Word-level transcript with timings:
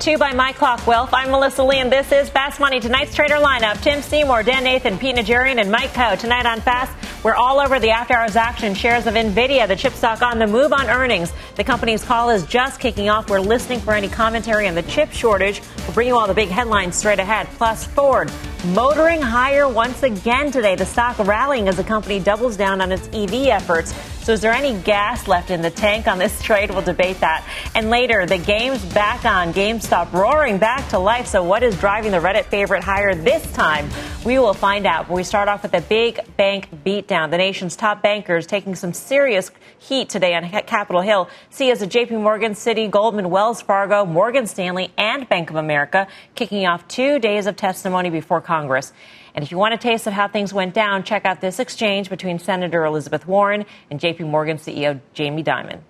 Two 0.00 0.18
by 0.18 0.32
My 0.32 0.52
Clock 0.52 0.86
Wealth. 0.86 1.10
I'm 1.12 1.30
Melissa 1.30 1.64
Lee, 1.64 1.78
and 1.78 1.90
this 1.90 2.12
is 2.12 2.28
Fast 2.28 2.60
Money. 2.60 2.78
Tonight's 2.80 3.14
trader 3.14 3.36
lineup 3.36 3.80
Tim 3.82 4.02
Seymour, 4.02 4.42
Dan 4.42 4.62
Nathan, 4.62 4.98
Pete 4.98 5.16
Najarian, 5.16 5.60
and 5.60 5.70
Mike 5.70 5.90
Khouw. 5.90 6.18
Tonight 6.18 6.46
on 6.46 6.60
Fast, 6.60 6.94
we're 7.24 7.34
all 7.34 7.58
over 7.58 7.80
the 7.80 7.90
after 7.90 8.14
hours 8.14 8.36
action. 8.36 8.74
Shares 8.74 9.06
of 9.06 9.14
NVIDIA, 9.14 9.66
the 9.66 9.74
chip 9.74 9.94
stock 9.94 10.22
on 10.22 10.38
the 10.38 10.46
move 10.46 10.72
on 10.72 10.88
earnings. 10.88 11.32
The 11.56 11.64
company's 11.64 12.04
call 12.04 12.30
is 12.30 12.44
just 12.46 12.78
kicking 12.78 13.08
off. 13.08 13.28
We're 13.30 13.40
listening 13.40 13.80
for 13.80 13.94
any 13.94 14.08
commentary 14.08 14.68
on 14.68 14.74
the 14.74 14.82
chip 14.82 15.12
shortage. 15.12 15.60
We'll 15.78 15.94
bring 15.94 16.08
you 16.08 16.16
all 16.16 16.26
the 16.26 16.34
big 16.34 16.50
headlines 16.50 16.94
straight 16.94 17.18
ahead. 17.18 17.48
Plus, 17.56 17.84
Ford 17.84 18.30
motoring 18.74 19.22
higher 19.22 19.68
once 19.68 20.02
again 20.02 20.50
today. 20.50 20.74
The 20.74 20.86
stock 20.86 21.18
rallying 21.18 21.68
as 21.68 21.76
the 21.76 21.84
company 21.84 22.18
doubles 22.18 22.56
down 22.56 22.80
on 22.80 22.92
its 22.92 23.08
EV 23.12 23.48
efforts. 23.48 23.94
So, 24.26 24.32
is 24.32 24.40
there 24.40 24.52
any 24.52 24.76
gas 24.82 25.28
left 25.28 25.50
in 25.50 25.62
the 25.62 25.70
tank 25.70 26.08
on 26.08 26.18
this 26.18 26.42
trade? 26.42 26.70
We'll 26.70 26.82
debate 26.82 27.20
that. 27.20 27.46
And 27.76 27.90
later, 27.90 28.26
the 28.26 28.38
game's 28.38 28.84
back 28.86 29.24
on. 29.24 29.52
GameStop 29.52 30.12
roaring 30.12 30.58
back 30.58 30.88
to 30.88 30.98
life. 30.98 31.28
So, 31.28 31.44
what 31.44 31.62
is 31.62 31.78
driving 31.78 32.10
the 32.10 32.18
Reddit 32.18 32.46
favorite 32.46 32.82
higher 32.82 33.14
this 33.14 33.52
time? 33.52 33.88
We 34.24 34.40
will 34.40 34.54
find 34.54 34.84
out. 34.84 35.08
We 35.08 35.22
start 35.22 35.48
off 35.48 35.62
with 35.62 35.74
a 35.74 35.80
big 35.80 36.18
bank 36.36 36.68
beatdown. 36.84 37.30
The 37.30 37.38
nation's 37.38 37.76
top 37.76 38.02
bankers 38.02 38.48
taking 38.48 38.74
some 38.74 38.92
serious 38.92 39.52
heat 39.78 40.08
today 40.08 40.34
on 40.34 40.42
Capitol 40.66 41.02
Hill. 41.02 41.28
See 41.50 41.70
as 41.70 41.80
a 41.80 41.86
JP 41.86 42.20
Morgan, 42.20 42.54
Citi, 42.54 42.90
Goldman, 42.90 43.30
Wells 43.30 43.62
Fargo, 43.62 44.04
Morgan 44.04 44.48
Stanley, 44.48 44.90
and 44.98 45.28
Bank 45.28 45.50
of 45.50 45.56
America 45.56 46.08
kicking 46.34 46.66
off 46.66 46.88
two 46.88 47.20
days 47.20 47.46
of 47.46 47.54
testimony 47.54 48.10
before 48.10 48.40
Congress. 48.40 48.55
And 48.64 49.44
if 49.44 49.50
you 49.50 49.58
want 49.58 49.74
a 49.74 49.78
taste 49.78 50.06
of 50.06 50.12
how 50.12 50.28
things 50.28 50.54
went 50.54 50.74
down, 50.74 51.02
check 51.02 51.24
out 51.24 51.40
this 51.40 51.58
exchange 51.58 52.08
between 52.08 52.38
Senator 52.38 52.84
Elizabeth 52.84 53.26
Warren 53.26 53.66
and 53.90 54.00
JP 54.00 54.28
Morgan 54.28 54.56
CEO 54.56 55.00
Jamie 55.12 55.44
Dimon. 55.44 55.80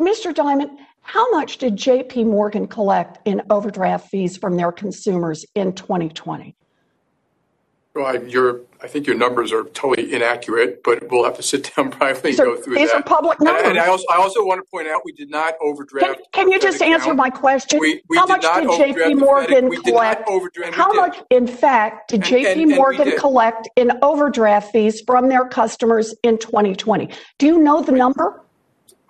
Mr. 0.00 0.32
Dimon, 0.34 0.78
how 1.02 1.30
much 1.32 1.58
did 1.58 1.76
JP 1.76 2.26
Morgan 2.26 2.66
collect 2.66 3.18
in 3.26 3.42
overdraft 3.50 4.08
fees 4.08 4.36
from 4.36 4.56
their 4.56 4.72
consumers 4.72 5.44
in 5.54 5.74
2020? 5.74 6.56
Well, 7.94 8.24
you're 8.24 8.60
I 8.82 8.88
think 8.88 9.06
your 9.06 9.16
numbers 9.16 9.52
are 9.52 9.64
totally 9.64 10.12
inaccurate, 10.12 10.82
but 10.82 11.10
we'll 11.10 11.24
have 11.24 11.36
to 11.36 11.42
sit 11.42 11.70
down 11.76 11.90
privately 12.00 12.30
and 12.30 12.38
go 12.38 12.56
through 12.56 12.76
these 12.76 12.90
that. 12.90 13.00
are 13.00 13.02
public 13.02 13.40
numbers. 13.40 13.62
And, 13.62 13.72
and 13.72 13.78
I, 13.78 13.88
also, 13.88 14.04
I 14.10 14.16
also 14.16 14.44
want 14.44 14.58
to 14.64 14.70
point 14.70 14.88
out 14.88 15.02
we 15.04 15.12
did 15.12 15.30
not 15.30 15.54
overdraft. 15.60 16.20
Can, 16.32 16.46
can 16.46 16.52
you 16.52 16.58
just 16.58 16.80
account. 16.80 16.94
answer 16.94 17.14
my 17.14 17.30
question? 17.30 17.78
We, 17.78 18.02
we 18.08 18.16
how 18.16 18.26
much 18.26 18.42
did 18.42 18.50
JP 18.50 19.18
Morgan 19.18 19.48
Fed. 19.48 19.64
We 19.68 19.76
did 19.76 19.84
collect? 19.84 20.28
How 20.72 20.92
much, 20.92 21.18
in 21.30 21.46
fact, 21.46 22.10
did 22.10 22.22
JP 22.22 22.52
and- 22.52 22.60
and 22.60 22.76
Morgan 22.76 23.12
collect 23.18 23.68
in 23.76 23.92
overdraft 24.02 24.72
fees 24.72 25.02
from 25.06 25.28
their 25.28 25.44
customers 25.46 26.14
in 26.22 26.38
2020? 26.38 27.10
Do 27.38 27.46
you 27.46 27.58
know 27.58 27.82
the 27.82 27.92
number? 27.92 28.44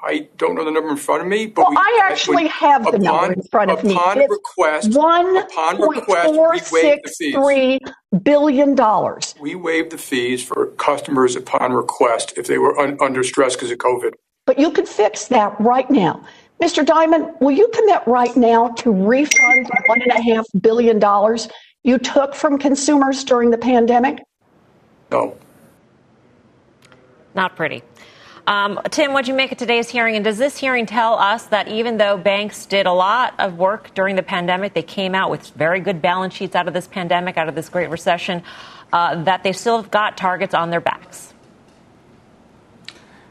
I 0.03 0.29
don't 0.39 0.55
know 0.55 0.65
the 0.65 0.71
number 0.71 0.91
in 0.91 0.97
front 0.97 1.23
of 1.23 1.29
me, 1.29 1.47
but 1.47 1.63
Well, 1.63 1.71
we, 1.73 1.77
I 1.77 2.01
actually 2.11 2.47
have 2.47 2.85
the 2.85 2.91
upon, 2.91 3.03
number 3.03 3.33
in 3.35 3.43
front 3.43 3.71
of 3.71 3.85
me. 3.85 3.95
Upon 3.95 4.19
It's 4.19 4.31
request, 4.31 4.97
One 4.97 5.37
upon 5.37 5.81
request, 5.81 6.35
four 6.35 6.51
we 6.53 6.57
waived 6.57 6.67
six 6.67 7.19
the 7.19 7.25
fees. 7.25 7.35
three 7.35 7.79
billion 8.23 8.75
dollars. 8.75 9.35
We 9.41 9.55
waived 9.57 9.91
the 9.91 9.99
fees 9.99 10.43
for 10.43 10.69
customers 10.79 11.37
upon 11.37 11.73
request 11.73 12.33
if 12.39 12.47
they 12.47 12.57
were 12.57 12.79
un, 12.79 12.97
under 13.01 13.23
stress 13.23 13.57
because 13.57 13.71
of 13.71 13.79
COVID. 13.79 14.13
But 14.47 14.59
you 14.59 14.71
could 14.71 14.89
fix 14.89 15.29
that 15.29 15.61
right 15.61 15.89
now. 15.91 16.25
Mr. 16.63 16.85
Dimon, 16.85 17.39
will 17.41 17.53
you 17.53 17.69
commit 17.75 18.03
right 18.07 18.35
now 18.37 18.69
to 18.69 18.91
refund 18.91 19.69
one 19.87 20.01
and 20.03 20.13
a 20.13 20.21
half 20.23 20.47
billion 20.63 20.99
dollars 20.99 21.49
you 21.85 21.99
took 21.99 22.35
from 22.35 22.59
consumers 22.59 23.23
during 23.25 23.51
the 23.51 23.59
pandemic? 23.59 24.19
No. 25.11 25.37
Not 27.35 27.55
pretty. 27.57 27.83
Um, 28.47 28.81
Tim, 28.91 29.13
what 29.13 29.25
do 29.25 29.31
you 29.31 29.37
make 29.37 29.53
of 29.53 29.59
today's 29.59 29.89
hearing? 29.89 30.17
And 30.17 30.25
does 30.25 30.39
this 30.39 30.57
hearing 30.57 30.87
tell 30.87 31.15
us 31.15 31.45
that 31.47 31.69
even 31.69 31.99
though 31.99 32.17
banks 32.17 32.67
did 32.67 32.87
a 32.87 32.93
lot 32.93 33.35
of 33.39 33.59
work 33.59 33.95
during 33.95 34.17
the 34.17 34.23
pandemic, 34.23 34.75
they 34.75 34.83
came 34.83 35.15
out 35.15 35.31
with 35.31 35.49
very 35.51 35.81
good 35.81 36.01
balance 36.01 36.35
sheets 36.35 36.57
out 36.57 36.67
of 36.67 36.75
this 36.75 36.87
pandemic, 36.87 37.37
out 37.37 37.49
of 37.49 37.55
this 37.55 37.69
great 37.69 37.91
recession, 37.91 38.43
uh, 38.93 39.23
that 39.25 39.43
they 39.43 39.53
still 39.53 39.81
have 39.81 39.91
got 39.91 40.17
targets 40.17 40.55
on 40.55 40.71
their 40.71 40.81
backs? 40.81 41.31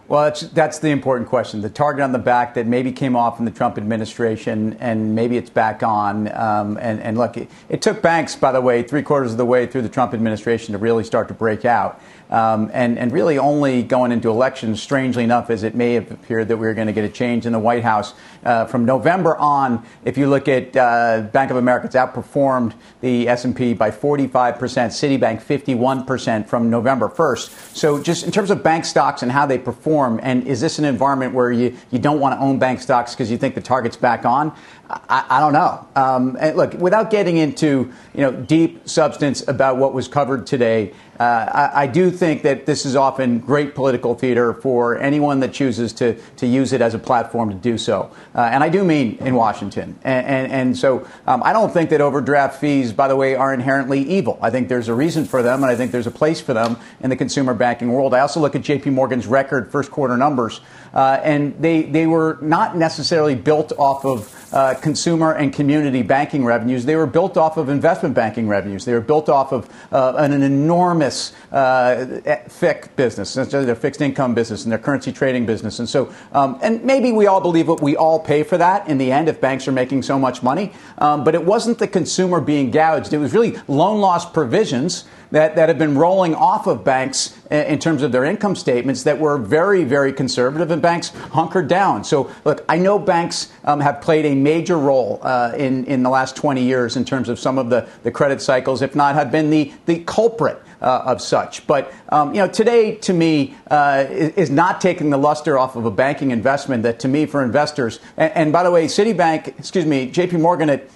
Well, 0.09 0.33
that's, 0.53 0.79
the 0.79 0.89
important 0.89 1.29
question. 1.29 1.61
The 1.61 1.69
target 1.69 2.01
on 2.01 2.13
the 2.13 2.17
back 2.17 2.55
that 2.55 2.65
maybe 2.65 2.91
came 2.91 3.15
off 3.15 3.37
in 3.37 3.45
the 3.45 3.51
Trump 3.51 3.77
administration, 3.77 4.75
and 4.79 5.13
maybe 5.13 5.37
it's 5.37 5.51
back 5.51 5.83
on. 5.83 6.35
Um, 6.35 6.79
and, 6.81 6.99
and 6.99 7.15
look, 7.15 7.37
it, 7.37 7.47
it 7.69 7.83
took 7.83 8.01
banks, 8.01 8.35
by 8.35 8.51
the 8.51 8.59
way, 8.59 8.81
three 8.81 9.03
quarters 9.03 9.33
of 9.33 9.37
the 9.37 9.45
way 9.45 9.67
through 9.67 9.83
the 9.83 9.89
Trump 9.89 10.15
administration 10.15 10.71
to 10.71 10.79
really 10.79 11.03
start 11.03 11.27
to 11.27 11.35
break 11.35 11.63
out. 11.63 12.01
Um, 12.29 12.69
and, 12.73 12.99
and 12.99 13.11
really 13.11 13.39
only 13.39 13.81
going 13.81 14.11
into 14.11 14.29
elections, 14.29 14.81
strangely 14.81 15.23
enough, 15.23 15.49
as 15.49 15.63
it 15.63 15.73
may 15.73 15.93
have 15.93 16.11
appeared 16.11 16.47
that 16.49 16.57
we 16.57 16.67
were 16.67 16.75
going 16.75 16.87
to 16.87 16.93
get 16.93 17.03
a 17.03 17.09
change 17.09 17.47
in 17.47 17.53
the 17.53 17.59
White 17.59 17.83
House. 17.83 18.13
Uh, 18.43 18.65
from 18.65 18.85
November 18.85 19.35
on, 19.37 19.83
if 20.05 20.17
you 20.17 20.27
look 20.27 20.47
at 20.47 20.75
uh, 20.77 21.21
Bank 21.33 21.49
of 21.49 21.57
America, 21.57 21.87
it's 21.87 21.95
outperformed 21.95 22.73
the 23.01 23.27
S&P 23.27 23.73
by 23.73 23.89
45%, 23.89 24.57
Citibank 24.59 25.41
51% 25.41 26.47
from 26.47 26.69
November 26.69 27.09
1st. 27.09 27.75
So 27.75 28.01
just 28.01 28.23
in 28.23 28.31
terms 28.31 28.51
of 28.51 28.61
bank 28.63 28.85
stocks 28.85 29.23
and 29.23 29.31
how 29.31 29.45
they 29.45 29.57
perform, 29.57 30.19
and 30.21 30.47
is 30.47 30.61
this 30.61 30.77
an 30.77 30.85
environment 30.85 31.33
where 31.33 31.51
you, 31.51 31.75
you 31.89 31.99
don't 31.99 32.19
want 32.19 32.39
to 32.39 32.45
own 32.45 32.59
bank 32.59 32.79
stocks 32.79 33.15
because 33.15 33.31
you 33.31 33.37
think 33.37 33.55
the 33.55 33.61
target's 33.61 33.97
back 33.97 34.23
on? 34.23 34.55
I, 34.89 35.25
I 35.29 35.39
don't 35.39 35.53
know. 35.53 35.87
Um, 35.95 36.37
and 36.39 36.57
look, 36.57 36.73
without 36.73 37.11
getting 37.11 37.37
into 37.37 37.91
you 38.13 38.21
know 38.21 38.31
deep 38.31 38.89
substance 38.89 39.47
about 39.47 39.77
what 39.77 39.93
was 39.93 40.07
covered 40.07 40.47
today, 40.47 40.93
uh, 41.19 41.69
I, 41.73 41.83
I 41.83 41.87
do 41.87 42.09
think 42.09 42.41
that 42.43 42.65
this 42.65 42.85
is 42.85 42.95
often 42.95 43.39
great 43.39 43.75
political 43.75 44.15
theater 44.15 44.53
for 44.53 44.97
anyone 44.97 45.41
that 45.41 45.53
chooses 45.53 45.93
to 45.93 46.15
to 46.37 46.47
use 46.47 46.73
it 46.73 46.81
as 46.81 46.95
a 46.95 46.99
platform 46.99 47.49
to 47.49 47.55
do 47.55 47.77
so. 47.77 48.11
Uh, 48.33 48.41
and 48.41 48.63
I 48.63 48.69
do 48.69 48.83
mean 48.83 49.17
in 49.19 49.35
Washington. 49.35 49.99
And, 50.03 50.25
and, 50.25 50.51
and 50.51 50.77
so 50.77 51.05
um, 51.27 51.43
I 51.43 51.53
don't 51.53 51.71
think 51.71 51.91
that 51.91 52.01
overdraft 52.01 52.59
fees, 52.59 52.91
by 52.91 53.07
the 53.07 53.15
way, 53.15 53.35
are 53.35 53.53
inherently 53.53 54.01
evil. 54.01 54.39
I 54.41 54.49
think 54.49 54.69
there's 54.69 54.87
a 54.87 54.93
reason 54.93 55.25
for 55.25 55.43
them, 55.43 55.61
and 55.61 55.71
I 55.71 55.75
think 55.75 55.91
there's 55.91 56.07
a 56.07 56.11
place 56.11 56.41
for 56.41 56.53
them 56.53 56.77
in 57.01 57.09
the 57.09 57.15
consumer 57.15 57.53
banking 57.53 57.91
world. 57.91 58.13
I 58.13 58.21
also 58.21 58.39
look 58.39 58.55
at 58.55 58.61
J.P. 58.63 58.89
Morgan's 58.89 59.27
record 59.27 59.71
first 59.71 59.91
quarter 59.91 60.17
numbers, 60.17 60.61
uh, 60.93 61.19
and 61.23 61.59
they 61.61 61.83
they 61.83 62.07
were 62.07 62.37
not 62.41 62.75
necessarily 62.75 63.35
built 63.35 63.71
off 63.77 64.05
of 64.05 64.35
uh, 64.53 64.73
consumer 64.75 65.33
and 65.33 65.53
community 65.53 66.01
banking 66.01 66.43
revenues. 66.43 66.85
They 66.85 66.95
were 66.95 67.05
built 67.05 67.37
off 67.37 67.57
of 67.57 67.69
investment 67.69 68.15
banking 68.15 68.47
revenues. 68.47 68.85
They 68.85 68.93
were 68.93 69.01
built 69.01 69.29
off 69.29 69.51
of 69.51 69.69
uh, 69.91 70.13
an, 70.17 70.33
an 70.33 70.41
enormous 70.41 71.33
uh, 71.51 72.21
FIC 72.47 72.95
business, 72.95 73.33
their 73.33 73.75
fixed 73.75 74.01
income 74.01 74.33
business 74.33 74.63
and 74.63 74.71
their 74.71 74.79
currency 74.79 75.11
trading 75.11 75.45
business. 75.45 75.79
And 75.79 75.87
so, 75.87 76.13
um, 76.31 76.57
and 76.61 76.83
maybe 76.83 77.11
we 77.11 77.27
all 77.27 77.41
believe 77.41 77.67
that 77.67 77.81
we 77.81 77.95
all 77.95 78.19
pay 78.19 78.43
for 78.43 78.57
that 78.57 78.87
in 78.87 78.97
the 78.97 79.11
end 79.11 79.29
if 79.29 79.39
banks 79.39 79.67
are 79.67 79.71
making 79.71 80.01
so 80.01 80.17
much 80.17 80.41
money. 80.41 80.73
Um, 80.97 81.23
but 81.23 81.35
it 81.35 81.45
wasn't 81.45 81.77
the 81.77 81.87
consumer 81.87 82.41
being 82.41 82.71
gouged. 82.71 83.13
It 83.13 83.19
was 83.19 83.33
really 83.33 83.57
loan 83.67 84.01
loss 84.01 84.29
provisions 84.29 85.05
that, 85.31 85.55
that 85.55 85.69
have 85.69 85.77
been 85.77 85.97
rolling 85.97 86.33
off 86.35 86.67
of 86.67 86.83
banks 86.83 87.37
in 87.51 87.79
terms 87.79 88.03
of 88.03 88.11
their 88.11 88.25
income 88.25 88.55
statements 88.55 89.03
that 89.03 89.19
were 89.19 89.37
very, 89.37 89.83
very 89.83 90.13
conservative, 90.13 90.71
and 90.71 90.81
banks 90.81 91.09
hunkered 91.09 91.67
down. 91.67 92.03
So, 92.03 92.31
look, 92.45 92.63
I 92.69 92.77
know 92.77 92.99
banks 92.99 93.51
um, 93.63 93.79
have 93.79 94.01
played 94.01 94.25
a 94.25 94.35
major 94.35 94.77
role 94.77 95.19
uh, 95.21 95.53
in, 95.57 95.85
in 95.85 96.03
the 96.03 96.09
last 96.09 96.35
20 96.35 96.63
years 96.63 96.95
in 96.95 97.05
terms 97.05 97.29
of 97.29 97.39
some 97.39 97.57
of 97.57 97.69
the, 97.69 97.87
the 98.03 98.11
credit 98.11 98.41
cycles, 98.41 98.81
if 98.81 98.95
not 98.95 99.15
have 99.15 99.31
been 99.31 99.49
the, 99.49 99.71
the 99.85 100.03
culprit. 100.03 100.61
Uh, 100.81 101.03
of 101.07 101.21
such, 101.21 101.67
but 101.67 101.91
um, 102.07 102.33
you 102.33 102.39
know, 102.39 102.47
today 102.47 102.95
to 102.95 103.11
me 103.11 103.53
uh, 103.69 104.05
is, 104.07 104.49
not 104.49 104.79
taking 104.79 105.09
the 105.09 105.17
luster 105.17 105.57
off 105.57 105.75
of 105.75 105.83
a 105.83 105.91
banking 105.91 106.31
investment. 106.31 106.83
That 106.83 107.01
to 107.01 107.09
me, 107.09 107.25
for 107.25 107.43
investors, 107.43 107.99
and, 108.15 108.31
and 108.31 108.53
by 108.53 108.63
the 108.63 108.71
way, 108.71 108.85
Citibank, 108.85 109.59
excuse 109.59 109.85
me, 109.85 110.09
J.P. 110.09 110.37
Morgan 110.37 110.69
at 110.69 110.89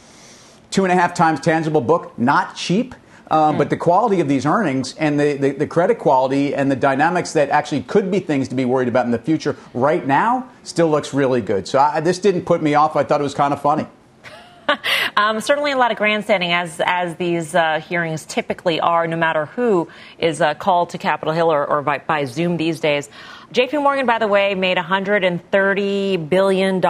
two 0.71 0.85
and 0.85 0.91
a 0.93 0.95
half 0.95 1.13
times 1.13 1.41
tangible 1.41 1.81
book, 1.81 2.17
not 2.17 2.55
cheap. 2.55 2.95
Um, 3.33 3.57
But 3.57 3.71
the 3.71 3.77
quality 3.77 4.19
of 4.19 4.27
these 4.27 4.45
earnings 4.45 4.93
and 4.95 5.19
the, 5.19 5.33
the, 5.33 5.51
the, 5.53 5.65
credit 5.65 5.97
quality 5.97 6.53
and 6.53 6.69
the 6.69 6.75
dynamics 6.75 7.33
that 7.33 7.49
actually 7.49 7.81
could 7.81 8.11
be 8.11 8.19
things 8.19 8.47
to 8.49 8.55
be 8.55 8.63
worried 8.63 8.87
about 8.87 9.05
in 9.05 9.11
the 9.11 9.17
future 9.17 9.57
right 9.73 10.05
now 10.05 10.47
still 10.61 10.87
looks 10.87 11.15
really 11.15 11.41
good. 11.41 11.67
So 11.67 11.79
I, 11.79 11.99
this 11.99 12.19
didn't 12.19 12.43
put 12.45 12.61
me 12.61 12.75
off. 12.75 12.95
I 12.95 13.03
thought 13.03 13.21
it 13.21 13.23
was 13.23 13.33
kind 13.33 13.51
of 13.51 13.59
funny. 13.59 13.87
um, 15.17 15.39
certainly 15.41 15.71
a 15.71 15.77
lot 15.77 15.91
of 15.91 15.97
grandstanding, 15.97 16.51
as 16.51 16.79
as 16.85 17.15
these 17.15 17.55
uh, 17.55 17.79
hearings 17.79 18.23
typically 18.25 18.79
are, 18.79 19.07
no 19.07 19.17
matter 19.17 19.47
who 19.47 19.89
is 20.19 20.39
uh, 20.39 20.53
called 20.53 20.91
to 20.91 20.99
Capitol 20.99 21.33
Hill 21.33 21.51
or, 21.51 21.65
or 21.65 21.81
by, 21.81 21.97
by 21.97 22.25
Zoom 22.25 22.57
these 22.57 22.79
days. 22.79 23.09
JP 23.53 23.83
Morgan, 23.83 24.07
by 24.07 24.17
the 24.17 24.27
way, 24.27 24.55
made 24.55 24.77
$130 24.77 26.27
billion 26.27 26.83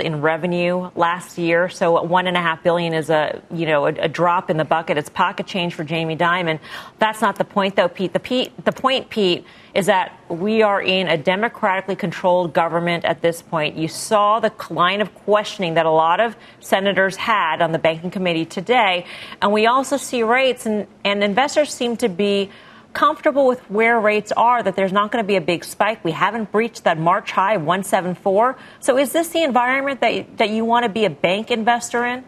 in 0.00 0.20
revenue 0.20 0.90
last 0.96 1.38
year. 1.38 1.68
So 1.68 1.94
1.5 1.94 2.62
billion 2.64 2.92
is 2.92 3.08
a, 3.08 3.40
you 3.54 3.66
know, 3.66 3.86
a, 3.86 3.90
a, 3.90 4.08
drop 4.08 4.50
in 4.50 4.56
the 4.56 4.64
bucket. 4.64 4.98
It's 4.98 5.08
pocket 5.08 5.46
change 5.46 5.74
for 5.74 5.84
Jamie 5.84 6.16
Dimon. 6.16 6.58
That's 6.98 7.20
not 7.20 7.36
the 7.36 7.44
point, 7.44 7.76
though, 7.76 7.86
Pete. 7.86 8.12
The, 8.12 8.18
Pete, 8.18 8.64
the 8.64 8.72
point, 8.72 9.10
Pete, 9.10 9.44
is 9.74 9.86
that 9.86 10.18
we 10.28 10.60
are 10.62 10.82
in 10.82 11.06
a 11.06 11.16
democratically 11.16 11.94
controlled 11.94 12.52
government 12.52 13.04
at 13.04 13.22
this 13.22 13.40
point. 13.40 13.76
You 13.76 13.86
saw 13.86 14.40
the 14.40 14.52
line 14.70 15.00
of 15.00 15.14
questioning 15.14 15.74
that 15.74 15.86
a 15.86 15.90
lot 15.90 16.18
of 16.18 16.34
senators 16.58 17.14
had 17.14 17.62
on 17.62 17.70
the 17.70 17.78
banking 17.78 18.10
committee 18.10 18.44
today. 18.44 19.06
And 19.40 19.52
we 19.52 19.66
also 19.66 19.96
see 19.96 20.24
rates, 20.24 20.66
and, 20.66 20.88
and 21.04 21.22
investors 21.22 21.72
seem 21.72 21.96
to 21.98 22.08
be 22.08 22.50
comfortable 22.92 23.46
with 23.46 23.60
where 23.70 24.00
rates 24.00 24.32
are, 24.32 24.62
that 24.62 24.76
there's 24.76 24.92
not 24.92 25.12
going 25.12 25.22
to 25.22 25.26
be 25.26 25.36
a 25.36 25.40
big 25.40 25.64
spike. 25.64 26.04
We 26.04 26.12
haven't 26.12 26.50
breached 26.50 26.84
that 26.84 26.98
March 26.98 27.30
high, 27.30 27.56
174. 27.56 28.56
So 28.80 28.98
is 28.98 29.12
this 29.12 29.28
the 29.28 29.42
environment 29.42 30.00
that, 30.00 30.38
that 30.38 30.50
you 30.50 30.64
want 30.64 30.84
to 30.84 30.88
be 30.88 31.04
a 31.04 31.10
bank 31.10 31.50
investor 31.50 32.04
in? 32.04 32.24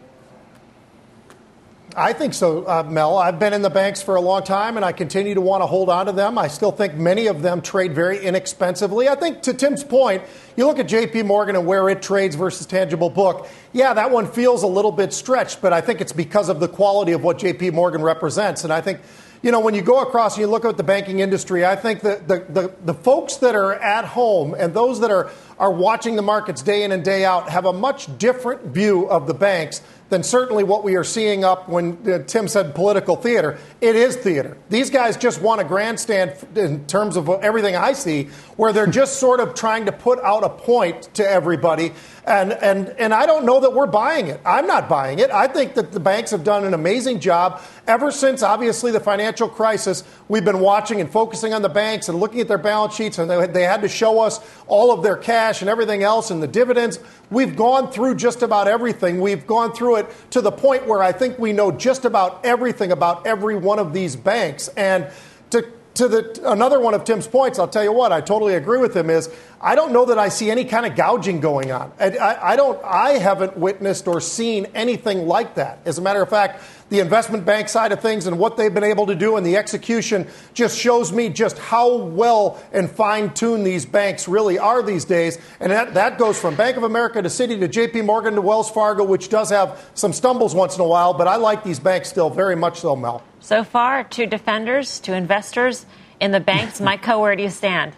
I 1.95 2.13
think 2.13 2.33
so, 2.33 2.65
uh, 2.65 2.83
Mel. 2.83 3.17
I've 3.17 3.37
been 3.37 3.51
in 3.51 3.61
the 3.61 3.69
banks 3.69 4.01
for 4.01 4.15
a 4.15 4.21
long 4.21 4.43
time, 4.43 4.77
and 4.77 4.85
I 4.85 4.93
continue 4.93 5.33
to 5.33 5.41
want 5.41 5.61
to 5.61 5.65
hold 5.65 5.89
on 5.89 6.05
to 6.05 6.13
them. 6.13 6.37
I 6.37 6.47
still 6.47 6.71
think 6.71 6.93
many 6.93 7.27
of 7.27 7.41
them 7.41 7.61
trade 7.61 7.93
very 7.93 8.23
inexpensively. 8.23 9.09
I 9.09 9.15
think, 9.15 9.41
to 9.43 9.53
Tim's 9.53 9.83
point, 9.83 10.23
you 10.55 10.65
look 10.65 10.79
at 10.79 10.87
J.P. 10.87 11.23
Morgan 11.23 11.57
and 11.57 11.65
where 11.65 11.89
it 11.89 12.01
trades 12.01 12.35
versus 12.35 12.65
tangible 12.65 13.09
book. 13.09 13.49
Yeah, 13.73 13.93
that 13.93 14.09
one 14.09 14.31
feels 14.31 14.63
a 14.63 14.67
little 14.67 14.91
bit 14.91 15.11
stretched, 15.11 15.61
but 15.61 15.73
I 15.73 15.81
think 15.81 15.99
it's 15.99 16.13
because 16.13 16.47
of 16.47 16.61
the 16.61 16.69
quality 16.69 17.11
of 17.11 17.23
what 17.23 17.39
J.P. 17.39 17.71
Morgan 17.71 18.01
represents. 18.01 18.63
And 18.63 18.71
I 18.71 18.79
think, 18.79 19.01
you 19.41 19.51
know, 19.51 19.59
when 19.59 19.73
you 19.73 19.81
go 19.81 20.01
across 20.01 20.35
and 20.35 20.41
you 20.41 20.47
look 20.47 20.65
at 20.65 20.77
the 20.77 20.83
banking 20.83 21.19
industry, 21.19 21.65
I 21.65 21.75
think 21.75 22.01
that 22.01 22.27
the, 22.27 22.45
the, 22.47 22.73
the 22.85 22.93
folks 22.93 23.37
that 23.37 23.55
are 23.55 23.73
at 23.73 24.05
home 24.05 24.53
and 24.57 24.73
those 24.73 24.99
that 24.99 25.09
are, 25.09 25.31
are 25.57 25.71
watching 25.71 26.15
the 26.15 26.21
markets 26.21 26.61
day 26.61 26.83
in 26.83 26.91
and 26.91 27.03
day 27.03 27.25
out 27.25 27.49
have 27.49 27.65
a 27.65 27.73
much 27.73 28.17
different 28.19 28.65
view 28.65 29.09
of 29.09 29.25
the 29.25 29.33
banks 29.33 29.81
than 30.11 30.23
certainly 30.23 30.65
what 30.65 30.83
we 30.83 30.97
are 30.97 31.05
seeing 31.05 31.45
up 31.45 31.69
when 31.69 31.97
uh, 32.05 32.19
Tim 32.27 32.49
said 32.49 32.75
political 32.75 33.15
theater. 33.15 33.57
It 33.79 33.95
is 33.95 34.17
theater. 34.17 34.57
These 34.69 34.89
guys 34.89 35.15
just 35.15 35.41
want 35.41 35.61
a 35.61 35.63
grandstand 35.63 36.35
in 36.53 36.85
terms 36.85 37.15
of 37.15 37.29
everything 37.29 37.77
I 37.77 37.93
see, 37.93 38.25
where 38.57 38.73
they're 38.73 38.85
just 38.87 39.19
sort 39.19 39.39
of 39.39 39.55
trying 39.55 39.85
to 39.85 39.93
put 39.93 40.19
out 40.19 40.43
a 40.43 40.49
point 40.49 41.03
to 41.15 41.27
everybody. 41.27 41.93
And, 42.27 42.51
and, 42.51 42.89
and 42.99 43.13
I 43.13 43.25
don't 43.25 43.45
know 43.45 43.61
that 43.61 43.73
we're 43.73 43.87
buying 43.87 44.27
it. 44.27 44.39
I'm 44.45 44.67
not 44.67 44.89
buying 44.89 45.19
it. 45.19 45.31
I 45.31 45.47
think 45.47 45.73
that 45.75 45.93
the 45.93 45.99
banks 45.99 46.31
have 46.31 46.43
done 46.43 46.65
an 46.65 46.73
amazing 46.73 47.21
job 47.21 47.61
ever 47.87 48.11
since, 48.11 48.43
obviously, 48.43 48.91
the 48.91 48.99
financial 48.99 49.47
crisis. 49.49 50.03
We've 50.27 50.45
been 50.45 50.59
watching 50.59 51.01
and 51.01 51.09
focusing 51.09 51.53
on 51.53 51.61
the 51.61 51.69
banks 51.69 52.09
and 52.09 52.19
looking 52.19 52.41
at 52.41 52.47
their 52.47 52.59
balance 52.59 52.95
sheets, 52.95 53.17
and 53.17 53.31
they, 53.31 53.47
they 53.47 53.63
had 53.63 53.81
to 53.81 53.89
show 53.89 54.19
us 54.19 54.39
all 54.67 54.91
of 54.91 55.03
their 55.03 55.17
cash 55.17 55.61
and 55.61 55.69
everything 55.69 56.03
else 56.03 56.31
and 56.31 56.43
the 56.43 56.47
dividends. 56.47 56.99
We've 57.31 57.55
gone 57.55 57.91
through 57.91 58.15
just 58.15 58.43
about 58.43 58.67
everything. 58.67 59.21
We've 59.21 59.47
gone 59.47 59.73
through 59.73 59.95
it 59.95 60.00
to 60.31 60.41
the 60.41 60.51
point 60.51 60.87
where 60.87 61.01
I 61.01 61.11
think 61.11 61.39
we 61.39 61.53
know 61.53 61.71
just 61.71 62.05
about 62.05 62.45
everything 62.45 62.91
about 62.91 63.25
every 63.25 63.55
one 63.55 63.79
of 63.79 63.93
these 63.93 64.15
banks. 64.15 64.67
And 64.69 65.09
to 65.51 65.67
to 65.93 66.07
the 66.07 66.41
another 66.45 66.79
one 66.79 66.93
of 66.93 67.03
Tim's 67.03 67.27
points, 67.27 67.59
I'll 67.59 67.67
tell 67.67 67.83
you 67.83 67.91
what, 67.91 68.11
I 68.11 68.21
totally 68.21 68.55
agree 68.55 68.79
with 68.79 68.95
him. 68.95 69.09
Is 69.09 69.29
I 69.59 69.75
don't 69.75 69.91
know 69.91 70.05
that 70.05 70.17
I 70.17 70.29
see 70.29 70.49
any 70.49 70.65
kind 70.65 70.85
of 70.85 70.95
gouging 70.95 71.39
going 71.39 71.71
on. 71.71 71.91
I, 71.99 72.17
I, 72.17 72.53
I, 72.53 72.55
don't. 72.55 72.81
I 72.83 73.11
haven't 73.11 73.57
witnessed 73.57 74.07
or 74.07 74.21
seen 74.21 74.67
anything 74.73 75.27
like 75.27 75.55
that. 75.55 75.79
As 75.85 75.97
a 75.97 76.01
matter 76.01 76.21
of 76.21 76.29
fact, 76.29 76.63
the 76.91 76.99
investment 76.99 77.45
bank 77.45 77.69
side 77.69 77.93
of 77.93 78.01
things 78.01 78.27
and 78.27 78.37
what 78.37 78.57
they've 78.57 78.73
been 78.73 78.83
able 78.83 79.05
to 79.05 79.15
do 79.15 79.37
and 79.37 79.45
the 79.45 79.55
execution 79.55 80.27
just 80.53 80.77
shows 80.77 81.13
me 81.13 81.29
just 81.29 81.57
how 81.57 81.95
well 81.95 82.61
and 82.73 82.91
fine 82.91 83.33
tuned 83.33 83.65
these 83.65 83.85
banks 83.85 84.27
really 84.27 84.59
are 84.59 84.83
these 84.83 85.05
days. 85.05 85.39
And 85.61 85.71
that, 85.71 85.93
that 85.93 86.17
goes 86.17 86.37
from 86.37 86.55
Bank 86.55 86.75
of 86.75 86.83
America 86.83 87.21
to 87.21 87.29
Citi 87.29 87.57
to 87.61 87.69
J.P. 87.69 88.01
Morgan 88.01 88.35
to 88.35 88.41
Wells 88.41 88.69
Fargo, 88.69 89.05
which 89.05 89.29
does 89.29 89.49
have 89.51 89.89
some 89.93 90.11
stumbles 90.11 90.53
once 90.53 90.75
in 90.75 90.81
a 90.81 90.87
while. 90.87 91.13
But 91.13 91.29
I 91.29 91.37
like 91.37 91.63
these 91.63 91.79
banks 91.79 92.09
still 92.09 92.29
very 92.29 92.57
much 92.57 92.81
so, 92.81 92.93
Mel. 92.97 93.23
So 93.39 93.63
far, 93.63 94.03
to 94.03 94.25
defenders, 94.25 94.99
to 94.99 95.15
investors 95.15 95.85
in 96.19 96.31
the 96.31 96.41
banks. 96.41 96.81
Mike 96.81 97.03
Khouw, 97.03 97.21
where 97.21 97.37
do 97.37 97.43
you 97.43 97.49
stand? 97.49 97.93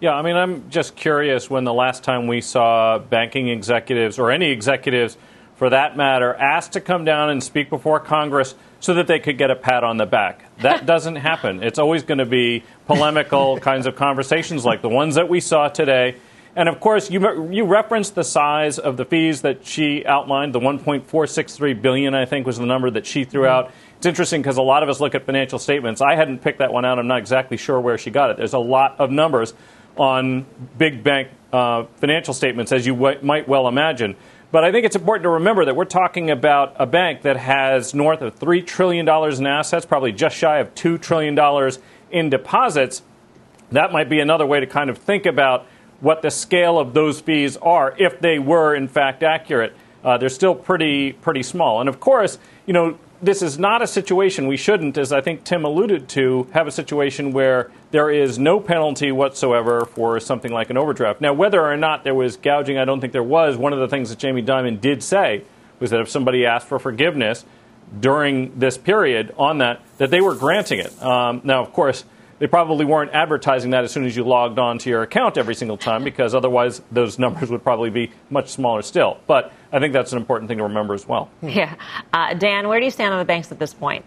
Yeah, 0.00 0.14
I 0.14 0.22
mean, 0.22 0.36
I'm 0.36 0.70
just 0.70 0.94
curious 0.94 1.50
when 1.50 1.64
the 1.64 1.74
last 1.74 2.04
time 2.04 2.28
we 2.28 2.40
saw 2.40 3.00
banking 3.00 3.48
executives 3.48 4.20
or 4.20 4.30
any 4.30 4.50
executives 4.50 5.16
for 5.64 5.70
that 5.70 5.96
matter 5.96 6.34
asked 6.34 6.74
to 6.74 6.80
come 6.82 7.06
down 7.06 7.30
and 7.30 7.42
speak 7.42 7.70
before 7.70 7.98
Congress 7.98 8.54
so 8.80 8.92
that 8.92 9.06
they 9.06 9.18
could 9.18 9.38
get 9.38 9.50
a 9.50 9.56
pat 9.56 9.82
on 9.82 9.96
the 9.96 10.04
back. 10.04 10.54
That 10.58 10.84
doesn't 10.92 11.16
happen. 11.16 11.62
It's 11.62 11.78
always 11.78 12.02
going 12.02 12.18
to 12.18 12.26
be 12.26 12.64
polemical 12.84 13.58
kinds 13.60 13.86
of 13.86 13.96
conversations 13.96 14.66
like 14.66 14.82
the 14.82 14.90
ones 14.90 15.14
that 15.14 15.30
we 15.30 15.40
saw 15.40 15.68
today. 15.68 16.16
And 16.54 16.68
of 16.68 16.80
course, 16.80 17.10
you 17.10 17.50
you 17.50 17.64
referenced 17.64 18.14
the 18.14 18.24
size 18.24 18.78
of 18.78 18.98
the 18.98 19.06
fees 19.06 19.40
that 19.40 19.64
she 19.64 20.04
outlined. 20.04 20.54
The 20.54 20.60
1.463 20.60 21.80
billion, 21.80 22.14
I 22.14 22.26
think, 22.26 22.46
was 22.46 22.58
the 22.58 22.66
number 22.66 22.90
that 22.90 23.06
she 23.06 23.24
threw 23.24 23.46
out. 23.46 23.72
It's 23.96 24.04
interesting 24.04 24.42
because 24.42 24.58
a 24.58 24.62
lot 24.62 24.82
of 24.82 24.90
us 24.90 25.00
look 25.00 25.14
at 25.14 25.24
financial 25.24 25.58
statements. 25.58 26.02
I 26.02 26.14
hadn't 26.14 26.42
picked 26.42 26.58
that 26.58 26.74
one 26.74 26.84
out. 26.84 26.98
I'm 26.98 27.06
not 27.06 27.20
exactly 27.20 27.56
sure 27.56 27.80
where 27.80 27.96
she 27.96 28.10
got 28.10 28.28
it. 28.28 28.36
There's 28.36 28.52
a 28.52 28.58
lot 28.58 28.96
of 28.98 29.10
numbers 29.10 29.54
on 29.96 30.44
big 30.76 31.02
bank 31.02 31.30
uh, 31.54 31.84
financial 31.96 32.34
statements, 32.34 32.70
as 32.70 32.86
you 32.86 32.94
w- 32.94 33.18
might 33.22 33.48
well 33.48 33.66
imagine. 33.66 34.16
But 34.50 34.64
I 34.64 34.70
think 34.70 34.86
it's 34.86 34.96
important 34.96 35.24
to 35.24 35.30
remember 35.30 35.64
that 35.64 35.74
we're 35.74 35.84
talking 35.84 36.30
about 36.30 36.76
a 36.78 36.86
bank 36.86 37.22
that 37.22 37.36
has 37.36 37.92
north 37.92 38.22
of 38.22 38.38
$3 38.38 38.64
trillion 38.64 39.08
in 39.08 39.46
assets, 39.46 39.84
probably 39.84 40.12
just 40.12 40.36
shy 40.36 40.58
of 40.58 40.74
$2 40.74 41.00
trillion 41.00 41.38
in 42.10 42.30
deposits. 42.30 43.02
That 43.72 43.92
might 43.92 44.08
be 44.08 44.20
another 44.20 44.46
way 44.46 44.60
to 44.60 44.66
kind 44.66 44.90
of 44.90 44.98
think 44.98 45.26
about 45.26 45.66
what 46.00 46.22
the 46.22 46.30
scale 46.30 46.78
of 46.78 46.94
those 46.94 47.20
fees 47.20 47.56
are 47.56 47.94
if 47.98 48.20
they 48.20 48.38
were 48.38 48.74
in 48.74 48.88
fact 48.88 49.22
accurate. 49.22 49.74
Uh, 50.04 50.18
they're 50.18 50.28
still 50.28 50.54
pretty 50.54 51.12
pretty 51.12 51.42
small. 51.42 51.80
And 51.80 51.88
of 51.88 51.98
course, 51.98 52.38
you 52.66 52.74
know, 52.74 52.98
this 53.24 53.42
is 53.42 53.58
not 53.58 53.82
a 53.82 53.86
situation 53.86 54.46
we 54.46 54.56
shouldn't, 54.56 54.98
as 54.98 55.12
I 55.12 55.20
think 55.20 55.44
Tim 55.44 55.64
alluded 55.64 56.08
to, 56.10 56.46
have 56.52 56.66
a 56.66 56.70
situation 56.70 57.32
where 57.32 57.70
there 57.90 58.10
is 58.10 58.38
no 58.38 58.60
penalty 58.60 59.12
whatsoever 59.12 59.86
for 59.86 60.20
something 60.20 60.52
like 60.52 60.70
an 60.70 60.76
overdraft. 60.76 61.20
Now, 61.20 61.32
whether 61.32 61.64
or 61.64 61.76
not 61.76 62.04
there 62.04 62.14
was 62.14 62.36
gouging, 62.36 62.78
I 62.78 62.84
don't 62.84 63.00
think 63.00 63.12
there 63.12 63.22
was. 63.22 63.56
One 63.56 63.72
of 63.72 63.78
the 63.78 63.88
things 63.88 64.10
that 64.10 64.18
Jamie 64.18 64.42
Dimon 64.42 64.80
did 64.80 65.02
say 65.02 65.42
was 65.80 65.90
that 65.90 66.00
if 66.00 66.08
somebody 66.08 66.46
asked 66.46 66.66
for 66.66 66.78
forgiveness 66.78 67.44
during 68.00 68.58
this 68.58 68.78
period 68.78 69.34
on 69.38 69.58
that, 69.58 69.80
that 69.98 70.10
they 70.10 70.20
were 70.20 70.34
granting 70.34 70.80
it. 70.80 71.02
Um, 71.02 71.40
now, 71.44 71.62
of 71.62 71.72
course, 71.72 72.04
they 72.38 72.46
probably 72.46 72.84
weren't 72.84 73.12
advertising 73.12 73.70
that 73.70 73.84
as 73.84 73.92
soon 73.92 74.04
as 74.04 74.16
you 74.16 74.24
logged 74.24 74.58
on 74.58 74.78
to 74.78 74.90
your 74.90 75.02
account 75.02 75.38
every 75.38 75.54
single 75.54 75.76
time 75.76 76.02
because 76.02 76.34
otherwise 76.34 76.82
those 76.90 77.18
numbers 77.24 77.50
would 77.50 77.62
probably 77.62 77.90
be 77.90 78.12
much 78.30 78.48
smaller 78.48 78.82
still. 78.82 79.18
But 79.26 79.52
I 79.74 79.80
think 79.80 79.92
that's 79.92 80.12
an 80.12 80.18
important 80.18 80.48
thing 80.48 80.58
to 80.58 80.64
remember 80.64 80.94
as 80.94 81.08
well. 81.08 81.28
Yeah. 81.42 81.74
Uh, 82.12 82.32
Dan, 82.34 82.68
where 82.68 82.78
do 82.78 82.84
you 82.84 82.92
stand 82.92 83.12
on 83.12 83.18
the 83.18 83.24
banks 83.24 83.50
at 83.50 83.58
this 83.58 83.74
point? 83.74 84.04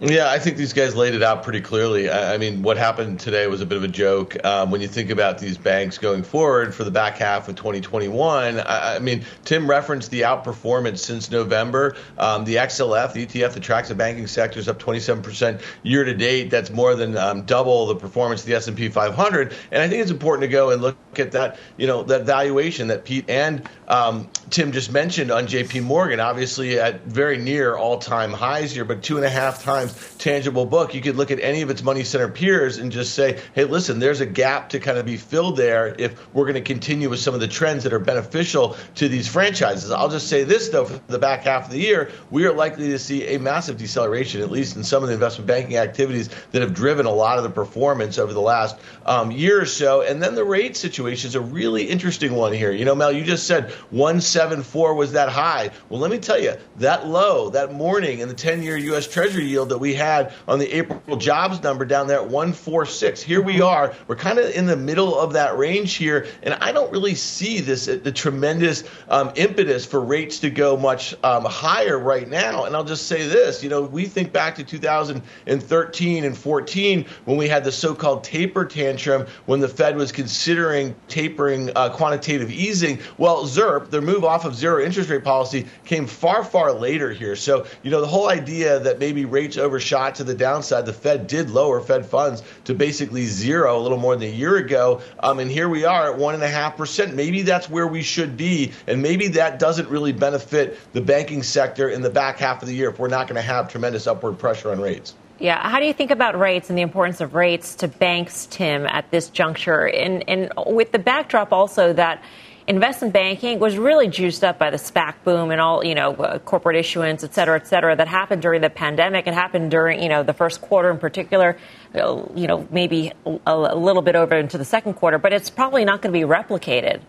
Yeah, 0.00 0.30
I 0.30 0.38
think 0.38 0.56
these 0.56 0.72
guys 0.72 0.96
laid 0.96 1.14
it 1.14 1.22
out 1.22 1.42
pretty 1.42 1.60
clearly. 1.60 2.08
I, 2.08 2.34
I 2.34 2.38
mean, 2.38 2.62
what 2.62 2.76
happened 2.76 3.20
today 3.20 3.46
was 3.46 3.60
a 3.60 3.66
bit 3.66 3.78
of 3.78 3.84
a 3.84 3.88
joke. 3.88 4.36
Um, 4.44 4.70
when 4.70 4.80
you 4.80 4.88
think 4.88 5.10
about 5.10 5.38
these 5.38 5.56
banks 5.56 5.98
going 5.98 6.22
forward 6.22 6.74
for 6.74 6.84
the 6.84 6.90
back 6.90 7.18
half 7.18 7.48
of 7.48 7.56
2021, 7.56 8.60
I, 8.60 8.96
I 8.96 8.98
mean, 8.98 9.24
Tim 9.44 9.68
referenced 9.68 10.10
the 10.10 10.22
outperformance 10.22 10.98
since 10.98 11.30
November. 11.30 11.96
Um, 12.16 12.44
the 12.44 12.56
XLF, 12.56 13.12
the 13.12 13.26
ETF 13.26 13.54
that 13.54 13.62
tracks 13.62 13.88
the 13.88 13.94
banking 13.94 14.26
sector, 14.26 14.58
is 14.58 14.68
up 14.68 14.80
27% 14.80 15.60
year 15.82 16.04
to 16.04 16.14
date. 16.14 16.50
That's 16.50 16.70
more 16.70 16.94
than 16.94 17.16
um, 17.16 17.42
double 17.42 17.86
the 17.86 17.96
performance 17.96 18.40
of 18.42 18.46
the 18.46 18.54
S&P 18.54 18.88
500. 18.88 19.54
And 19.70 19.82
I 19.82 19.88
think 19.88 20.02
it's 20.02 20.10
important 20.10 20.42
to 20.42 20.48
go 20.48 20.70
and 20.70 20.82
look 20.82 20.96
at 21.18 21.32
that, 21.32 21.58
you 21.76 21.86
know, 21.86 22.02
that 22.04 22.24
valuation 22.24 22.88
that 22.88 23.04
Pete 23.04 23.28
and 23.28 23.68
um, 23.88 24.28
Tim 24.50 24.72
just 24.72 24.92
mentioned 24.92 25.30
on 25.30 25.46
J.P. 25.46 25.80
Morgan. 25.80 26.20
Obviously, 26.20 26.78
at 26.78 27.04
very 27.04 27.38
near 27.38 27.76
all-time 27.76 28.32
highs 28.32 28.72
here, 28.72 28.84
but 28.84 29.02
two 29.02 29.16
and 29.16 29.24
a 29.24 29.30
half 29.30 29.62
times 29.68 30.16
tangible 30.16 30.64
book, 30.64 30.94
you 30.94 31.02
could 31.02 31.16
look 31.16 31.30
at 31.30 31.38
any 31.40 31.60
of 31.60 31.68
its 31.68 31.82
money 31.82 32.02
center 32.02 32.28
peers 32.28 32.78
and 32.78 32.90
just 32.90 33.14
say, 33.14 33.38
hey, 33.54 33.64
listen, 33.64 33.98
there's 33.98 34.20
a 34.20 34.26
gap 34.26 34.70
to 34.70 34.80
kind 34.80 34.96
of 34.96 35.04
be 35.04 35.16
filled 35.18 35.58
there 35.58 35.94
if 35.98 36.34
we're 36.34 36.44
going 36.44 36.54
to 36.54 36.60
continue 36.62 37.10
with 37.10 37.20
some 37.20 37.34
of 37.34 37.40
the 37.40 37.48
trends 37.48 37.84
that 37.84 37.92
are 37.92 37.98
beneficial 37.98 38.76
to 38.94 39.08
these 39.08 39.28
franchises. 39.28 39.90
I'll 39.90 40.08
just 40.08 40.28
say 40.28 40.42
this, 40.42 40.70
though, 40.70 40.86
for 40.86 40.98
the 41.08 41.18
back 41.18 41.42
half 41.42 41.66
of 41.66 41.70
the 41.70 41.78
year, 41.78 42.10
we 42.30 42.46
are 42.46 42.52
likely 42.52 42.88
to 42.88 42.98
see 42.98 43.34
a 43.34 43.38
massive 43.38 43.76
deceleration, 43.76 44.40
at 44.40 44.50
least 44.50 44.76
in 44.76 44.82
some 44.82 45.02
of 45.02 45.08
the 45.08 45.14
investment 45.14 45.46
banking 45.46 45.76
activities 45.76 46.30
that 46.52 46.62
have 46.62 46.72
driven 46.72 47.04
a 47.04 47.12
lot 47.12 47.36
of 47.36 47.44
the 47.44 47.50
performance 47.50 48.18
over 48.18 48.32
the 48.32 48.40
last 48.40 48.76
um, 49.04 49.30
year 49.30 49.60
or 49.60 49.66
so. 49.66 50.00
And 50.00 50.22
then 50.22 50.34
the 50.34 50.44
rate 50.44 50.78
situation 50.78 51.28
is 51.28 51.34
a 51.34 51.40
really 51.42 51.84
interesting 51.84 52.32
one 52.32 52.54
here. 52.54 52.72
You 52.72 52.86
know, 52.86 52.94
Mel, 52.94 53.12
you 53.12 53.22
just 53.22 53.46
said 53.46 53.70
174 53.90 54.94
was 54.94 55.12
that 55.12 55.28
high. 55.28 55.70
Well, 55.90 56.00
let 56.00 56.10
me 56.10 56.18
tell 56.18 56.40
you, 56.40 56.54
that 56.76 57.06
low, 57.06 57.50
that 57.50 57.74
morning 57.74 58.20
in 58.20 58.28
the 58.28 58.34
10 58.34 58.62
year 58.62 58.76
U.S. 58.78 59.06
Treasury 59.06 59.44
yield 59.44 59.57
that 59.66 59.78
we 59.78 59.94
had 59.94 60.32
on 60.46 60.58
the 60.58 60.70
April 60.72 61.16
jobs 61.16 61.62
number 61.62 61.84
down 61.84 62.06
there 62.06 62.18
at 62.18 62.28
146. 62.28 63.22
Here 63.22 63.42
we 63.42 63.60
are. 63.60 63.94
We're 64.06 64.16
kind 64.16 64.38
of 64.38 64.50
in 64.50 64.66
the 64.66 64.76
middle 64.76 65.18
of 65.18 65.32
that 65.34 65.56
range 65.56 65.94
here, 65.94 66.26
and 66.42 66.54
I 66.54 66.72
don't 66.72 66.90
really 66.92 67.14
see 67.14 67.60
this 67.60 67.86
the 67.86 68.12
tremendous 68.12 68.84
um, 69.08 69.32
impetus 69.36 69.86
for 69.86 70.00
rates 70.00 70.40
to 70.40 70.50
go 70.50 70.76
much 70.76 71.14
um, 71.24 71.44
higher 71.44 71.98
right 71.98 72.28
now. 72.28 72.64
And 72.64 72.76
I'll 72.76 72.84
just 72.84 73.06
say 73.06 73.26
this, 73.26 73.62
you 73.62 73.68
know, 73.68 73.82
we 73.82 74.06
think 74.06 74.32
back 74.32 74.54
to 74.56 74.64
2013 74.64 76.24
and 76.24 76.36
14 76.36 77.06
when 77.24 77.36
we 77.36 77.48
had 77.48 77.64
the 77.64 77.72
so-called 77.72 78.24
taper 78.24 78.64
tantrum 78.64 79.26
when 79.46 79.60
the 79.60 79.68
Fed 79.68 79.96
was 79.96 80.12
considering 80.12 80.94
tapering 81.08 81.70
uh, 81.74 81.90
quantitative 81.90 82.50
easing. 82.50 82.98
Well, 83.16 83.44
ZIRP, 83.44 83.90
their 83.90 84.02
move 84.02 84.24
off 84.24 84.44
of 84.44 84.54
zero 84.54 84.82
interest 84.84 85.10
rate 85.10 85.24
policy, 85.24 85.66
came 85.84 86.06
far, 86.06 86.44
far 86.44 86.72
later 86.72 87.12
here. 87.12 87.36
So, 87.36 87.66
you 87.82 87.90
know, 87.90 88.00
the 88.00 88.06
whole 88.06 88.28
idea 88.28 88.78
that 88.80 88.98
maybe 88.98 89.24
rates 89.24 89.47
overshot 89.56 90.16
to 90.16 90.24
the 90.24 90.34
downside. 90.34 90.84
The 90.84 90.92
Fed 90.92 91.26
did 91.26 91.48
lower 91.50 91.80
Fed 91.80 92.04
funds 92.04 92.42
to 92.64 92.74
basically 92.74 93.24
zero 93.24 93.78
a 93.78 93.80
little 93.80 93.98
more 93.98 94.16
than 94.16 94.28
a 94.28 94.32
year 94.32 94.56
ago. 94.56 95.00
Um, 95.20 95.38
and 95.38 95.50
here 95.50 95.68
we 95.68 95.84
are 95.84 96.12
at 96.12 96.18
1.5%. 96.18 97.14
Maybe 97.14 97.42
that's 97.42 97.70
where 97.70 97.86
we 97.86 98.02
should 98.02 98.36
be. 98.36 98.72
And 98.86 99.00
maybe 99.00 99.28
that 99.28 99.58
doesn't 99.58 99.88
really 99.88 100.12
benefit 100.12 100.78
the 100.92 101.00
banking 101.00 101.42
sector 101.42 101.88
in 101.88 102.02
the 102.02 102.10
back 102.10 102.38
half 102.38 102.62
of 102.62 102.68
the 102.68 102.74
year 102.74 102.90
if 102.90 102.98
we're 102.98 103.08
not 103.08 103.28
going 103.28 103.36
to 103.36 103.42
have 103.42 103.70
tremendous 103.70 104.06
upward 104.06 104.38
pressure 104.38 104.70
on 104.70 104.80
rates. 104.80 105.14
Yeah. 105.38 105.68
How 105.68 105.78
do 105.78 105.86
you 105.86 105.92
think 105.92 106.10
about 106.10 106.38
rates 106.38 106.68
and 106.68 106.76
the 106.76 106.82
importance 106.82 107.20
of 107.20 107.34
rates 107.34 107.76
to 107.76 107.88
banks, 107.88 108.46
Tim, 108.46 108.86
at 108.86 109.10
this 109.12 109.30
juncture? 109.30 109.86
And, 109.86 110.28
and 110.28 110.52
with 110.66 110.90
the 110.90 110.98
backdrop 110.98 111.52
also 111.52 111.92
that 111.92 112.22
investment 112.68 113.14
banking 113.14 113.58
was 113.58 113.78
really 113.78 114.08
juiced 114.08 114.44
up 114.44 114.58
by 114.58 114.68
the 114.68 114.76
SPAC 114.76 115.14
boom 115.24 115.50
and 115.50 115.60
all, 115.60 115.82
you 115.82 115.94
know, 115.94 116.12
uh, 116.14 116.38
corporate 116.38 116.76
issuance, 116.76 117.24
et 117.24 117.34
cetera, 117.34 117.56
et 117.56 117.66
cetera, 117.66 117.96
that 117.96 118.06
happened 118.06 118.42
during 118.42 118.60
the 118.60 118.68
pandemic. 118.68 119.26
It 119.26 119.32
happened 119.32 119.70
during, 119.70 120.02
you 120.02 120.10
know, 120.10 120.22
the 120.22 120.34
first 120.34 120.60
quarter 120.60 120.90
in 120.90 120.98
particular, 120.98 121.56
uh, 121.94 122.22
you 122.34 122.46
know, 122.46 122.68
maybe 122.70 123.12
a, 123.24 123.38
a 123.46 123.74
little 123.74 124.02
bit 124.02 124.14
over 124.16 124.36
into 124.36 124.58
the 124.58 124.66
second 124.66 124.94
quarter, 124.94 125.18
but 125.18 125.32
it's 125.32 125.48
probably 125.48 125.84
not 125.86 126.02
going 126.02 126.12
to 126.12 126.18
be 126.18 126.30
replicated 126.30 127.00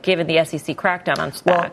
given 0.00 0.26
the 0.26 0.42
SEC 0.44 0.74
crackdown 0.76 1.18
on 1.18 1.32
SPACs. 1.32 1.44
Well, 1.44 1.70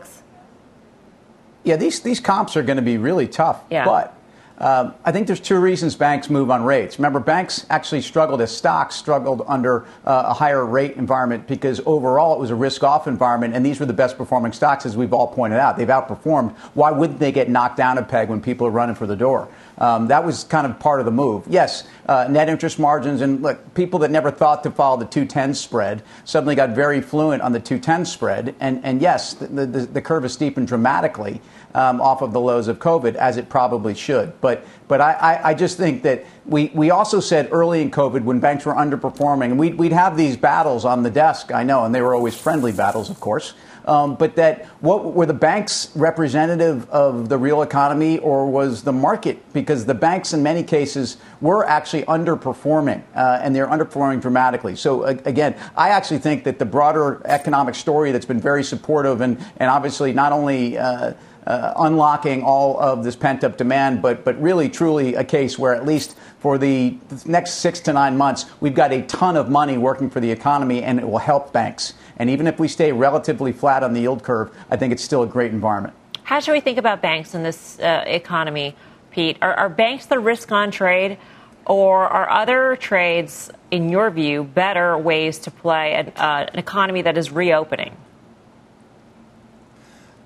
yeah, 1.64 1.76
these, 1.76 2.00
these 2.00 2.20
comps 2.20 2.56
are 2.56 2.62
going 2.62 2.76
to 2.76 2.82
be 2.82 2.98
really 2.98 3.28
tough. 3.28 3.62
Yeah. 3.70 3.86
But 3.86 4.14
um, 4.62 4.94
I 5.04 5.10
think 5.10 5.26
there's 5.26 5.40
two 5.40 5.58
reasons 5.58 5.96
banks 5.96 6.30
move 6.30 6.48
on 6.48 6.62
rates. 6.62 6.96
Remember, 6.96 7.18
banks 7.18 7.66
actually 7.68 8.00
struggled 8.00 8.40
as 8.40 8.56
stocks 8.56 8.94
struggled 8.94 9.42
under 9.48 9.82
uh, 10.04 10.26
a 10.26 10.32
higher 10.32 10.64
rate 10.64 10.96
environment 10.96 11.48
because 11.48 11.80
overall 11.84 12.36
it 12.36 12.38
was 12.38 12.50
a 12.50 12.54
risk 12.54 12.84
off 12.84 13.08
environment, 13.08 13.54
and 13.54 13.66
these 13.66 13.80
were 13.80 13.86
the 13.86 13.92
best 13.92 14.16
performing 14.16 14.52
stocks, 14.52 14.86
as 14.86 14.96
we've 14.96 15.12
all 15.12 15.26
pointed 15.26 15.58
out. 15.58 15.76
They've 15.76 15.88
outperformed. 15.88 16.56
Why 16.74 16.92
wouldn't 16.92 17.18
they 17.18 17.32
get 17.32 17.50
knocked 17.50 17.76
down 17.76 17.98
a 17.98 18.04
peg 18.04 18.28
when 18.28 18.40
people 18.40 18.68
are 18.68 18.70
running 18.70 18.94
for 18.94 19.08
the 19.08 19.16
door? 19.16 19.48
Um, 19.82 20.06
that 20.06 20.24
was 20.24 20.44
kind 20.44 20.64
of 20.64 20.78
part 20.78 21.00
of 21.00 21.06
the 21.06 21.12
move. 21.12 21.44
Yes, 21.48 21.82
uh, 22.06 22.28
net 22.30 22.48
interest 22.48 22.78
margins, 22.78 23.20
and 23.20 23.42
look, 23.42 23.74
people 23.74 23.98
that 23.98 24.12
never 24.12 24.30
thought 24.30 24.62
to 24.62 24.70
follow 24.70 24.96
the 24.96 25.06
210 25.06 25.54
spread 25.54 26.04
suddenly 26.24 26.54
got 26.54 26.70
very 26.70 27.00
fluent 27.00 27.42
on 27.42 27.50
the 27.50 27.58
210 27.58 28.04
spread. 28.04 28.54
And, 28.60 28.80
and 28.84 29.02
yes, 29.02 29.34
the, 29.34 29.66
the, 29.66 29.80
the 29.86 30.00
curve 30.00 30.22
has 30.22 30.32
steepened 30.32 30.68
dramatically 30.68 31.40
um, 31.74 32.00
off 32.00 32.22
of 32.22 32.32
the 32.32 32.38
lows 32.38 32.68
of 32.68 32.78
COVID, 32.78 33.16
as 33.16 33.36
it 33.36 33.48
probably 33.48 33.94
should. 33.94 34.40
But, 34.40 34.64
but 34.86 35.00
I, 35.00 35.12
I, 35.14 35.48
I, 35.50 35.54
just 35.54 35.78
think 35.78 36.04
that 36.04 36.26
we, 36.46 36.70
we 36.74 36.90
also 36.90 37.18
said 37.18 37.48
early 37.50 37.82
in 37.82 37.90
COVID 37.90 38.22
when 38.22 38.38
banks 38.38 38.64
were 38.64 38.74
underperforming, 38.74 39.56
we'd, 39.56 39.74
we'd 39.74 39.92
have 39.92 40.16
these 40.16 40.36
battles 40.36 40.84
on 40.84 41.02
the 41.02 41.10
desk, 41.10 41.50
I 41.52 41.64
know, 41.64 41.84
and 41.84 41.92
they 41.92 42.02
were 42.02 42.14
always 42.14 42.36
friendly 42.36 42.70
battles, 42.70 43.10
of 43.10 43.18
course. 43.18 43.54
Um, 43.86 44.14
but 44.14 44.36
that 44.36 44.66
what 44.80 45.14
were 45.14 45.26
the 45.26 45.34
banks 45.34 45.90
representative 45.94 46.88
of 46.90 47.28
the 47.28 47.38
real 47.38 47.62
economy 47.62 48.18
or 48.18 48.48
was 48.48 48.82
the 48.82 48.92
market? 48.92 49.52
Because 49.52 49.86
the 49.86 49.94
banks, 49.94 50.32
in 50.32 50.42
many 50.42 50.62
cases, 50.62 51.16
were 51.40 51.66
actually 51.66 52.02
underperforming, 52.04 53.02
uh, 53.14 53.40
and 53.42 53.54
they're 53.54 53.66
underperforming 53.66 54.20
dramatically. 54.20 54.76
So 54.76 55.02
uh, 55.02 55.16
again, 55.24 55.56
I 55.76 55.90
actually 55.90 56.18
think 56.18 56.44
that 56.44 56.58
the 56.58 56.66
broader 56.66 57.20
economic 57.24 57.74
story 57.74 58.12
that's 58.12 58.26
been 58.26 58.40
very 58.40 58.64
supportive 58.64 59.20
and 59.20 59.38
and 59.56 59.70
obviously 59.70 60.12
not 60.12 60.32
only 60.32 60.78
uh, 60.78 61.14
uh, 61.46 61.72
unlocking 61.76 62.42
all 62.42 62.80
of 62.80 63.04
this 63.04 63.16
pent 63.16 63.44
up 63.44 63.56
demand, 63.56 64.00
but, 64.02 64.24
but 64.24 64.40
really 64.40 64.68
truly 64.68 65.14
a 65.14 65.24
case 65.24 65.58
where 65.58 65.74
at 65.74 65.84
least 65.84 66.16
for 66.38 66.58
the 66.58 66.96
next 67.24 67.54
six 67.54 67.80
to 67.80 67.92
nine 67.92 68.16
months, 68.16 68.46
we've 68.60 68.74
got 68.74 68.92
a 68.92 69.02
ton 69.02 69.36
of 69.36 69.48
money 69.48 69.78
working 69.78 70.10
for 70.10 70.20
the 70.20 70.30
economy 70.30 70.82
and 70.82 70.98
it 70.98 71.08
will 71.08 71.18
help 71.18 71.52
banks. 71.52 71.94
And 72.16 72.30
even 72.30 72.46
if 72.46 72.58
we 72.58 72.68
stay 72.68 72.92
relatively 72.92 73.52
flat 73.52 73.82
on 73.82 73.92
the 73.92 74.00
yield 74.00 74.22
curve, 74.22 74.54
I 74.70 74.76
think 74.76 74.92
it's 74.92 75.02
still 75.02 75.22
a 75.22 75.26
great 75.26 75.52
environment. 75.52 75.94
How 76.22 76.40
should 76.40 76.52
we 76.52 76.60
think 76.60 76.78
about 76.78 77.02
banks 77.02 77.34
in 77.34 77.42
this 77.42 77.78
uh, 77.80 78.04
economy, 78.06 78.76
Pete? 79.10 79.38
Are, 79.42 79.54
are 79.54 79.68
banks 79.68 80.06
the 80.06 80.18
risk 80.18 80.52
on 80.52 80.70
trade? 80.70 81.18
Or 81.64 82.08
are 82.08 82.28
other 82.28 82.74
trades, 82.74 83.48
in 83.70 83.88
your 83.88 84.10
view, 84.10 84.42
better 84.42 84.98
ways 84.98 85.38
to 85.40 85.52
play 85.52 85.94
an, 85.94 86.08
uh, 86.16 86.48
an 86.52 86.58
economy 86.58 87.02
that 87.02 87.16
is 87.16 87.30
reopening? 87.30 87.96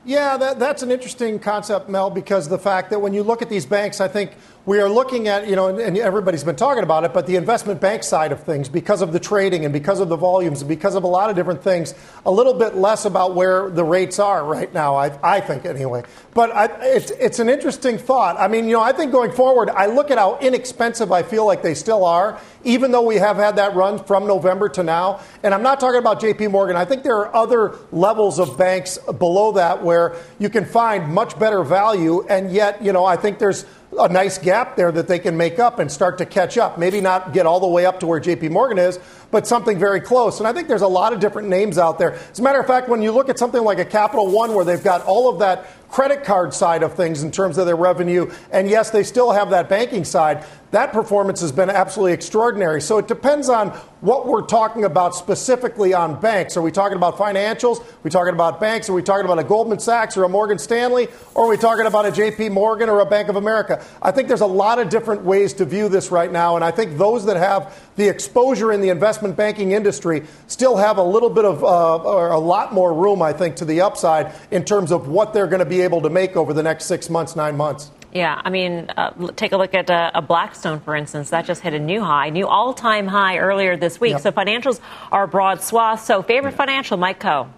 Yeah, 0.07 0.37
that, 0.37 0.61
that's 0.61 0.85
an 0.85 0.93
interesting 0.93 1.41
concept, 1.41 1.89
Mel, 1.89 2.11
because 2.11 2.49
the 2.49 2.61
fact 2.61 2.91
that 2.91 3.01
when 3.01 3.13
you 3.13 3.25
look 3.25 3.43
at 3.43 3.49
these 3.49 3.67
banks, 3.67 4.01
I 4.01 4.07
think 4.07 4.37
we 4.67 4.81
are 4.81 4.89
looking 4.89 5.29
at, 5.29 5.49
you 5.49 5.55
know, 5.55 5.69
and 5.69 5.97
everybody's 5.97 6.43
been 6.43 6.57
talking 6.57 6.83
about 6.83 7.05
it, 7.05 7.15
but 7.15 7.29
the 7.29 7.37
investment 7.37 7.81
bank 7.81 8.03
side 8.03 8.33
of 8.33 8.43
things, 8.43 8.69
because 8.69 9.01
of 9.01 9.13
the 9.13 9.21
trading 9.21 9.65
and 9.65 9.73
because 9.73 10.01
of 10.01 10.09
the 10.09 10.17
volumes 10.17 10.61
and 10.61 10.69
because 10.69 10.97
of 10.97 11.05
a 11.05 11.07
lot 11.07 11.31
of 11.31 11.37
different 11.37 11.63
things, 11.63 11.95
a 12.27 12.31
little 12.33 12.53
bit 12.53 12.75
less 12.75 13.05
about 13.05 13.37
where 13.37 13.71
the 13.71 13.85
rates 13.85 14.19
are 14.19 14.45
right 14.45 14.75
now, 14.75 14.97
I, 14.97 15.17
I 15.23 15.41
think 15.41 15.65
anyway. 15.65 16.03
But 16.35 16.51
I, 16.51 16.67
it's, 16.81 17.13
it's 17.13 17.39
an 17.39 17.49
interesting 17.49 17.97
thought. 17.97 18.37
I 18.41 18.49
mean, 18.49 18.65
you 18.65 18.73
know, 18.73 18.83
I 18.83 18.91
think 18.91 19.13
going 19.13 19.31
forward, 19.31 19.71
I 19.71 19.87
look 19.87 20.11
at 20.11 20.19
how 20.19 20.37
inexpensive 20.39 21.13
I 21.13 21.23
feel 21.23 21.47
like 21.47 21.63
they 21.63 21.75
still 21.75 22.05
are, 22.05 22.41
even 22.65 22.91
though 22.91 23.03
we 23.03 23.17
have 23.17 23.37
had 23.37 23.57
that 23.57 23.77
run 23.77 24.03
from 24.03 24.27
November 24.27 24.69
to 24.71 24.83
now. 24.83 25.21
And 25.45 25.55
I'm 25.55 25.63
not 25.63 25.79
talking 25.79 26.01
about 26.01 26.21
JP 26.21 26.51
Morgan. 26.51 26.75
I 26.75 26.85
think 26.85 27.05
there 27.05 27.17
are 27.19 27.35
other 27.35 27.79
levels 27.93 28.41
of 28.41 28.59
banks 28.59 28.99
below 28.99 29.53
that 29.53 29.85
where 29.85 30.17
you 30.41 30.51
can 30.51 30.65
find 30.65 31.15
much 31.15 31.39
better 31.39 31.63
value. 31.63 32.27
And 32.29 32.51
yet, 32.51 32.83
you 32.83 32.93
know, 32.93 33.05
I 33.05 33.17
think 33.17 33.39
there's 33.39 33.65
a 33.99 34.09
nice 34.09 34.39
gap 34.39 34.77
there 34.77 34.93
that 34.93 35.09
they 35.09 35.19
can 35.19 35.37
make 35.37 35.59
up 35.59 35.79
and 35.79 35.91
start 35.91 36.19
to 36.19 36.27
catch 36.27 36.59
up. 36.59 36.79
Maybe 36.79 37.01
not 37.01 37.33
get 37.33 37.47
all 37.47 37.61
the 37.61 37.67
way 37.67 37.87
up 37.87 38.01
to 38.01 38.07
where 38.07 38.21
JP 38.21 38.51
Morgan 38.51 38.79
is, 38.79 38.99
but 39.31 39.47
something 39.47 39.79
very 39.79 40.01
close. 40.01 40.39
And 40.39 40.47
I 40.47 40.53
think 40.53 40.69
there's 40.69 40.83
a 40.83 40.89
lot 40.89 41.13
of 41.13 41.21
different 41.21 41.49
names 41.49 41.79
out 41.79 41.99
there. 41.99 42.13
As 42.13 42.39
a 42.39 42.43
matter 42.43 42.61
of 42.61 42.67
fact, 42.67 42.89
when 42.89 43.03
you 43.03 43.13
look 43.13 43.29
at 43.29 43.39
something 43.39 43.63
like 43.63 43.79
a 43.79 43.85
Capital 43.85 44.31
One 44.31 44.55
where 44.55 44.65
they've 44.65 44.83
got 44.83 45.03
all 45.03 45.31
of 45.31 45.39
that 45.39 45.67
credit 45.89 46.25
card 46.25 46.53
side 46.53 46.83
of 46.83 46.95
things 46.95 47.23
in 47.23 47.31
terms 47.31 47.59
of 47.59 47.67
their 47.67 47.77
revenue, 47.77 48.31
and 48.51 48.69
yes, 48.69 48.91
they 48.91 49.03
still 49.03 49.33
have 49.33 49.51
that 49.51 49.69
banking 49.69 50.05
side, 50.05 50.45
that 50.73 50.93
performance 50.93 51.41
has 51.41 51.53
been 51.53 51.71
absolutely 51.71 52.13
extraordinary. 52.13 52.81
So 52.81 52.99
it 52.99 53.07
depends 53.07 53.49
on 53.49 53.71
what 54.01 54.27
we're 54.27 54.43
talking 54.43 54.85
about 54.85 55.15
specifically 55.15 55.95
on 55.95 56.21
banks. 56.21 56.57
Are 56.57 56.63
we 56.63 56.71
talking 56.71 56.97
about 56.97 57.17
financials? 57.17 57.81
Are 57.81 57.97
we 58.03 58.11
talking 58.11 58.35
about 58.35 58.61
banks? 58.61 58.89
Are 58.89 58.93
we 58.93 59.03
talking 59.03 59.25
about 59.25 59.39
a 59.39 59.45
Goldman 59.45 59.79
Sachs 59.79 60.17
or 60.17 60.25
a 60.25 60.29
Morgan 60.29 60.59
Stanley? 60.59 61.09
Or 61.35 61.47
are 61.47 61.49
we 61.49 61.57
talking 61.57 61.87
about 61.87 62.05
a 62.07 62.11
JP 62.11 62.53
Morgan 62.53 62.89
or 62.89 63.01
a 63.01 63.07
Bank 63.07 63.29
of 63.29 63.37
America? 63.37 63.83
I 64.03 64.11
think 64.11 64.29
there's 64.29 64.43
a 64.43 64.47
lot 64.47 64.79
of 64.79 64.91
different 64.91 65.23
ways 65.23 65.55
to 65.55 65.65
view 65.65 65.89
this 65.89 66.11
right 66.11 66.31
now. 66.31 66.57
And 66.57 66.65
I 66.65 66.73
think 66.73 66.99
those 66.99 67.25
that 67.27 67.37
have 67.37 67.81
the 67.97 68.09
exposure 68.09 68.73
in 68.73 68.81
the 68.81 68.91
investment 68.91 69.37
banking 69.37 69.73
industry 69.73 70.25
still 70.47 70.77
have 70.77 70.99
a 70.99 71.03
little 71.03 71.31
bit 71.31 71.45
of, 71.45 71.65
uh, 71.65 71.97
or 71.97 72.33
a 72.33 72.39
lot 72.39 72.75
more 72.75 72.93
room, 72.93 73.23
I 73.23 73.33
think, 73.33 73.57
to 73.57 73.65
the 73.65 73.81
upside 73.81 74.35
in 74.51 74.65
terms 74.65 74.93
of 74.93 75.09
what 75.09 75.33
they're 75.33 75.47
going 75.47 75.61
to 75.61 75.65
be 75.65 75.76
able 75.83 76.03
to 76.03 76.11
make 76.11 76.37
over 76.37 76.53
the 76.53 76.63
next 76.63 76.87
six 76.87 77.09
months, 77.11 77.37
nine 77.37 77.57
months. 77.57 77.91
Yeah, 78.13 78.41
I 78.43 78.49
mean, 78.51 78.89
uh, 78.97 79.33
take 79.33 79.53
a 79.53 79.57
look 79.59 79.75
at 79.75 79.91
uh, 79.91 80.11
a 80.15 80.23
Blackstone, 80.23 80.81
for 80.81 80.97
instance. 80.97 81.31
That 81.31 81.45
just 81.45 81.61
hit 81.61 81.75
a 81.75 81.79
new 81.79 82.03
high, 82.03 82.31
new 82.31 82.47
all 82.47 82.73
time 82.73 83.07
high 83.07 83.39
earlier 83.39 83.77
this 83.77 84.01
week. 84.01 84.13
Yep. 84.13 84.21
So 84.23 84.33
financials 84.33 84.81
are 85.13 85.25
a 85.25 85.29
broad 85.29 85.63
swath. 85.63 86.05
So, 86.05 86.23
favorite 86.23 86.55
financial, 86.55 86.97
Mike 86.97 87.21
Khouw? 87.21 87.49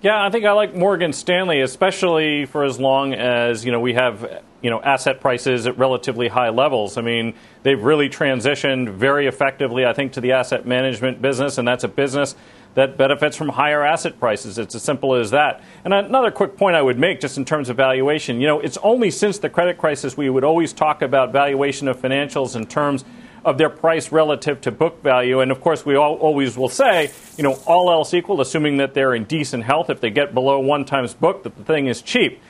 Yeah, 0.00 0.22
I 0.22 0.30
think 0.30 0.44
I 0.44 0.52
like 0.52 0.74
Morgan 0.74 1.12
Stanley, 1.12 1.60
especially 1.60 2.46
for 2.46 2.64
as 2.64 2.78
long 2.78 3.14
as 3.14 3.64
you 3.64 3.72
know 3.72 3.80
we 3.80 3.94
have 3.94 4.42
you 4.64 4.70
know 4.70 4.80
asset 4.80 5.20
prices 5.20 5.66
at 5.66 5.76
relatively 5.76 6.26
high 6.26 6.48
levels. 6.48 6.96
I 6.96 7.02
mean, 7.02 7.34
they've 7.64 7.80
really 7.80 8.08
transitioned 8.08 8.88
very 8.88 9.26
effectively, 9.26 9.84
I 9.84 9.92
think, 9.92 10.14
to 10.14 10.22
the 10.22 10.32
asset 10.32 10.66
management 10.66 11.20
business, 11.20 11.58
and 11.58 11.68
that's 11.68 11.84
a 11.84 11.88
business 11.88 12.34
that 12.72 12.96
benefits 12.96 13.36
from 13.36 13.50
higher 13.50 13.82
asset 13.82 14.18
prices. 14.18 14.56
It's 14.56 14.74
as 14.74 14.82
simple 14.82 15.14
as 15.14 15.30
that. 15.32 15.62
And 15.84 15.92
another 15.92 16.30
quick 16.30 16.56
point 16.56 16.76
I 16.76 16.82
would 16.82 16.98
make, 16.98 17.20
just 17.20 17.36
in 17.36 17.44
terms 17.44 17.68
of 17.68 17.76
valuation, 17.76 18.40
you 18.40 18.46
know, 18.46 18.58
it's 18.58 18.78
only 18.82 19.10
since 19.10 19.38
the 19.38 19.50
credit 19.50 19.76
crisis 19.76 20.16
we 20.16 20.30
would 20.30 20.44
always 20.44 20.72
talk 20.72 21.02
about 21.02 21.30
valuation 21.30 21.86
of 21.86 22.00
financials 22.00 22.56
in 22.56 22.66
terms 22.66 23.04
of 23.44 23.58
their 23.58 23.68
price 23.68 24.10
relative 24.10 24.62
to 24.62 24.72
book 24.72 25.02
value. 25.02 25.40
And 25.40 25.52
of 25.52 25.60
course, 25.60 25.84
we 25.84 25.94
all, 25.94 26.14
always 26.14 26.56
will 26.56 26.70
say, 26.70 27.12
you 27.36 27.44
know, 27.44 27.58
all 27.66 27.90
else 27.90 28.14
equal, 28.14 28.40
assuming 28.40 28.78
that 28.78 28.94
they're 28.94 29.14
in 29.14 29.24
decent 29.24 29.64
health, 29.64 29.90
if 29.90 30.00
they 30.00 30.10
get 30.10 30.32
below 30.32 30.58
one 30.58 30.86
times 30.86 31.12
book, 31.12 31.42
that 31.42 31.54
the 31.54 31.64
thing 31.64 31.86
is 31.86 32.00
cheap. 32.00 32.40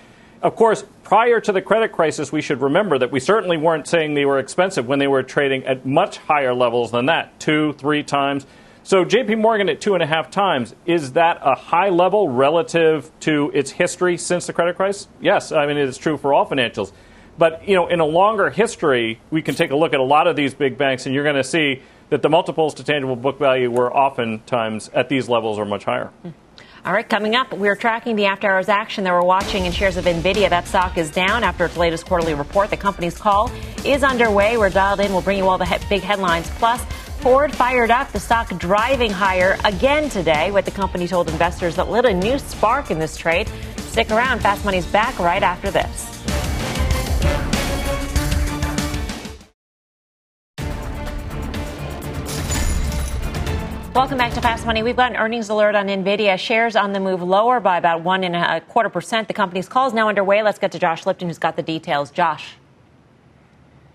Of 0.45 0.57
course, 0.57 0.85
prior 1.05 1.41
to 1.41 1.53
the 1.53 1.63
credit 1.63 1.93
crisis, 1.93 2.31
we 2.31 2.43
should 2.43 2.61
remember 2.61 2.99
that 2.99 3.11
we 3.11 3.19
certainly 3.19 3.57
weren't 3.57 3.89
saying 3.89 4.13
they 4.13 4.27
were 4.27 4.39
expensive 4.39 4.87
when 4.87 4.99
they 4.99 5.07
were 5.07 5.23
trading 5.23 5.65
at 5.65 5.87
much 5.87 6.19
higher 6.19 6.53
levels 6.53 6.91
than 6.91 7.07
that, 7.07 7.41
two, 7.41 7.73
three 7.73 8.03
times. 8.03 8.45
So 8.83 9.07
JP 9.07 9.41
Morgan 9.41 9.71
at 9.71 9.81
two 9.81 9.95
and 9.95 10.03
a 10.03 10.07
half 10.07 10.31
times, 10.31 10.75
is 10.85 11.13
that 11.13 11.39
a 11.41 11.55
high 11.55 11.89
level 11.89 12.29
relative 12.29 13.11
to 13.21 13.51
its 13.55 13.71
history 13.71 14.19
since 14.19 14.47
the 14.47 14.53
credit 14.53 14.77
crisis? 14.77 15.09
Yes, 15.19 15.51
I 15.51 15.65
mean, 15.65 15.79
it 15.79 15.89
is 15.89 15.97
true 15.97 16.19
for 16.19 16.35
all 16.35 16.47
financials. 16.47 16.93
But, 17.39 17.67
you 17.67 17.75
know, 17.75 17.87
in 17.87 18.01
a 18.01 18.05
longer 18.05 18.51
history, 18.51 19.21
we 19.31 19.41
can 19.41 19.55
take 19.55 19.71
a 19.71 19.77
look 19.77 19.95
at 19.95 20.01
a 20.01 20.05
lot 20.05 20.27
of 20.27 20.37
these 20.37 20.53
big 20.53 20.77
banks 20.77 21.07
and 21.07 21.15
you're 21.15 21.25
going 21.25 21.37
to 21.37 21.43
see 21.43 21.81
that 22.11 22.21
the 22.21 22.29
multiples 22.29 22.75
to 22.75 22.85
tangible 22.85 23.17
book 23.17 23.39
value 23.39 23.71
were 23.71 23.91
oftentimes 23.91 24.91
at 24.93 25.09
these 25.09 25.27
levels 25.27 25.59
or 25.59 25.65
much 25.65 25.85
higher. 25.85 26.09
Hmm. 26.21 26.31
All 26.87 26.93
right, 26.93 27.09
coming 27.09 27.35
up, 27.35 27.51
we're 27.55 27.77
tracking 27.77 28.15
the 28.15 28.27
after 28.27 28.47
hours 28.47 28.69
action 28.69 29.05
that 29.05 29.13
we're 29.15 29.25
watching 29.25 29.65
in 29.65 29.73
shares 29.73 29.97
of 29.97 30.05
NVIDIA. 30.05 30.51
That 30.51 30.69
stock 30.69 30.99
is 30.99 31.11
down 31.11 31.43
after 31.43 31.65
its 31.65 31.79
latest 31.79 32.05
quarterly 32.05 32.35
report. 32.35 32.69
The 32.69 32.77
company's 32.77 33.17
call 33.17 33.51
is 33.87 34.03
underway. 34.03 34.59
We're 34.59 34.69
dialed 34.69 35.01
in. 35.01 35.11
We'll 35.11 35.23
bring 35.23 35.39
you 35.39 35.49
all 35.49 35.57
the 35.57 35.65
he- 35.65 35.83
big 35.89 36.03
headlines. 36.03 36.51
Plus, 36.57 36.85
Ford 37.21 37.55
fired 37.55 37.91
up, 37.91 38.13
the 38.13 38.21
stock 38.21 38.51
driving 38.59 39.11
higher 39.11 39.57
again 39.65 40.11
today, 40.11 40.51
what 40.51 40.67
the 40.67 40.71
company 40.71 41.09
told 41.09 41.31
investors 41.31 41.75
that 41.77 41.89
lit 41.89 42.05
a 42.05 42.13
new 42.13 42.39
spark 42.39 42.91
in 42.91 42.99
this 42.99 43.17
trade. 43.17 43.49
Stick 43.79 44.11
around, 44.11 44.41
Fast 44.41 44.63
Money's 44.67 44.85
back 44.85 45.19
right 45.19 45.43
after 45.43 45.71
this. 45.71 46.14
Welcome 53.95 54.19
back 54.19 54.35
to 54.35 54.41
Fast 54.41 54.67
Money. 54.67 54.83
We've 54.83 54.97
got 54.97 55.13
an 55.13 55.17
earnings 55.17 55.49
alert 55.51 55.77
on 55.77 55.87
NVIDIA. 55.87 56.37
Shares 56.37 56.75
on 56.75 56.93
the 56.93 56.99
move 56.99 57.23
lower 57.23 57.61
by 57.61 57.79
about 57.79 58.03
one 58.03 58.25
and 58.25 58.35
a 58.35 58.61
quarter 58.61 58.89
percent. 58.89 59.29
The 59.29 59.35
company's 59.35 59.69
call 59.69 59.87
is 59.87 59.93
now 59.93 60.09
underway. 60.09 60.43
Let's 60.43 60.59
get 60.59 60.73
to 60.73 60.81
Josh 60.81 61.07
Lipton, 61.07 61.29
who's 61.29 61.39
got 61.39 61.55
the 61.55 61.63
details. 61.63 62.11
Josh. 62.11 62.57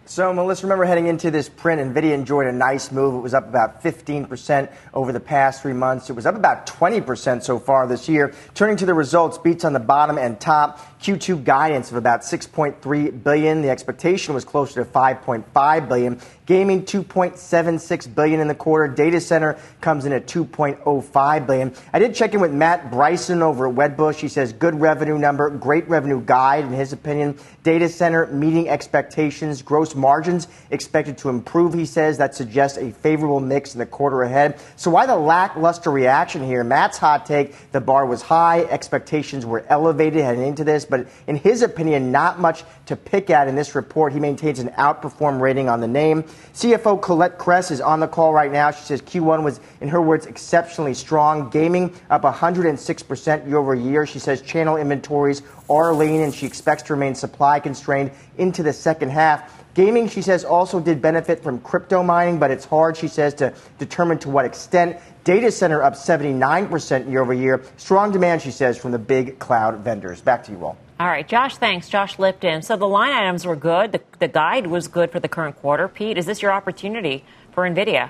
So, 0.05 0.33
Melissa, 0.33 0.63
remember 0.63 0.85
heading 0.85 1.07
into 1.07 1.29
this 1.29 1.49
print, 1.49 1.81
NVIDIA 1.81 2.13
enjoyed 2.13 2.47
a 2.47 2.51
nice 2.51 2.91
move. 2.91 3.13
It 3.13 3.19
was 3.19 3.33
up 3.33 3.47
about 3.47 3.83
15% 3.83 4.71
over 4.93 5.11
the 5.11 5.19
past 5.19 5.61
three 5.61 5.73
months. 5.73 6.09
It 6.09 6.13
was 6.13 6.25
up 6.25 6.35
about 6.35 6.65
20% 6.65 7.43
so 7.43 7.59
far 7.59 7.85
this 7.85 8.07
year. 8.09 8.33
Turning 8.55 8.77
to 8.77 8.87
the 8.87 8.93
results, 8.93 9.37
beats 9.37 9.65
on 9.65 9.73
the 9.73 9.79
bottom 9.79 10.17
and 10.17 10.39
top. 10.39 10.79
Q2 11.01 11.45
guidance 11.45 11.91
of 11.91 11.97
about 11.97 12.21
6.3 12.21 13.23
billion. 13.23 13.61
The 13.61 13.69
expectation 13.69 14.33
was 14.33 14.43
closer 14.43 14.83
to 14.83 14.89
5.5 14.89 15.87
billion. 15.87 16.19
Gaming 16.45 16.83
2.76 16.83 18.15
billion 18.15 18.39
in 18.39 18.47
the 18.47 18.55
quarter. 18.55 18.93
Data 18.93 19.21
center 19.21 19.57
comes 19.81 20.05
in 20.05 20.11
at 20.11 20.25
2.05 20.25 21.47
billion. 21.47 21.73
I 21.93 21.99
did 21.99 22.15
check 22.15 22.33
in 22.33 22.41
with 22.41 22.51
Matt 22.51 22.91
Bryson 22.91 23.41
over 23.41 23.69
at 23.69 23.75
Wedbush. 23.75 24.15
He 24.15 24.27
says 24.27 24.51
good 24.51 24.75
revenue 24.75 25.17
number, 25.17 25.49
great 25.51 25.87
revenue 25.87 26.21
guide 26.21 26.65
in 26.65 26.73
his 26.73 26.91
opinion. 26.91 27.37
Data 27.63 27.87
center 27.87 28.25
meeting 28.27 28.67
expectations. 28.67 29.61
Gross 29.61 29.93
margins 29.95 30.47
expected 30.71 31.17
to 31.19 31.29
improve. 31.29 31.73
He 31.73 31.85
says 31.85 32.17
that 32.17 32.35
suggests 32.35 32.77
a 32.77 32.91
favorable 32.91 33.39
mix 33.39 33.73
in 33.73 33.79
the 33.79 33.85
quarter 33.85 34.23
ahead. 34.23 34.59
So 34.75 34.89
why 34.91 35.05
the 35.05 35.15
lackluster 35.15 35.91
reaction 35.91 36.43
here? 36.43 36.63
Matt's 36.63 36.97
hot 36.97 37.25
take: 37.25 37.71
the 37.71 37.79
bar 37.79 38.05
was 38.05 38.23
high, 38.23 38.63
expectations 38.63 39.45
were 39.45 39.63
elevated 39.69 40.23
heading 40.23 40.47
into 40.47 40.63
this 40.63 40.88
but 40.89 41.07
in 41.27 41.35
his 41.35 41.61
opinion, 41.61 42.11
not 42.11 42.39
much 42.39 42.63
to 42.87 42.95
pick 42.95 43.29
at 43.29 43.47
in 43.47 43.55
this 43.55 43.75
report. 43.75 44.13
He 44.13 44.19
maintains 44.19 44.59
an 44.59 44.69
outperform 44.69 45.39
rating 45.39 45.69
on 45.69 45.79
the 45.79 45.87
name. 45.87 46.23
CFO 46.53 47.01
Colette 47.01 47.37
Kress 47.37 47.71
is 47.71 47.81
on 47.81 47.99
the 47.99 48.07
call 48.07 48.33
right 48.33 48.51
now. 48.51 48.71
She 48.71 48.83
says 48.83 49.01
Q1 49.01 49.43
was, 49.43 49.59
in 49.81 49.87
her 49.89 50.01
words, 50.01 50.25
exceptionally 50.25 50.93
strong. 50.93 51.49
Gaming 51.49 51.93
up 52.09 52.23
106% 52.23 53.47
year 53.47 53.57
over 53.57 53.75
year. 53.75 54.05
She 54.05 54.19
says 54.19 54.41
channel 54.41 54.77
inventories 54.77 55.41
are 55.69 55.93
lean 55.93 56.21
and 56.21 56.33
she 56.33 56.45
expects 56.45 56.83
to 56.83 56.93
remain 56.93 57.15
supply 57.15 57.59
constrained 57.59 58.11
into 58.37 58.63
the 58.63 58.73
second 58.73 59.09
half. 59.09 59.58
Gaming, 59.75 60.09
she 60.09 60.21
says, 60.21 60.43
also 60.43 60.79
did 60.79 61.01
benefit 61.01 61.43
from 61.43 61.59
crypto 61.59 62.01
mining, 62.01 62.39
but 62.39 62.49
it's 62.49 62.65
hard, 62.65 62.97
she 62.97 63.07
says, 63.07 63.33
to 63.35 63.53
determine 63.77 64.17
to 64.19 64.29
what 64.29 64.45
extent. 64.45 64.97
Data 65.23 65.51
center 65.51 65.83
up 65.83 65.93
79% 65.93 67.09
year 67.09 67.21
over 67.21 67.33
year. 67.33 67.61
Strong 67.77 68.11
demand, 68.11 68.41
she 68.41 68.51
says, 68.51 68.77
from 68.77 68.91
the 68.91 68.99
big 68.99 69.37
cloud 69.37 69.79
vendors. 69.79 70.21
Back 70.21 70.43
to 70.45 70.51
you 70.51 70.65
all. 70.65 70.77
All 70.99 71.07
right, 71.07 71.27
Josh, 71.27 71.57
thanks. 71.57 71.87
Josh 71.87 72.17
Lipton. 72.19 72.61
So 72.61 72.75
the 72.75 72.87
line 72.87 73.13
items 73.13 73.45
were 73.45 73.55
good. 73.55 73.91
The, 73.91 74.01
the 74.17 74.27
guide 74.27 74.67
was 74.67 74.87
good 74.87 75.11
for 75.11 75.19
the 75.19 75.29
current 75.29 75.55
quarter. 75.55 75.87
Pete, 75.87 76.17
is 76.17 76.25
this 76.25 76.41
your 76.41 76.51
opportunity 76.51 77.23
for 77.51 77.63
NVIDIA? 77.63 78.09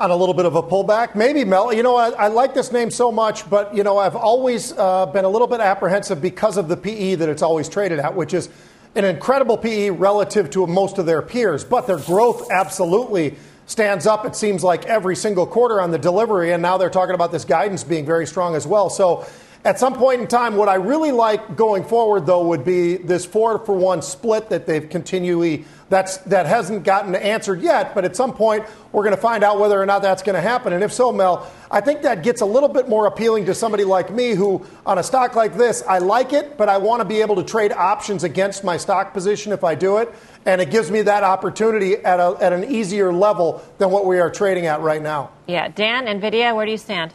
on 0.00 0.10
a 0.10 0.16
little 0.16 0.34
bit 0.34 0.46
of 0.46 0.56
a 0.56 0.62
pullback. 0.62 1.14
Maybe 1.14 1.44
Mel. 1.44 1.74
You 1.74 1.82
know, 1.82 1.94
I, 1.94 2.08
I 2.08 2.28
like 2.28 2.54
this 2.54 2.72
name 2.72 2.90
so 2.90 3.12
much, 3.12 3.48
but 3.50 3.76
you 3.76 3.84
know, 3.84 3.98
I've 3.98 4.16
always 4.16 4.72
uh, 4.72 5.04
been 5.06 5.26
a 5.26 5.28
little 5.28 5.46
bit 5.46 5.60
apprehensive 5.60 6.22
because 6.22 6.56
of 6.56 6.68
the 6.68 6.76
PE 6.76 7.16
that 7.16 7.28
it's 7.28 7.42
always 7.42 7.68
traded 7.68 7.98
at, 7.98 8.14
which 8.14 8.32
is 8.32 8.48
an 8.94 9.04
incredible 9.04 9.56
PE 9.56 9.90
relative 9.90 10.50
to 10.50 10.66
most 10.66 10.98
of 10.98 11.06
their 11.06 11.22
peers. 11.22 11.64
But 11.64 11.86
their 11.86 11.98
growth 11.98 12.50
absolutely 12.50 13.36
stands 13.66 14.06
up. 14.06 14.26
It 14.26 14.34
seems 14.34 14.64
like 14.64 14.86
every 14.86 15.14
single 15.14 15.46
quarter 15.46 15.80
on 15.80 15.90
the 15.90 15.98
delivery, 15.98 16.52
and 16.52 16.62
now 16.62 16.76
they're 16.76 16.90
talking 16.90 17.14
about 17.14 17.30
this 17.30 17.44
guidance 17.44 17.84
being 17.84 18.04
very 18.04 18.26
strong 18.26 18.56
as 18.56 18.66
well. 18.66 18.90
So 18.90 19.26
at 19.64 19.78
some 19.78 19.94
point 19.94 20.22
in 20.22 20.26
time, 20.26 20.56
what 20.56 20.68
I 20.68 20.76
really 20.76 21.12
like 21.12 21.54
going 21.54 21.84
forward, 21.84 22.24
though, 22.24 22.46
would 22.46 22.64
be 22.64 22.96
this 22.96 23.26
four 23.26 23.58
for 23.58 23.74
one 23.74 24.00
split 24.00 24.48
that 24.48 24.66
they've 24.66 24.88
continually 24.88 25.66
that's 25.90 26.18
that 26.18 26.46
hasn't 26.46 26.84
gotten 26.84 27.14
answered 27.14 27.60
yet. 27.60 27.94
But 27.94 28.04
at 28.04 28.16
some 28.16 28.32
point, 28.32 28.64
we're 28.92 29.02
going 29.02 29.14
to 29.14 29.20
find 29.20 29.44
out 29.44 29.58
whether 29.58 29.80
or 29.80 29.84
not 29.84 30.02
that's 30.02 30.22
going 30.22 30.36
to 30.36 30.40
happen. 30.40 30.72
And 30.72 30.82
if 30.82 30.92
so, 30.92 31.12
Mel, 31.12 31.50
I 31.70 31.80
think 31.80 32.02
that 32.02 32.22
gets 32.22 32.40
a 32.40 32.46
little 32.46 32.68
bit 32.68 32.88
more 32.88 33.06
appealing 33.06 33.46
to 33.46 33.54
somebody 33.54 33.84
like 33.84 34.10
me, 34.10 34.34
who 34.34 34.64
on 34.86 34.98
a 34.98 35.02
stock 35.02 35.34
like 35.34 35.56
this, 35.56 35.82
I 35.86 35.98
like 35.98 36.32
it, 36.32 36.56
but 36.56 36.68
I 36.68 36.78
want 36.78 37.00
to 37.00 37.04
be 37.04 37.20
able 37.20 37.36
to 37.36 37.44
trade 37.44 37.72
options 37.72 38.24
against 38.24 38.64
my 38.64 38.76
stock 38.76 39.12
position 39.12 39.52
if 39.52 39.64
I 39.64 39.74
do 39.74 39.98
it. 39.98 40.14
And 40.46 40.60
it 40.60 40.70
gives 40.70 40.90
me 40.90 41.02
that 41.02 41.22
opportunity 41.22 41.96
at, 41.96 42.18
a, 42.18 42.36
at 42.40 42.52
an 42.52 42.64
easier 42.64 43.12
level 43.12 43.62
than 43.78 43.90
what 43.90 44.06
we 44.06 44.20
are 44.20 44.30
trading 44.30 44.66
at 44.66 44.80
right 44.80 45.02
now. 45.02 45.32
Yeah, 45.46 45.68
Dan, 45.68 46.06
Nvidia, 46.06 46.54
where 46.54 46.64
do 46.64 46.72
you 46.72 46.78
stand? 46.78 47.12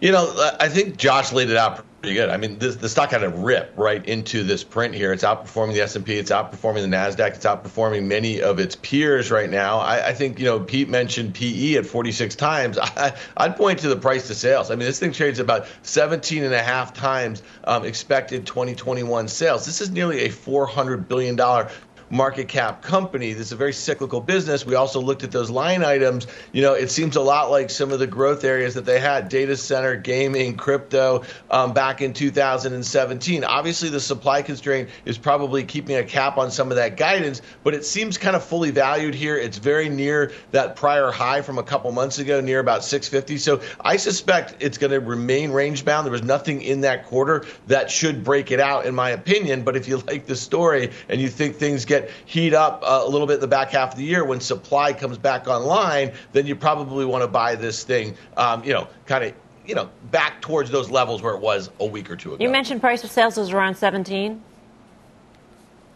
You 0.00 0.12
know, 0.12 0.52
I 0.60 0.68
think 0.68 0.96
Josh 0.96 1.32
laid 1.32 1.50
it 1.50 1.56
out 1.56 1.84
pretty 2.00 2.14
good. 2.14 2.30
I 2.30 2.36
mean, 2.36 2.58
this, 2.58 2.76
the 2.76 2.88
stock 2.88 3.10
had 3.10 3.24
a 3.24 3.28
rip 3.28 3.72
right 3.76 4.04
into 4.06 4.44
this 4.44 4.62
print 4.62 4.94
here. 4.94 5.12
It's 5.12 5.24
outperforming 5.24 5.74
the 5.74 5.80
S&P. 5.80 6.16
It's 6.16 6.30
outperforming 6.30 6.82
the 6.88 6.96
Nasdaq. 6.96 7.34
It's 7.34 7.44
outperforming 7.44 8.04
many 8.04 8.40
of 8.40 8.60
its 8.60 8.76
peers 8.76 9.30
right 9.30 9.50
now. 9.50 9.78
I, 9.78 10.08
I 10.08 10.14
think 10.14 10.38
you 10.38 10.44
know 10.44 10.60
Pete 10.60 10.88
mentioned 10.88 11.34
PE 11.34 11.74
at 11.74 11.86
46 11.86 12.36
times. 12.36 12.78
I, 12.80 13.12
would 13.40 13.56
point 13.56 13.80
to 13.80 13.88
the 13.88 13.96
price 13.96 14.28
to 14.28 14.34
sales. 14.34 14.70
I 14.70 14.76
mean, 14.76 14.86
this 14.86 15.00
thing 15.00 15.12
trades 15.12 15.38
about 15.40 15.66
17 15.82 16.44
and 16.44 16.54
a 16.54 16.62
half 16.62 16.94
times 16.94 17.42
um, 17.64 17.84
expected 17.84 18.46
2021 18.46 19.26
sales. 19.28 19.66
This 19.66 19.80
is 19.80 19.90
nearly 19.90 20.20
a 20.20 20.28
400 20.28 21.08
billion 21.08 21.34
dollar 21.34 21.70
market 22.10 22.48
cap 22.48 22.82
company. 22.82 23.32
This 23.32 23.48
is 23.48 23.52
a 23.52 23.56
very 23.56 23.72
cyclical 23.72 24.20
business. 24.20 24.64
We 24.64 24.74
also 24.74 25.00
looked 25.00 25.24
at 25.24 25.30
those 25.30 25.50
line 25.50 25.84
items. 25.84 26.26
You 26.52 26.62
know, 26.62 26.74
it 26.74 26.90
seems 26.90 27.16
a 27.16 27.20
lot 27.20 27.50
like 27.50 27.70
some 27.70 27.92
of 27.92 27.98
the 27.98 28.06
growth 28.06 28.44
areas 28.44 28.74
that 28.74 28.84
they 28.84 29.00
had 29.00 29.28
data 29.28 29.56
center, 29.56 29.96
gaming, 29.96 30.56
crypto 30.56 31.24
um, 31.50 31.72
back 31.72 32.00
in 32.00 32.12
2017. 32.12 33.44
Obviously, 33.44 33.88
the 33.88 34.00
supply 34.00 34.42
constraint 34.42 34.88
is 35.04 35.18
probably 35.18 35.64
keeping 35.64 35.96
a 35.96 36.04
cap 36.04 36.38
on 36.38 36.50
some 36.50 36.70
of 36.70 36.76
that 36.76 36.96
guidance, 36.96 37.42
but 37.64 37.74
it 37.74 37.84
seems 37.84 38.18
kind 38.18 38.36
of 38.36 38.44
fully 38.44 38.70
valued 38.70 39.14
here. 39.14 39.36
It's 39.36 39.58
very 39.58 39.88
near 39.88 40.32
that 40.52 40.76
prior 40.76 41.10
high 41.10 41.42
from 41.42 41.58
a 41.58 41.62
couple 41.62 41.90
months 41.92 42.18
ago, 42.18 42.40
near 42.40 42.60
about 42.60 42.84
650. 42.84 43.38
So 43.38 43.60
I 43.80 43.96
suspect 43.96 44.56
it's 44.60 44.78
going 44.78 44.92
to 44.92 45.00
remain 45.00 45.50
range 45.50 45.84
bound. 45.84 46.06
There 46.06 46.12
was 46.12 46.22
nothing 46.22 46.62
in 46.62 46.82
that 46.82 47.06
quarter 47.06 47.44
that 47.66 47.90
should 47.90 48.24
break 48.24 48.50
it 48.50 48.60
out, 48.60 48.86
in 48.86 48.94
my 48.94 49.10
opinion. 49.10 49.62
But 49.62 49.76
if 49.76 49.88
you 49.88 49.98
like 49.98 50.26
the 50.26 50.36
story 50.36 50.90
and 51.08 51.20
you 51.20 51.28
think 51.28 51.56
things 51.56 51.84
get 51.84 51.97
get 52.00 52.10
heat 52.24 52.54
up 52.54 52.82
uh, 52.82 53.02
a 53.04 53.08
little 53.08 53.26
bit 53.26 53.34
in 53.34 53.40
the 53.40 53.46
back 53.46 53.70
half 53.70 53.92
of 53.92 53.98
the 53.98 54.04
year 54.04 54.24
when 54.24 54.40
supply 54.40 54.92
comes 54.92 55.18
back 55.18 55.46
online, 55.46 56.12
then 56.32 56.46
you 56.46 56.56
probably 56.56 57.04
want 57.04 57.22
to 57.22 57.28
buy 57.28 57.54
this 57.54 57.84
thing, 57.84 58.16
um, 58.36 58.64
you 58.64 58.72
know, 58.72 58.88
kind 59.06 59.24
of 59.24 59.34
you 59.68 59.74
know, 59.74 59.90
back 60.10 60.40
towards 60.40 60.70
those 60.70 60.88
levels 60.88 61.20
where 61.20 61.34
it 61.34 61.42
was 61.42 61.70
a 61.78 61.84
week 61.84 62.10
or 62.10 62.16
two 62.16 62.32
ago. 62.32 62.42
You 62.42 62.48
mentioned 62.48 62.80
price 62.80 63.04
of 63.04 63.10
sales 63.10 63.36
was 63.36 63.50
around 63.50 63.76
17. 63.76 64.42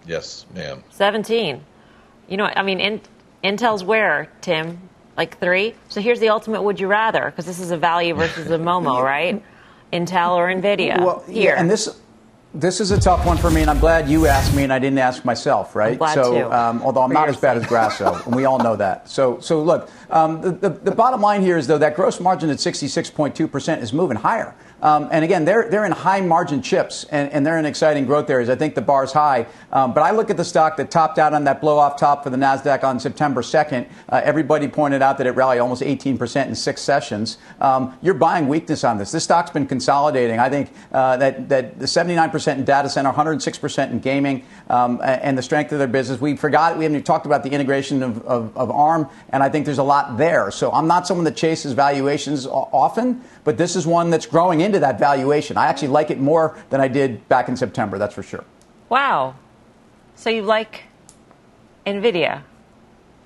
Yes, 0.06 0.44
ma'am. 0.54 0.84
17. 0.90 1.64
You 2.28 2.36
know, 2.36 2.44
I 2.44 2.62
mean, 2.62 2.80
in, 2.80 3.00
Intel's 3.42 3.82
where, 3.82 4.30
Tim? 4.42 4.78
Like 5.16 5.38
three? 5.38 5.74
So 5.88 6.02
here's 6.02 6.20
the 6.20 6.28
ultimate 6.28 6.62
would 6.62 6.80
you 6.80 6.86
rather, 6.86 7.26
because 7.26 7.46
this 7.46 7.60
is 7.60 7.70
a 7.70 7.76
value 7.78 8.14
versus 8.14 8.50
a 8.50 8.58
Momo, 8.58 9.02
right? 9.04 9.42
Intel 9.90 10.36
or 10.36 10.48
NVIDIA? 10.48 10.98
Well, 10.98 11.24
here. 11.26 11.54
Yeah, 11.54 11.60
and 11.60 11.70
this 11.70 11.98
this 12.54 12.80
is 12.80 12.90
a 12.90 13.00
tough 13.00 13.24
one 13.24 13.38
for 13.38 13.50
me, 13.50 13.62
and 13.62 13.70
I'm 13.70 13.78
glad 13.78 14.08
you 14.08 14.26
asked 14.26 14.54
me 14.54 14.62
and 14.62 14.72
I 14.72 14.78
didn't 14.78 14.98
ask 14.98 15.24
myself, 15.24 15.74
right? 15.74 15.98
so, 16.12 16.52
um, 16.52 16.82
although 16.82 17.02
I'm 17.02 17.12
not 17.12 17.28
as 17.28 17.36
bad 17.36 17.56
as 17.56 17.66
Grasso, 17.66 18.14
and 18.26 18.34
we 18.34 18.44
all 18.44 18.58
know 18.58 18.76
that. 18.76 19.08
So, 19.08 19.40
so 19.40 19.62
look, 19.62 19.90
um, 20.10 20.40
the, 20.42 20.50
the, 20.52 20.68
the 20.68 20.90
bottom 20.90 21.20
line 21.20 21.40
here 21.40 21.56
is 21.56 21.66
though 21.66 21.78
that 21.78 21.96
gross 21.96 22.20
margin 22.20 22.50
at 22.50 22.58
66.2% 22.58 23.82
is 23.82 23.92
moving 23.92 24.18
higher. 24.18 24.54
Um, 24.82 25.08
and 25.12 25.24
again, 25.24 25.44
they're, 25.44 25.70
they're 25.70 25.84
in 25.84 25.92
high 25.92 26.20
margin 26.20 26.60
chips 26.60 27.04
and, 27.04 27.32
and 27.32 27.46
they're 27.46 27.56
in 27.56 27.64
exciting 27.64 28.04
growth 28.04 28.28
areas. 28.28 28.50
I 28.50 28.56
think 28.56 28.74
the 28.74 28.82
bar's 28.82 29.12
high. 29.12 29.46
Um, 29.72 29.94
but 29.94 30.02
I 30.02 30.10
look 30.10 30.28
at 30.28 30.36
the 30.36 30.44
stock 30.44 30.76
that 30.76 30.90
topped 30.90 31.18
out 31.18 31.32
on 31.32 31.44
that 31.44 31.60
blow 31.60 31.78
off 31.78 31.98
top 31.98 32.24
for 32.24 32.30
the 32.30 32.36
NASDAQ 32.36 32.82
on 32.82 32.98
September 32.98 33.42
2nd. 33.42 33.88
Uh, 34.08 34.20
everybody 34.24 34.66
pointed 34.66 35.00
out 35.00 35.18
that 35.18 35.26
it 35.26 35.32
rallied 35.32 35.60
almost 35.60 35.82
18% 35.82 36.46
in 36.46 36.54
six 36.54 36.82
sessions. 36.82 37.38
Um, 37.60 37.96
you're 38.02 38.14
buying 38.14 38.48
weakness 38.48 38.82
on 38.82 38.98
this. 38.98 39.12
This 39.12 39.22
stock's 39.22 39.50
been 39.50 39.66
consolidating. 39.66 40.40
I 40.40 40.48
think 40.48 40.72
uh, 40.90 41.16
that, 41.18 41.48
that 41.48 41.78
the 41.78 41.86
79% 41.86 42.58
in 42.58 42.64
data 42.64 42.88
center, 42.88 43.12
106% 43.12 43.90
in 43.90 44.00
gaming, 44.00 44.44
um, 44.68 45.00
and 45.02 45.38
the 45.38 45.42
strength 45.42 45.70
of 45.72 45.78
their 45.78 45.86
business. 45.86 46.20
We 46.20 46.36
forgot, 46.36 46.76
we 46.76 46.84
haven't 46.84 47.04
talked 47.04 47.26
about 47.26 47.44
the 47.44 47.50
integration 47.50 48.02
of, 48.02 48.22
of, 48.26 48.56
of 48.56 48.70
ARM, 48.70 49.08
and 49.28 49.42
I 49.42 49.48
think 49.48 49.64
there's 49.64 49.78
a 49.78 49.82
lot 49.82 50.16
there. 50.16 50.50
So 50.50 50.72
I'm 50.72 50.88
not 50.88 51.06
someone 51.06 51.24
that 51.24 51.36
chases 51.36 51.72
valuations 51.72 52.46
often, 52.46 53.22
but 53.44 53.58
this 53.58 53.76
is 53.76 53.86
one 53.86 54.10
that's 54.10 54.26
growing 54.26 54.60
into 54.60 54.78
that 54.80 54.98
valuation. 54.98 55.56
I 55.56 55.66
actually 55.66 55.88
like 55.88 56.10
it 56.10 56.20
more 56.20 56.56
than 56.70 56.80
I 56.80 56.88
did 56.88 57.28
back 57.28 57.48
in 57.48 57.56
September, 57.56 57.98
that's 57.98 58.14
for 58.14 58.22
sure. 58.22 58.44
Wow. 58.88 59.34
So 60.14 60.30
you 60.30 60.42
like 60.42 60.84
NVIDIA? 61.86 62.42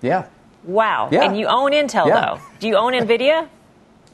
Yeah. 0.00 0.26
Wow. 0.64 1.08
Yeah. 1.12 1.24
And 1.24 1.38
you 1.38 1.46
own 1.46 1.72
Intel, 1.72 2.06
yeah. 2.06 2.20
though. 2.20 2.40
Do 2.60 2.68
you 2.68 2.76
own 2.76 2.92
NVIDIA? 2.92 3.48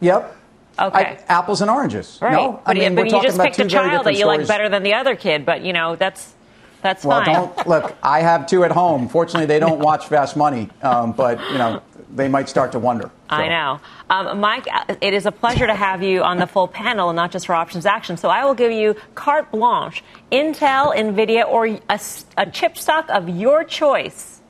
Yep. 0.00 0.36
Okay. 0.80 0.98
I, 0.98 1.18
apples 1.28 1.60
and 1.60 1.70
oranges. 1.70 2.18
Right. 2.20 2.32
No, 2.32 2.60
but, 2.64 2.76
I 2.76 2.80
mean, 2.80 2.96
but 2.96 3.08
you 3.08 3.22
just 3.22 3.38
picked 3.38 3.60
a 3.60 3.68
child 3.68 4.04
that 4.04 4.14
you 4.14 4.20
stories. 4.20 4.40
like 4.40 4.48
better 4.48 4.68
than 4.68 4.82
the 4.82 4.94
other 4.94 5.14
kid, 5.14 5.46
but 5.46 5.62
you 5.62 5.72
know 5.72 5.94
that's 5.94 6.34
that's 6.80 7.04
well, 7.04 7.24
fine. 7.24 7.34
Don't, 7.34 7.68
look, 7.68 7.96
I 8.02 8.22
have 8.22 8.48
two 8.48 8.64
at 8.64 8.72
home. 8.72 9.08
Fortunately, 9.08 9.46
they 9.46 9.60
don't 9.60 9.78
watch 9.90 10.06
Fast 10.08 10.36
Money, 10.36 10.70
um, 10.82 11.12
but 11.12 11.38
you 11.52 11.58
know 11.58 11.82
they 12.14 12.28
might 12.28 12.48
start 12.48 12.72
to 12.72 12.78
wonder. 12.78 13.04
So. 13.04 13.36
I 13.36 13.48
know. 13.48 13.80
Um, 14.10 14.40
Mike, 14.40 14.66
uh, 14.70 14.94
it 15.00 15.14
is 15.14 15.26
a 15.26 15.32
pleasure 15.32 15.66
to 15.66 15.74
have 15.74 16.02
you 16.02 16.22
on 16.22 16.36
the 16.36 16.46
full 16.46 16.68
panel 16.68 17.08
and 17.08 17.16
not 17.16 17.32
just 17.32 17.46
for 17.46 17.54
Options 17.54 17.86
Action. 17.86 18.16
So 18.16 18.28
I 18.28 18.44
will 18.44 18.54
give 18.54 18.70
you 18.70 18.94
carte 19.14 19.50
blanche 19.50 20.04
Intel, 20.30 20.94
NVIDIA, 20.94 21.46
or 21.46 21.66
a, 21.66 22.00
a 22.36 22.50
chip 22.50 22.76
stock 22.76 23.08
of 23.08 23.28
your 23.28 23.64
choice. 23.64 24.40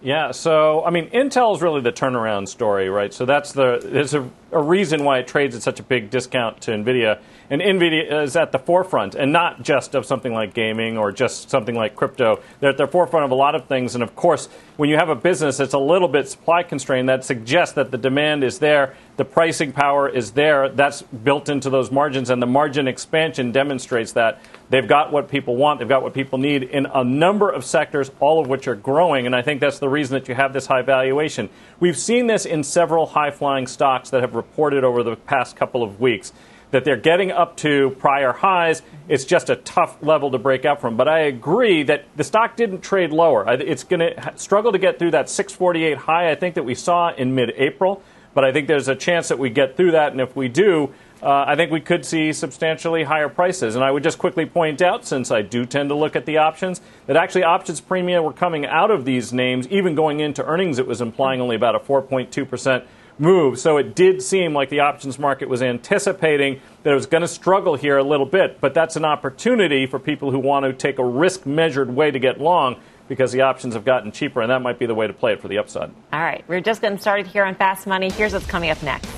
Yeah, 0.00 0.30
so 0.30 0.84
I 0.84 0.90
mean, 0.90 1.10
Intel 1.10 1.56
is 1.56 1.62
really 1.62 1.80
the 1.80 1.90
turnaround 1.90 2.48
story, 2.48 2.88
right? 2.88 3.12
So 3.12 3.24
that's 3.24 3.52
the 3.52 3.80
there's 3.82 4.14
a, 4.14 4.28
a, 4.52 4.62
reason 4.62 5.04
why 5.04 5.18
it 5.18 5.26
trades 5.26 5.54
at 5.54 5.62
such 5.62 5.80
a 5.80 5.82
big 5.82 6.10
discount 6.10 6.60
to 6.62 6.70
Nvidia, 6.72 7.20
and 7.50 7.62
Nvidia 7.62 8.22
is 8.22 8.36
at 8.36 8.52
the 8.52 8.58
forefront, 8.58 9.14
and 9.14 9.32
not 9.32 9.62
just 9.62 9.94
of 9.94 10.04
something 10.04 10.32
like 10.32 10.52
gaming 10.54 10.98
or 10.98 11.12
just 11.12 11.50
something 11.50 11.74
like 11.74 11.96
crypto. 11.96 12.40
They're 12.60 12.70
at 12.70 12.76
the 12.76 12.86
forefront 12.86 13.24
of 13.24 13.30
a 13.30 13.34
lot 13.34 13.54
of 13.54 13.66
things, 13.66 13.94
and 13.94 14.02
of 14.02 14.14
course, 14.14 14.48
when 14.76 14.90
you 14.90 14.96
have 14.96 15.08
a 15.08 15.14
business 15.14 15.56
that's 15.56 15.74
a 15.74 15.78
little 15.78 16.08
bit 16.08 16.28
supply 16.28 16.62
constrained, 16.62 17.08
that 17.08 17.24
suggests 17.24 17.74
that 17.74 17.90
the 17.90 17.98
demand 17.98 18.44
is 18.44 18.58
there, 18.58 18.94
the 19.16 19.24
pricing 19.24 19.72
power 19.72 20.08
is 20.08 20.32
there. 20.32 20.68
That's 20.68 21.02
built 21.02 21.48
into 21.48 21.70
those 21.70 21.90
margins, 21.90 22.30
and 22.30 22.40
the 22.40 22.46
margin 22.46 22.86
expansion 22.86 23.50
demonstrates 23.50 24.12
that. 24.12 24.40
They've 24.70 24.86
got 24.86 25.12
what 25.12 25.28
people 25.28 25.56
want, 25.56 25.80
they've 25.80 25.88
got 25.88 26.02
what 26.02 26.14
people 26.14 26.38
need 26.38 26.62
in 26.62 26.86
a 26.86 27.02
number 27.02 27.50
of 27.50 27.64
sectors, 27.64 28.10
all 28.20 28.40
of 28.40 28.48
which 28.48 28.68
are 28.68 28.76
growing, 28.76 29.26
and 29.26 29.34
I 29.34 29.42
think 29.42 29.60
that's 29.60 29.78
the 29.78 29.88
reason 29.88 30.14
that 30.14 30.28
you 30.28 30.34
have 30.34 30.52
this 30.52 30.66
high 30.66 30.82
valuation. 30.82 31.48
We've 31.80 31.96
seen 31.96 32.26
this 32.26 32.44
in 32.44 32.62
several 32.62 33.06
high 33.06 33.30
flying 33.30 33.66
stocks 33.66 34.10
that 34.10 34.20
have 34.20 34.34
reported 34.38 34.84
over 34.84 35.02
the 35.02 35.16
past 35.16 35.56
couple 35.56 35.82
of 35.82 36.00
weeks 36.00 36.32
that 36.70 36.84
they're 36.84 36.96
getting 36.96 37.30
up 37.30 37.56
to 37.56 37.90
prior 37.98 38.32
highs. 38.32 38.82
It's 39.08 39.24
just 39.24 39.50
a 39.50 39.56
tough 39.56 40.02
level 40.02 40.30
to 40.30 40.38
break 40.38 40.64
out 40.64 40.80
from. 40.80 40.96
But 40.96 41.08
I 41.08 41.20
agree 41.20 41.82
that 41.84 42.04
the 42.16 42.24
stock 42.24 42.56
didn't 42.56 42.82
trade 42.82 43.10
lower. 43.10 43.44
It's 43.48 43.84
going 43.84 44.00
to 44.00 44.32
struggle 44.36 44.72
to 44.72 44.78
get 44.78 44.98
through 44.98 45.12
that 45.12 45.28
648 45.28 45.98
high, 45.98 46.30
I 46.30 46.34
think, 46.34 46.54
that 46.54 46.64
we 46.64 46.74
saw 46.74 47.12
in 47.14 47.34
mid 47.34 47.52
April. 47.56 48.02
But 48.34 48.44
I 48.44 48.52
think 48.52 48.68
there's 48.68 48.88
a 48.88 48.94
chance 48.94 49.28
that 49.28 49.38
we 49.38 49.50
get 49.50 49.76
through 49.76 49.92
that, 49.92 50.12
and 50.12 50.20
if 50.20 50.36
we 50.36 50.48
do, 50.48 50.92
uh, 51.22 51.44
I 51.46 51.56
think 51.56 51.72
we 51.72 51.80
could 51.80 52.04
see 52.04 52.32
substantially 52.32 53.02
higher 53.02 53.28
prices. 53.28 53.74
And 53.74 53.82
I 53.82 53.90
would 53.90 54.02
just 54.04 54.18
quickly 54.18 54.46
point 54.46 54.80
out, 54.80 55.04
since 55.04 55.32
I 55.32 55.42
do 55.42 55.64
tend 55.64 55.88
to 55.88 55.96
look 55.96 56.14
at 56.14 56.26
the 56.26 56.36
options, 56.36 56.80
that 57.06 57.16
actually 57.16 57.42
options 57.42 57.80
premium 57.80 58.22
were 58.22 58.32
coming 58.32 58.66
out 58.66 58.90
of 58.90 59.04
these 59.04 59.32
names, 59.32 59.66
even 59.68 59.94
going 59.94 60.20
into 60.20 60.44
earnings, 60.44 60.78
it 60.78 60.86
was 60.86 61.00
implying 61.00 61.40
only 61.40 61.56
about 61.56 61.74
a 61.74 61.80
4.2% 61.80 62.84
move. 63.18 63.58
So 63.58 63.76
it 63.76 63.94
did 63.94 64.22
seem 64.22 64.54
like 64.54 64.68
the 64.68 64.80
options 64.80 65.18
market 65.18 65.48
was 65.48 65.62
anticipating 65.62 66.60
that 66.82 66.90
it 66.90 66.94
was 66.94 67.06
going 67.06 67.22
to 67.22 67.28
struggle 67.28 67.74
here 67.74 67.98
a 67.98 68.02
little 68.02 68.26
bit. 68.26 68.60
But 68.60 68.74
that's 68.74 68.96
an 68.96 69.04
opportunity 69.04 69.86
for 69.86 69.98
people 69.98 70.30
who 70.30 70.38
want 70.38 70.64
to 70.64 70.72
take 70.72 70.98
a 70.98 71.04
risk 71.04 71.46
measured 71.46 71.94
way 71.94 72.10
to 72.10 72.18
get 72.18 72.40
long 72.40 72.80
because 73.08 73.32
the 73.32 73.40
options 73.40 73.74
have 73.74 73.84
gotten 73.84 74.12
cheaper, 74.12 74.42
and 74.42 74.50
that 74.50 74.60
might 74.60 74.78
be 74.78 74.86
the 74.86 74.94
way 74.94 75.06
to 75.06 75.12
play 75.12 75.32
it 75.32 75.40
for 75.40 75.48
the 75.48 75.58
upside. 75.58 75.90
All 76.12 76.20
right, 76.20 76.44
we're 76.46 76.60
just 76.60 76.82
getting 76.82 76.98
started 76.98 77.26
here 77.26 77.44
on 77.44 77.54
Fast 77.54 77.86
Money. 77.86 78.10
Here's 78.10 78.34
what's 78.34 78.46
coming 78.46 78.70
up 78.70 78.82
next. 78.82 79.08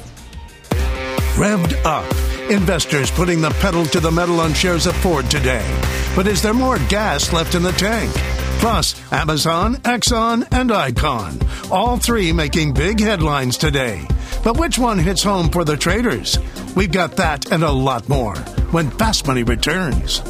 Revved 1.36 1.84
up. 1.84 2.08
Investors 2.50 3.10
putting 3.10 3.40
the 3.40 3.50
pedal 3.60 3.84
to 3.86 4.00
the 4.00 4.10
metal 4.10 4.40
on 4.40 4.54
shares 4.54 4.86
of 4.86 4.96
Ford 4.96 5.30
today. 5.30 5.64
But 6.14 6.26
is 6.26 6.42
there 6.42 6.54
more 6.54 6.78
gas 6.88 7.32
left 7.32 7.54
in 7.54 7.62
the 7.62 7.72
tank? 7.72 8.12
Plus, 8.60 9.10
Amazon, 9.10 9.76
Exxon, 9.76 10.46
and 10.52 10.70
Icon. 10.70 11.38
All 11.70 11.96
three 11.96 12.30
making 12.30 12.74
big 12.74 13.00
headlines 13.00 13.56
today. 13.56 14.06
But 14.44 14.58
which 14.58 14.78
one 14.78 14.98
hits 14.98 15.22
home 15.22 15.48
for 15.48 15.64
the 15.64 15.78
traders? 15.78 16.38
We've 16.76 16.92
got 16.92 17.16
that 17.16 17.52
and 17.52 17.64
a 17.64 17.70
lot 17.70 18.06
more 18.10 18.36
when 18.70 18.90
Fast 18.90 19.26
Money 19.26 19.44
returns. 19.44 20.22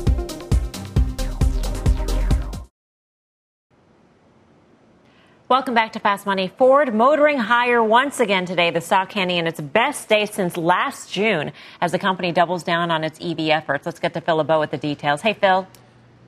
Welcome 5.49 5.75
back 5.75 5.95
to 5.95 5.99
Fast 5.99 6.25
Money. 6.25 6.53
Ford 6.57 6.95
motoring 6.95 7.39
higher 7.39 7.83
once 7.83 8.21
again 8.21 8.47
today. 8.47 8.71
The 8.71 8.81
stock 8.81 9.11
handing 9.11 9.39
in 9.39 9.49
its 9.49 9.61
best 9.61 10.09
day 10.09 10.27
since 10.27 10.57
last 10.57 11.13
June 11.13 11.51
as 11.81 11.91
the 11.91 11.99
company 11.99 12.31
doubles 12.31 12.63
down 12.63 12.93
on 12.93 13.03
its 13.03 13.19
EV 13.21 13.49
efforts. 13.49 13.87
Let's 13.87 13.99
get 13.99 14.15
to 14.15 14.21
Phil 14.21 14.37
LeBeau 14.37 14.61
with 14.61 14.71
the 14.71 14.79
details. 14.79 15.21
Hey, 15.21 15.33
Phil. 15.35 15.67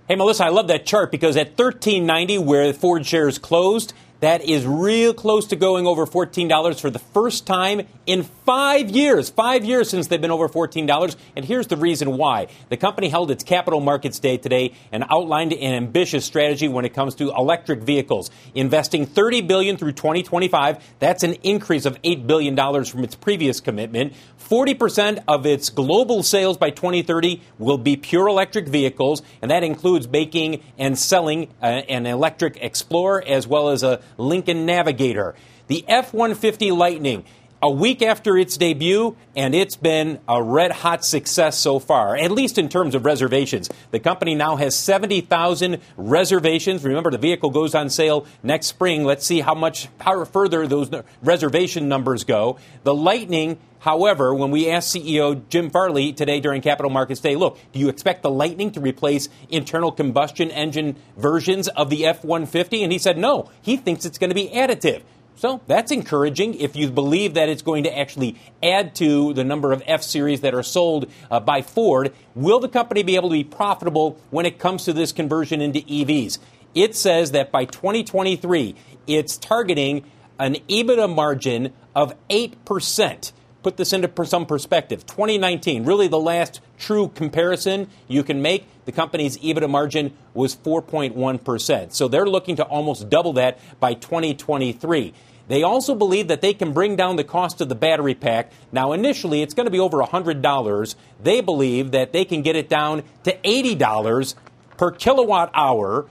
Hey, 0.08 0.16
Melissa, 0.16 0.44
I 0.46 0.48
love 0.48 0.66
that 0.66 0.84
chart 0.84 1.12
because 1.12 1.36
at 1.36 1.50
1390, 1.50 2.38
where 2.38 2.72
Ford 2.72 3.06
shares 3.06 3.38
closed, 3.38 3.92
that 4.22 4.44
is 4.44 4.64
real 4.64 5.12
close 5.12 5.48
to 5.48 5.56
going 5.56 5.84
over 5.84 6.06
$14 6.06 6.80
for 6.80 6.90
the 6.90 7.00
first 7.00 7.44
time 7.44 7.82
in 8.06 8.22
five 8.22 8.88
years. 8.88 9.30
Five 9.30 9.64
years 9.64 9.90
since 9.90 10.06
they've 10.06 10.20
been 10.20 10.30
over 10.30 10.48
$14. 10.48 11.16
And 11.34 11.44
here's 11.44 11.66
the 11.66 11.76
reason 11.76 12.16
why. 12.16 12.46
The 12.68 12.76
company 12.76 13.08
held 13.08 13.32
its 13.32 13.42
capital 13.42 13.80
markets 13.80 14.20
day 14.20 14.36
today 14.36 14.74
and 14.92 15.04
outlined 15.10 15.52
an 15.52 15.74
ambitious 15.74 16.24
strategy 16.24 16.68
when 16.68 16.84
it 16.84 16.94
comes 16.94 17.16
to 17.16 17.30
electric 17.30 17.80
vehicles, 17.80 18.30
investing 18.54 19.06
30 19.06 19.42
billion 19.42 19.76
through 19.76 19.92
2025. 19.92 20.82
That's 21.00 21.24
an 21.24 21.34
increase 21.42 21.84
of 21.84 22.00
$8 22.02 22.24
billion 22.24 22.56
from 22.84 23.02
its 23.02 23.16
previous 23.16 23.58
commitment. 23.58 24.12
40% 24.48 25.24
of 25.26 25.46
its 25.46 25.68
global 25.68 26.22
sales 26.22 26.58
by 26.58 26.70
2030 26.70 27.42
will 27.58 27.78
be 27.78 27.96
pure 27.96 28.28
electric 28.28 28.68
vehicles, 28.68 29.22
and 29.40 29.50
that 29.50 29.64
includes 29.64 30.06
making 30.06 30.62
and 30.78 30.96
selling 30.96 31.48
uh, 31.60 31.66
an 31.66 32.06
electric 32.06 32.58
Explorer 32.62 33.24
as 33.26 33.46
well 33.46 33.70
as 33.70 33.82
a 33.82 34.00
Lincoln 34.18 34.66
Navigator. 34.66 35.34
The 35.68 35.84
F 35.88 36.12
150 36.12 36.70
Lightning 36.72 37.24
a 37.62 37.70
week 37.70 38.02
after 38.02 38.36
its 38.36 38.56
debut, 38.56 39.16
and 39.36 39.54
it's 39.54 39.76
been 39.76 40.18
a 40.28 40.42
red 40.42 40.72
hot 40.72 41.04
success 41.04 41.56
so 41.56 41.78
far, 41.78 42.16
at 42.16 42.32
least 42.32 42.58
in 42.58 42.68
terms 42.68 42.96
of 42.96 43.04
reservations. 43.04 43.70
The 43.92 44.00
company 44.00 44.34
now 44.34 44.56
has 44.56 44.74
70,000 44.74 45.80
reservations. 45.96 46.82
Remember, 46.82 47.12
the 47.12 47.18
vehicle 47.18 47.50
goes 47.50 47.76
on 47.76 47.88
sale 47.88 48.26
next 48.42 48.66
spring. 48.66 49.04
Let's 49.04 49.24
see 49.24 49.40
how 49.40 49.54
much 49.54 49.88
how 50.00 50.24
further 50.24 50.66
those 50.66 50.90
reservation 51.22 51.88
numbers 51.88 52.24
go. 52.24 52.58
The 52.82 52.94
Lightning 52.94 53.58
However, 53.82 54.32
when 54.32 54.52
we 54.52 54.70
asked 54.70 54.94
CEO 54.94 55.42
Jim 55.48 55.68
Farley 55.68 56.12
today 56.12 56.38
during 56.38 56.62
Capital 56.62 56.88
Markets 56.88 57.18
Day, 57.18 57.34
look, 57.34 57.58
do 57.72 57.80
you 57.80 57.88
expect 57.88 58.22
the 58.22 58.30
Lightning 58.30 58.70
to 58.72 58.80
replace 58.80 59.28
internal 59.50 59.90
combustion 59.90 60.52
engine 60.52 60.94
versions 61.16 61.66
of 61.66 61.90
the 61.90 62.06
F 62.06 62.24
150? 62.24 62.84
And 62.84 62.92
he 62.92 62.98
said 62.98 63.18
no. 63.18 63.50
He 63.60 63.76
thinks 63.76 64.04
it's 64.04 64.18
going 64.18 64.30
to 64.30 64.36
be 64.36 64.50
additive. 64.50 65.02
So 65.36 65.60
that's 65.66 65.90
encouraging 65.90 66.54
if 66.54 66.76
you 66.76 66.90
believe 66.90 67.34
that 67.34 67.48
it's 67.48 67.62
going 67.62 67.84
to 67.84 67.98
actually 67.98 68.36
add 68.62 68.94
to 68.96 69.32
the 69.32 69.44
number 69.44 69.72
of 69.72 69.82
F 69.86 70.02
series 70.02 70.42
that 70.42 70.54
are 70.54 70.62
sold 70.62 71.10
uh, 71.30 71.40
by 71.40 71.62
Ford. 71.62 72.12
Will 72.34 72.60
the 72.60 72.68
company 72.68 73.02
be 73.02 73.16
able 73.16 73.30
to 73.30 73.34
be 73.34 73.44
profitable 73.44 74.18
when 74.30 74.46
it 74.46 74.58
comes 74.58 74.84
to 74.84 74.92
this 74.92 75.10
conversion 75.10 75.60
into 75.60 75.80
EVs? 75.80 76.38
It 76.74 76.94
says 76.94 77.32
that 77.32 77.50
by 77.50 77.64
2023, 77.64 78.74
it's 79.06 79.36
targeting 79.36 80.04
an 80.38 80.56
EBITDA 80.68 81.14
margin 81.14 81.72
of 81.94 82.14
8% 82.28 83.32
put 83.62 83.76
this 83.76 83.92
into 83.92 84.10
some 84.24 84.46
perspective. 84.46 85.06
2019, 85.06 85.84
really 85.84 86.08
the 86.08 86.18
last 86.18 86.60
true 86.78 87.08
comparison 87.08 87.88
you 88.08 88.22
can 88.22 88.42
make, 88.42 88.66
the 88.84 88.92
company's 88.92 89.38
EBITDA 89.38 89.70
margin 89.70 90.12
was 90.34 90.56
4.1%. 90.56 91.92
So 91.92 92.08
they're 92.08 92.26
looking 92.26 92.56
to 92.56 92.64
almost 92.64 93.08
double 93.08 93.34
that 93.34 93.58
by 93.80 93.94
2023. 93.94 95.14
They 95.48 95.62
also 95.62 95.94
believe 95.94 96.28
that 96.28 96.40
they 96.40 96.54
can 96.54 96.72
bring 96.72 96.96
down 96.96 97.16
the 97.16 97.24
cost 97.24 97.60
of 97.60 97.68
the 97.68 97.74
battery 97.74 98.14
pack. 98.14 98.52
Now, 98.70 98.92
initially, 98.92 99.42
it's 99.42 99.54
going 99.54 99.66
to 99.66 99.70
be 99.70 99.80
over 99.80 99.98
$100. 99.98 100.94
They 101.22 101.40
believe 101.40 101.90
that 101.90 102.12
they 102.12 102.24
can 102.24 102.42
get 102.42 102.56
it 102.56 102.68
down 102.68 103.02
to 103.24 103.36
$80 103.38 104.34
per 104.76 104.90
kilowatt 104.92 105.50
hour 105.54 106.06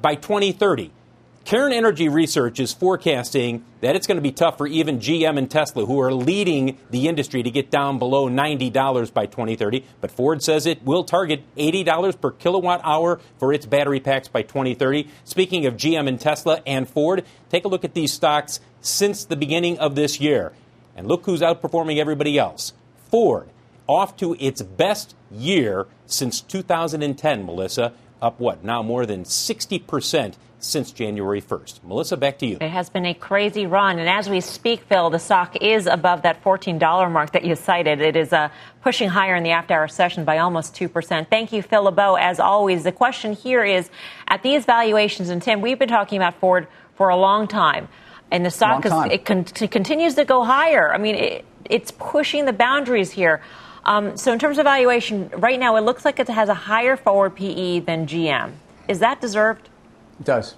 by 0.00 0.14
2030. 0.14 0.90
Cairn 1.44 1.74
Energy 1.74 2.08
Research 2.08 2.58
is 2.58 2.72
forecasting 2.72 3.66
that 3.82 3.94
it's 3.94 4.06
going 4.06 4.16
to 4.16 4.22
be 4.22 4.32
tough 4.32 4.56
for 4.56 4.66
even 4.66 4.98
GM 4.98 5.36
and 5.36 5.50
Tesla, 5.50 5.84
who 5.84 6.00
are 6.00 6.10
leading 6.10 6.78
the 6.88 7.06
industry, 7.06 7.42
to 7.42 7.50
get 7.50 7.70
down 7.70 7.98
below 7.98 8.30
$90 8.30 9.12
by 9.12 9.26
2030. 9.26 9.84
But 10.00 10.10
Ford 10.10 10.42
says 10.42 10.64
it 10.64 10.82
will 10.84 11.04
target 11.04 11.42
$80 11.58 12.18
per 12.18 12.30
kilowatt 12.30 12.80
hour 12.82 13.20
for 13.38 13.52
its 13.52 13.66
battery 13.66 14.00
packs 14.00 14.26
by 14.26 14.40
2030. 14.40 15.06
Speaking 15.24 15.66
of 15.66 15.76
GM 15.76 16.08
and 16.08 16.18
Tesla 16.18 16.62
and 16.66 16.88
Ford, 16.88 17.26
take 17.50 17.66
a 17.66 17.68
look 17.68 17.84
at 17.84 17.92
these 17.92 18.14
stocks 18.14 18.60
since 18.80 19.26
the 19.26 19.36
beginning 19.36 19.78
of 19.78 19.96
this 19.96 20.18
year. 20.18 20.52
And 20.96 21.06
look 21.06 21.26
who's 21.26 21.42
outperforming 21.42 21.98
everybody 21.98 22.38
else 22.38 22.72
Ford, 23.10 23.50
off 23.86 24.16
to 24.16 24.34
its 24.40 24.62
best 24.62 25.14
year 25.30 25.88
since 26.06 26.40
2010, 26.40 27.44
Melissa. 27.44 27.92
Up 28.22 28.40
what? 28.40 28.64
Now 28.64 28.82
more 28.82 29.04
than 29.04 29.24
60% 29.24 30.36
since 30.64 30.92
January 30.92 31.40
1st. 31.40 31.84
Melissa, 31.84 32.16
back 32.16 32.38
to 32.38 32.46
you. 32.46 32.58
It 32.60 32.70
has 32.70 32.88
been 32.88 33.06
a 33.06 33.14
crazy 33.14 33.66
run. 33.66 33.98
And 33.98 34.08
as 34.08 34.28
we 34.28 34.40
speak, 34.40 34.82
Phil, 34.82 35.10
the 35.10 35.18
stock 35.18 35.56
is 35.62 35.86
above 35.86 36.22
that 36.22 36.42
$14 36.42 37.10
mark 37.10 37.32
that 37.32 37.44
you 37.44 37.54
cited. 37.54 38.00
It 38.00 38.16
is 38.16 38.32
uh, 38.32 38.48
pushing 38.82 39.08
higher 39.08 39.34
in 39.34 39.42
the 39.42 39.50
after 39.50 39.74
hour 39.74 39.88
session 39.88 40.24
by 40.24 40.38
almost 40.38 40.74
2%. 40.74 41.28
Thank 41.28 41.52
you, 41.52 41.62
Phil 41.62 41.84
LeBeau. 41.84 42.14
As 42.14 42.40
always, 42.40 42.84
the 42.84 42.92
question 42.92 43.34
here 43.34 43.62
is 43.62 43.90
at 44.28 44.42
these 44.42 44.64
valuations, 44.64 45.28
and 45.28 45.42
Tim, 45.42 45.60
we've 45.60 45.78
been 45.78 45.88
talking 45.88 46.18
about 46.18 46.34
Ford 46.40 46.66
for 46.96 47.08
a 47.08 47.16
long 47.16 47.46
time. 47.46 47.88
And 48.30 48.44
the 48.44 48.50
stock 48.50 48.84
is, 48.84 48.92
it 49.10 49.24
con- 49.24 49.44
continues 49.44 50.14
to 50.14 50.24
go 50.24 50.44
higher. 50.44 50.92
I 50.92 50.98
mean, 50.98 51.14
it, 51.14 51.44
it's 51.66 51.90
pushing 51.92 52.46
the 52.46 52.52
boundaries 52.52 53.10
here. 53.10 53.42
Um, 53.84 54.16
so, 54.16 54.32
in 54.32 54.38
terms 54.38 54.58
of 54.58 54.64
valuation, 54.64 55.28
right 55.36 55.60
now 55.60 55.76
it 55.76 55.82
looks 55.82 56.04
like 56.04 56.18
it 56.18 56.28
has 56.28 56.48
a 56.48 56.54
higher 56.54 56.96
forward 56.96 57.36
PE 57.36 57.80
than 57.80 58.06
GM. 58.06 58.52
Is 58.88 59.00
that 59.00 59.20
deserved? 59.20 59.68
It 60.20 60.24
does. 60.24 60.54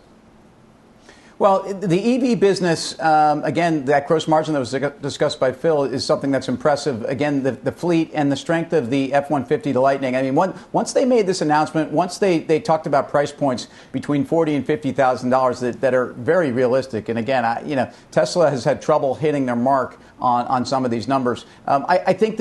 Well, 1.38 1.70
the 1.70 2.32
EV 2.32 2.40
business, 2.40 2.98
um, 2.98 3.44
again, 3.44 3.84
that 3.84 4.08
gross 4.08 4.26
margin 4.26 4.54
that 4.54 4.60
was 4.60 4.70
discussed 5.02 5.38
by 5.38 5.52
Phil 5.52 5.84
is 5.84 6.02
something 6.02 6.30
that's 6.30 6.48
impressive. 6.48 7.04
Again, 7.04 7.42
the, 7.42 7.52
the 7.52 7.72
fleet 7.72 8.10
and 8.14 8.32
the 8.32 8.36
strength 8.36 8.72
of 8.72 8.88
the 8.88 9.12
F 9.12 9.24
150 9.24 9.72
the 9.72 9.80
Lightning. 9.80 10.16
I 10.16 10.22
mean, 10.22 10.34
one, 10.34 10.58
once 10.72 10.94
they 10.94 11.04
made 11.04 11.26
this 11.26 11.42
announcement, 11.42 11.92
once 11.92 12.16
they, 12.16 12.38
they 12.38 12.58
talked 12.58 12.86
about 12.86 13.10
price 13.10 13.32
points 13.32 13.68
between 13.92 14.24
forty 14.24 14.54
and 14.54 14.66
fifty 14.66 14.92
thousand 14.92 15.28
dollars 15.28 15.60
that, 15.60 15.82
that 15.82 15.92
are 15.92 16.14
very 16.14 16.52
realistic. 16.52 17.10
And 17.10 17.18
again, 17.18 17.44
I, 17.44 17.62
you 17.66 17.76
know, 17.76 17.92
Tesla 18.10 18.48
has 18.48 18.64
had 18.64 18.80
trouble 18.80 19.14
hitting 19.14 19.44
their 19.44 19.56
mark 19.56 20.00
on, 20.18 20.46
on 20.46 20.64
some 20.64 20.86
of 20.86 20.90
these 20.90 21.06
numbers. 21.06 21.44
Um, 21.66 21.84
I, 21.86 21.98
I, 21.98 22.12
think 22.14 22.38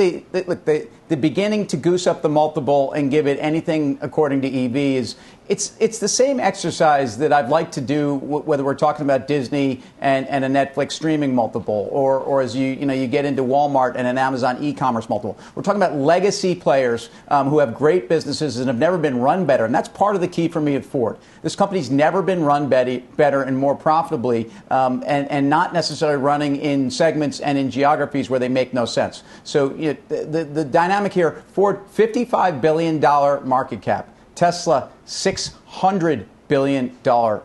look 0.48 0.64
the, 0.64 0.88
the 1.08 1.18
beginning 1.18 1.68
to 1.68 1.78
goose 1.78 2.08
up 2.08 2.22
the 2.22 2.30
multiple 2.30 2.92
and 2.94 3.12
give 3.12 3.28
it 3.28 3.38
anything 3.40 3.98
according 4.02 4.42
to 4.42 4.66
EV 4.66 4.76
is 4.76 5.16
it's 5.48 5.76
it's 5.80 6.00
the 6.00 6.08
same 6.08 6.40
exercise 6.40 7.20
that 7.20 7.32
I'd 7.32 7.50
like 7.50 7.72
to 7.74 7.82
do 7.82 8.16
whether 8.16 8.64
we're 8.64 8.74
talking 8.74 9.06
about 9.06 9.28
Disney 9.28 9.84
and, 10.02 10.28
and 10.28 10.44
a 10.44 10.48
Netflix 10.48 10.94
streaming 10.94 11.36
multiple 11.36 11.88
or, 11.92 12.18
or 12.20 12.42
as 12.42 12.56
you 12.56 12.74
you 12.74 12.86
know 12.88 12.94
you 12.94 13.06
get 13.06 13.26
into 13.26 13.44
Walmart 13.44 13.94
and 13.96 14.08
an 14.08 14.18
Amazon 14.18 14.58
e-commerce 14.64 15.08
multiple. 15.08 15.38
We're 15.54 15.62
talking 15.62 15.82
about 15.82 15.96
legacy 15.96 16.56
players 16.56 17.10
um, 17.28 17.50
who 17.50 17.60
have 17.60 17.76
great 17.76 18.10
businesses 18.10 18.58
and 18.58 18.68
have 18.68 18.80
never 18.80 18.98
been 18.98 19.20
run 19.20 19.46
better, 19.46 19.66
and 19.66 19.76
that's 19.76 19.90
part 19.90 20.16
of 20.16 20.22
the 20.22 20.28
key 20.28 20.48
for 20.48 20.62
me 20.62 20.76
at 20.76 20.84
Ford. 20.84 21.18
This 21.44 21.56
company's 21.56 21.92
never 21.92 22.24
been 22.24 22.44
run 22.44 22.68
better 22.68 23.44
and 23.44 23.56
more 23.56 23.76
profitably, 23.76 24.50
um, 24.72 25.04
and 25.06 25.30
and 25.30 25.48
not 25.48 25.74
necessarily 25.74 26.18
running 26.18 26.56
in 26.56 26.90
segments 26.90 27.40
and 27.40 27.58
in 27.58 27.70
geographies 27.70 28.32
where 28.32 28.40
they 28.40 28.50
make 28.50 28.74
no 28.74 28.86
sense. 28.86 29.22
So 29.44 29.76
you 29.76 29.94
know, 29.94 29.98
the, 30.08 30.26
the 30.26 30.44
the 30.44 30.66
dynamic 30.66 30.95
here: 31.14 31.44
Ford, 31.54 31.82
fifty-five 31.90 32.62
billion 32.62 33.00
dollar 33.00 33.42
market 33.42 33.82
cap. 33.82 34.10
Tesla, 34.36 34.90
$600 35.08 36.26
billion 36.48 36.98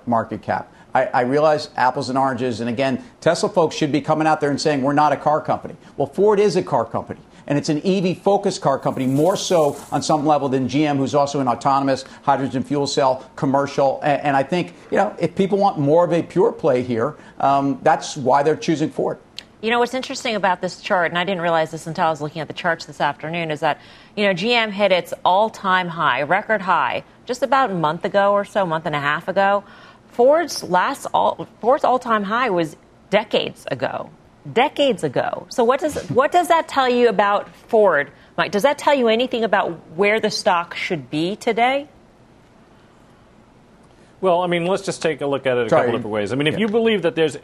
market 0.06 0.42
cap. 0.42 0.72
I, 0.92 1.04
I, 1.06 1.20
realize 1.20 1.70
apples 1.76 2.08
and 2.08 2.18
oranges. 2.18 2.60
And 2.60 2.68
again, 2.68 3.04
Tesla 3.20 3.48
folks 3.48 3.76
should 3.76 3.92
be 3.92 4.00
coming 4.00 4.26
out 4.26 4.40
there 4.40 4.50
and 4.50 4.60
saying, 4.60 4.82
we're 4.82 4.92
not 4.92 5.12
a 5.12 5.16
car 5.16 5.40
company. 5.40 5.76
Well, 5.96 6.08
Ford 6.08 6.40
is 6.40 6.56
a 6.56 6.62
car 6.62 6.84
company. 6.84 7.20
And 7.46 7.56
it's 7.56 7.68
an 7.68 7.80
EV 7.84 8.18
focused 8.18 8.60
car 8.60 8.78
company, 8.78 9.06
more 9.06 9.36
so 9.36 9.76
on 9.90 10.02
some 10.02 10.26
level 10.26 10.48
than 10.48 10.68
GM, 10.68 10.96
who's 10.96 11.14
also 11.14 11.40
an 11.40 11.48
autonomous 11.48 12.04
hydrogen 12.22 12.62
fuel 12.62 12.86
cell 12.86 13.28
commercial. 13.34 14.00
And, 14.02 14.20
and 14.22 14.36
I 14.36 14.42
think, 14.42 14.74
you 14.90 14.96
know, 14.96 15.14
if 15.18 15.34
people 15.34 15.58
want 15.58 15.78
more 15.78 16.04
of 16.04 16.12
a 16.12 16.22
pure 16.22 16.52
play 16.52 16.82
here, 16.82 17.16
um, 17.38 17.78
that's 17.82 18.16
why 18.16 18.42
they're 18.42 18.56
choosing 18.56 18.90
Ford. 18.90 19.18
You 19.62 19.68
know, 19.68 19.78
what's 19.78 19.92
interesting 19.92 20.36
about 20.36 20.62
this 20.62 20.80
chart, 20.80 21.10
and 21.10 21.18
I 21.18 21.24
didn't 21.24 21.42
realize 21.42 21.70
this 21.70 21.86
until 21.86 22.06
I 22.06 22.10
was 22.10 22.22
looking 22.22 22.40
at 22.40 22.48
the 22.48 22.54
charts 22.54 22.86
this 22.86 23.00
afternoon, 23.00 23.50
is 23.50 23.60
that, 23.60 23.78
you 24.16 24.24
know, 24.24 24.32
GM 24.32 24.70
hit 24.70 24.90
its 24.90 25.12
all 25.22 25.50
time 25.50 25.88
high, 25.88 26.22
record 26.22 26.62
high, 26.62 27.04
just 27.26 27.42
about 27.42 27.70
a 27.70 27.74
month 27.74 28.06
ago 28.06 28.32
or 28.32 28.46
so, 28.46 28.62
a 28.62 28.66
month 28.66 28.86
and 28.86 28.96
a 28.96 29.00
half 29.00 29.28
ago. 29.28 29.62
Ford's 30.08 30.62
last 30.62 31.06
all, 31.12 31.46
Ford's 31.60 31.84
all 31.84 31.98
time 31.98 32.24
high 32.24 32.48
was 32.48 32.74
decades 33.10 33.66
ago. 33.70 34.10
Decades 34.50 35.04
ago. 35.04 35.46
So 35.50 35.62
what 35.64 35.80
does 35.80 36.08
what 36.08 36.32
does 36.32 36.48
that 36.48 36.66
tell 36.66 36.88
you 36.88 37.10
about 37.10 37.54
Ford, 37.68 38.10
Mike? 38.38 38.52
Does 38.52 38.62
that 38.62 38.78
tell 38.78 38.94
you 38.94 39.08
anything 39.08 39.44
about 39.44 39.72
where 39.94 40.18
the 40.20 40.30
stock 40.30 40.74
should 40.74 41.10
be 41.10 41.36
today? 41.36 41.86
Well, 44.22 44.40
I 44.40 44.46
mean, 44.46 44.64
let's 44.66 44.82
just 44.82 45.02
take 45.02 45.20
a 45.20 45.26
look 45.26 45.46
at 45.46 45.58
it 45.58 45.66
a 45.66 45.68
Sorry. 45.68 45.82
couple 45.82 45.98
different 45.98 46.14
ways. 46.14 46.32
I 46.32 46.36
mean, 46.36 46.46
if 46.46 46.54
yeah. 46.54 46.60
you 46.60 46.68
believe 46.68 47.02
that 47.02 47.14
there's 47.14 47.36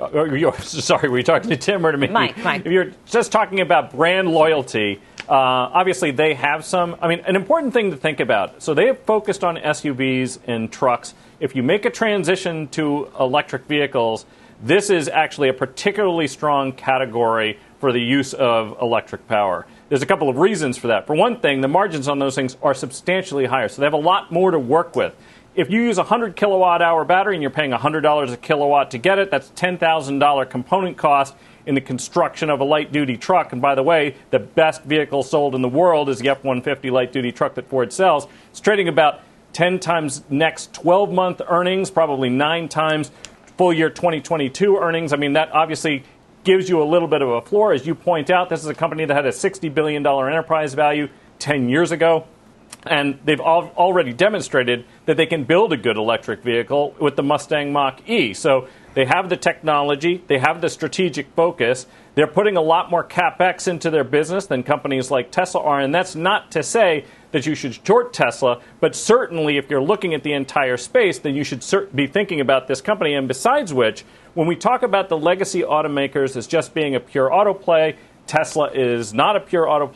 uh, 0.00 0.52
sorry, 0.62 1.08
were 1.08 1.18
you 1.18 1.24
talking 1.24 1.50
to 1.50 1.56
Tim 1.56 1.84
or 1.84 1.92
to 1.92 1.98
me? 1.98 2.08
Mike, 2.08 2.38
Mike. 2.38 2.64
If 2.64 2.72
you're 2.72 2.92
just 3.06 3.32
talking 3.32 3.60
about 3.60 3.92
brand 3.92 4.30
loyalty, 4.30 5.00
uh, 5.28 5.34
obviously 5.34 6.10
they 6.10 6.34
have 6.34 6.64
some. 6.64 6.96
I 7.00 7.08
mean, 7.08 7.20
an 7.20 7.36
important 7.36 7.72
thing 7.72 7.90
to 7.90 7.96
think 7.96 8.20
about. 8.20 8.62
So 8.62 8.74
they 8.74 8.86
have 8.86 8.98
focused 9.00 9.44
on 9.44 9.56
SUVs 9.56 10.38
and 10.46 10.72
trucks. 10.72 11.14
If 11.38 11.54
you 11.54 11.62
make 11.62 11.84
a 11.84 11.90
transition 11.90 12.68
to 12.68 13.10
electric 13.18 13.66
vehicles, 13.66 14.26
this 14.62 14.90
is 14.90 15.08
actually 15.08 15.48
a 15.48 15.54
particularly 15.54 16.26
strong 16.28 16.72
category 16.72 17.58
for 17.78 17.92
the 17.92 18.00
use 18.00 18.34
of 18.34 18.76
electric 18.80 19.26
power. 19.26 19.66
There's 19.88 20.02
a 20.02 20.06
couple 20.06 20.28
of 20.28 20.36
reasons 20.36 20.76
for 20.76 20.88
that. 20.88 21.06
For 21.06 21.16
one 21.16 21.40
thing, 21.40 21.62
the 21.62 21.68
margins 21.68 22.08
on 22.08 22.18
those 22.18 22.34
things 22.34 22.56
are 22.62 22.74
substantially 22.74 23.46
higher, 23.46 23.68
so 23.68 23.80
they 23.80 23.86
have 23.86 23.94
a 23.94 23.96
lot 23.96 24.30
more 24.30 24.50
to 24.50 24.58
work 24.58 24.94
with 24.94 25.14
if 25.60 25.70
you 25.70 25.82
use 25.82 25.98
a 25.98 26.02
100 26.02 26.36
kilowatt 26.36 26.80
hour 26.80 27.04
battery 27.04 27.34
and 27.34 27.42
you're 27.42 27.50
paying 27.50 27.72
$100 27.72 28.32
a 28.32 28.36
kilowatt 28.38 28.90
to 28.92 28.98
get 28.98 29.18
it, 29.18 29.30
that's 29.30 29.50
$10,000 29.50 30.48
component 30.48 30.96
cost 30.96 31.34
in 31.66 31.74
the 31.74 31.82
construction 31.82 32.48
of 32.48 32.60
a 32.60 32.64
light 32.64 32.92
duty 32.92 33.18
truck. 33.18 33.52
And 33.52 33.60
by 33.60 33.74
the 33.74 33.82
way, 33.82 34.16
the 34.30 34.38
best 34.38 34.82
vehicle 34.84 35.22
sold 35.22 35.54
in 35.54 35.60
the 35.60 35.68
world 35.68 36.08
is 36.08 36.20
the 36.20 36.30
F 36.30 36.42
150 36.42 36.90
light 36.90 37.12
duty 37.12 37.30
truck 37.30 37.56
that 37.56 37.68
Ford 37.68 37.92
sells. 37.92 38.26
It's 38.50 38.60
trading 38.60 38.88
about 38.88 39.20
10 39.52 39.80
times 39.80 40.22
next 40.30 40.72
12 40.72 41.12
month 41.12 41.42
earnings, 41.46 41.90
probably 41.90 42.30
nine 42.30 42.66
times 42.70 43.10
full 43.58 43.74
year 43.74 43.90
2022 43.90 44.78
earnings. 44.78 45.12
I 45.12 45.16
mean, 45.16 45.34
that 45.34 45.52
obviously 45.52 46.04
gives 46.42 46.70
you 46.70 46.82
a 46.82 46.84
little 46.84 47.08
bit 47.08 47.20
of 47.20 47.28
a 47.28 47.42
floor. 47.42 47.74
As 47.74 47.86
you 47.86 47.94
point 47.94 48.30
out, 48.30 48.48
this 48.48 48.60
is 48.60 48.66
a 48.66 48.74
company 48.74 49.04
that 49.04 49.14
had 49.14 49.26
a 49.26 49.30
$60 49.30 49.74
billion 49.74 50.06
enterprise 50.06 50.72
value 50.72 51.10
10 51.38 51.68
years 51.68 51.92
ago. 51.92 52.26
And 52.86 53.18
they've 53.24 53.40
al- 53.40 53.72
already 53.76 54.12
demonstrated 54.12 54.86
that 55.04 55.16
they 55.16 55.26
can 55.26 55.44
build 55.44 55.72
a 55.72 55.76
good 55.76 55.96
electric 55.96 56.42
vehicle 56.42 56.94
with 56.98 57.16
the 57.16 57.22
Mustang 57.22 57.72
Mach 57.72 58.08
E. 58.08 58.32
So 58.32 58.68
they 58.94 59.04
have 59.04 59.28
the 59.28 59.36
technology, 59.36 60.24
they 60.26 60.38
have 60.38 60.60
the 60.60 60.68
strategic 60.68 61.28
focus. 61.34 61.86
They're 62.14 62.26
putting 62.26 62.56
a 62.56 62.62
lot 62.62 62.90
more 62.90 63.04
capex 63.04 63.68
into 63.68 63.90
their 63.90 64.02
business 64.02 64.46
than 64.46 64.62
companies 64.62 65.10
like 65.10 65.30
Tesla 65.30 65.62
are. 65.62 65.80
And 65.80 65.94
that's 65.94 66.16
not 66.16 66.50
to 66.52 66.62
say 66.62 67.04
that 67.30 67.46
you 67.46 67.54
should 67.54 67.78
short 67.86 68.12
Tesla, 68.12 68.60
but 68.80 68.96
certainly 68.96 69.56
if 69.56 69.70
you're 69.70 69.82
looking 69.82 70.14
at 70.14 70.22
the 70.24 70.32
entire 70.32 70.76
space, 70.76 71.18
then 71.20 71.34
you 71.34 71.44
should 71.44 71.64
be 71.94 72.06
thinking 72.06 72.40
about 72.40 72.66
this 72.66 72.80
company. 72.80 73.14
And 73.14 73.28
besides 73.28 73.72
which, 73.72 74.04
when 74.34 74.48
we 74.48 74.56
talk 74.56 74.82
about 74.82 75.08
the 75.08 75.16
legacy 75.16 75.62
automakers 75.62 76.36
as 76.36 76.46
just 76.46 76.74
being 76.74 76.96
a 76.96 77.00
pure 77.00 77.32
auto 77.32 77.54
play, 77.54 77.96
Tesla 78.26 78.70
is 78.72 79.14
not 79.14 79.36
a 79.36 79.40
pure 79.40 79.68
auto 79.68 79.86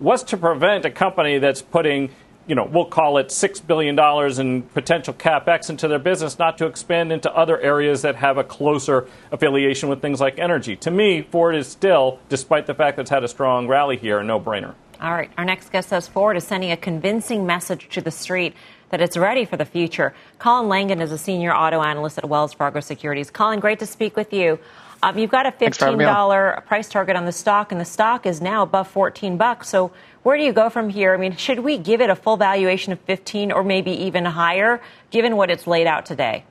what's 0.00 0.24
to 0.24 0.36
prevent 0.36 0.84
a 0.84 0.90
company 0.90 1.38
that's 1.38 1.62
putting, 1.62 2.10
you 2.46 2.54
know, 2.54 2.64
we'll 2.64 2.86
call 2.86 3.18
it 3.18 3.28
$6 3.28 3.66
billion 3.66 3.98
in 4.40 4.62
potential 4.62 5.14
capex 5.14 5.70
into 5.70 5.86
their 5.86 5.98
business 5.98 6.38
not 6.38 6.58
to 6.58 6.66
expand 6.66 7.12
into 7.12 7.32
other 7.32 7.60
areas 7.60 8.02
that 8.02 8.16
have 8.16 8.38
a 8.38 8.44
closer 8.44 9.06
affiliation 9.30 9.88
with 9.88 10.02
things 10.02 10.20
like 10.20 10.38
energy? 10.38 10.74
To 10.76 10.90
me, 10.90 11.22
Ford 11.22 11.54
is 11.54 11.68
still, 11.68 12.18
despite 12.28 12.66
the 12.66 12.74
fact 12.74 12.96
that 12.96 13.02
it's 13.02 13.10
had 13.10 13.22
a 13.22 13.28
strong 13.28 13.68
rally 13.68 13.96
here, 13.96 14.18
a 14.18 14.24
no 14.24 14.40
brainer. 14.40 14.74
All 15.00 15.12
right. 15.12 15.30
Our 15.38 15.44
next 15.44 15.70
guest 15.70 15.88
says 15.88 16.08
Ford 16.08 16.36
is 16.36 16.44
sending 16.44 16.72
a 16.72 16.76
convincing 16.76 17.46
message 17.46 17.88
to 17.90 18.02
the 18.02 18.10
street 18.10 18.54
that 18.90 19.00
it's 19.00 19.16
ready 19.16 19.44
for 19.44 19.56
the 19.56 19.64
future. 19.64 20.14
Colin 20.38 20.68
Langan 20.68 21.00
is 21.00 21.12
a 21.12 21.16
senior 21.16 21.54
auto 21.54 21.80
analyst 21.80 22.18
at 22.18 22.28
Wells 22.28 22.52
Fargo 22.52 22.80
Securities. 22.80 23.30
Colin, 23.30 23.60
great 23.60 23.78
to 23.78 23.86
speak 23.86 24.16
with 24.16 24.32
you. 24.32 24.58
Um, 25.02 25.18
you've 25.18 25.30
got 25.30 25.46
a 25.46 25.52
$15 25.52 26.66
price 26.66 26.88
target 26.88 27.16
on 27.16 27.24
the 27.24 27.32
stock, 27.32 27.72
and 27.72 27.80
the 27.80 27.86
stock 27.86 28.26
is 28.26 28.40
now 28.40 28.62
above 28.62 28.88
14 28.88 29.36
bucks. 29.36 29.68
So 29.68 29.92
where 30.22 30.36
do 30.36 30.42
you 30.42 30.52
go 30.52 30.68
from 30.68 30.90
here? 30.90 31.14
I 31.14 31.16
mean, 31.16 31.36
should 31.36 31.60
we 31.60 31.78
give 31.78 32.00
it 32.00 32.10
a 32.10 32.16
full 32.16 32.36
valuation 32.36 32.92
of 32.92 33.00
15 33.00 33.50
or 33.52 33.64
maybe 33.64 33.92
even 33.92 34.26
higher, 34.26 34.82
given 35.10 35.36
what 35.36 35.50
it's 35.50 35.66
laid 35.66 35.86
out 35.86 36.04
today? 36.04 36.44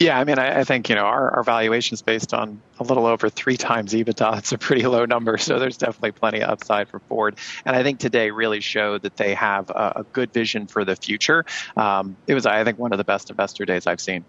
Yeah, 0.00 0.18
I 0.18 0.24
mean, 0.24 0.40
I, 0.40 0.60
I 0.60 0.64
think 0.64 0.88
you 0.88 0.96
know 0.96 1.04
our, 1.04 1.30
our 1.36 1.42
valuation 1.44 1.94
is 1.94 2.02
based 2.02 2.34
on 2.34 2.60
a 2.80 2.82
little 2.82 3.06
over 3.06 3.30
three 3.30 3.56
times 3.56 3.94
EBITDA. 3.94 4.38
It's 4.38 4.50
a 4.50 4.58
pretty 4.58 4.82
low 4.86 5.04
number, 5.04 5.38
so 5.38 5.60
there's 5.60 5.76
definitely 5.76 6.12
plenty 6.12 6.40
of 6.40 6.50
upside 6.50 6.88
for 6.88 6.98
Ford. 6.98 7.36
And 7.64 7.76
I 7.76 7.84
think 7.84 8.00
today 8.00 8.32
really 8.32 8.60
showed 8.60 9.02
that 9.02 9.16
they 9.16 9.34
have 9.34 9.70
a, 9.70 9.92
a 9.96 10.02
good 10.12 10.32
vision 10.32 10.66
for 10.66 10.84
the 10.84 10.96
future. 10.96 11.44
Um, 11.76 12.16
it 12.26 12.34
was, 12.34 12.44
I 12.44 12.64
think, 12.64 12.78
one 12.78 12.92
of 12.92 12.98
the 12.98 13.04
best 13.04 13.30
investor 13.30 13.64
days 13.64 13.86
I've 13.86 14.00
seen. 14.00 14.24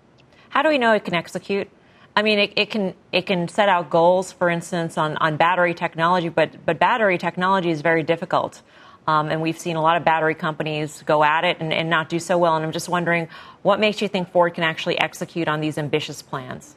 How 0.50 0.62
do 0.62 0.70
we 0.70 0.78
know 0.78 0.94
it 0.94 1.04
can 1.04 1.16
execute? 1.16 1.68
I 2.16 2.22
mean, 2.22 2.40
it, 2.40 2.54
it, 2.56 2.70
can 2.70 2.94
it 3.12 3.26
can 3.26 3.48
set 3.50 3.68
out 3.68 3.90
goals, 3.90 4.32
for 4.32 4.50
instance, 4.50 4.98
on, 4.98 5.18
on 5.18 5.36
battery 5.36 5.74
technology, 5.74 6.30
but 6.30 6.66
but 6.66 6.80
battery 6.80 7.18
technology 7.18 7.70
is 7.70 7.82
very 7.82 8.04
difficult, 8.04 8.62
um, 9.06 9.30
and 9.30 9.42
we've 9.42 9.60
seen 9.60 9.76
a 9.76 9.82
lot 9.82 9.98
of 9.98 10.06
battery 10.06 10.36
companies 10.36 11.04
go 11.04 11.24
at 11.26 11.44
it 11.44 11.58
and, 11.60 11.74
and 11.74 11.90
not 11.90 12.08
do 12.08 12.20
so 12.20 12.38
well. 12.38 12.56
And 12.56 12.64
I'm 12.64 12.72
just 12.72 12.88
wondering, 12.88 13.28
what 13.64 13.82
makes 13.82 14.02
you 14.02 14.08
think 14.08 14.32
Ford 14.32 14.54
can 14.54 14.64
actually 14.64 14.98
execute 14.98 15.50
on 15.50 15.60
these 15.60 15.78
ambitious 15.78 16.22
plans? 16.22 16.76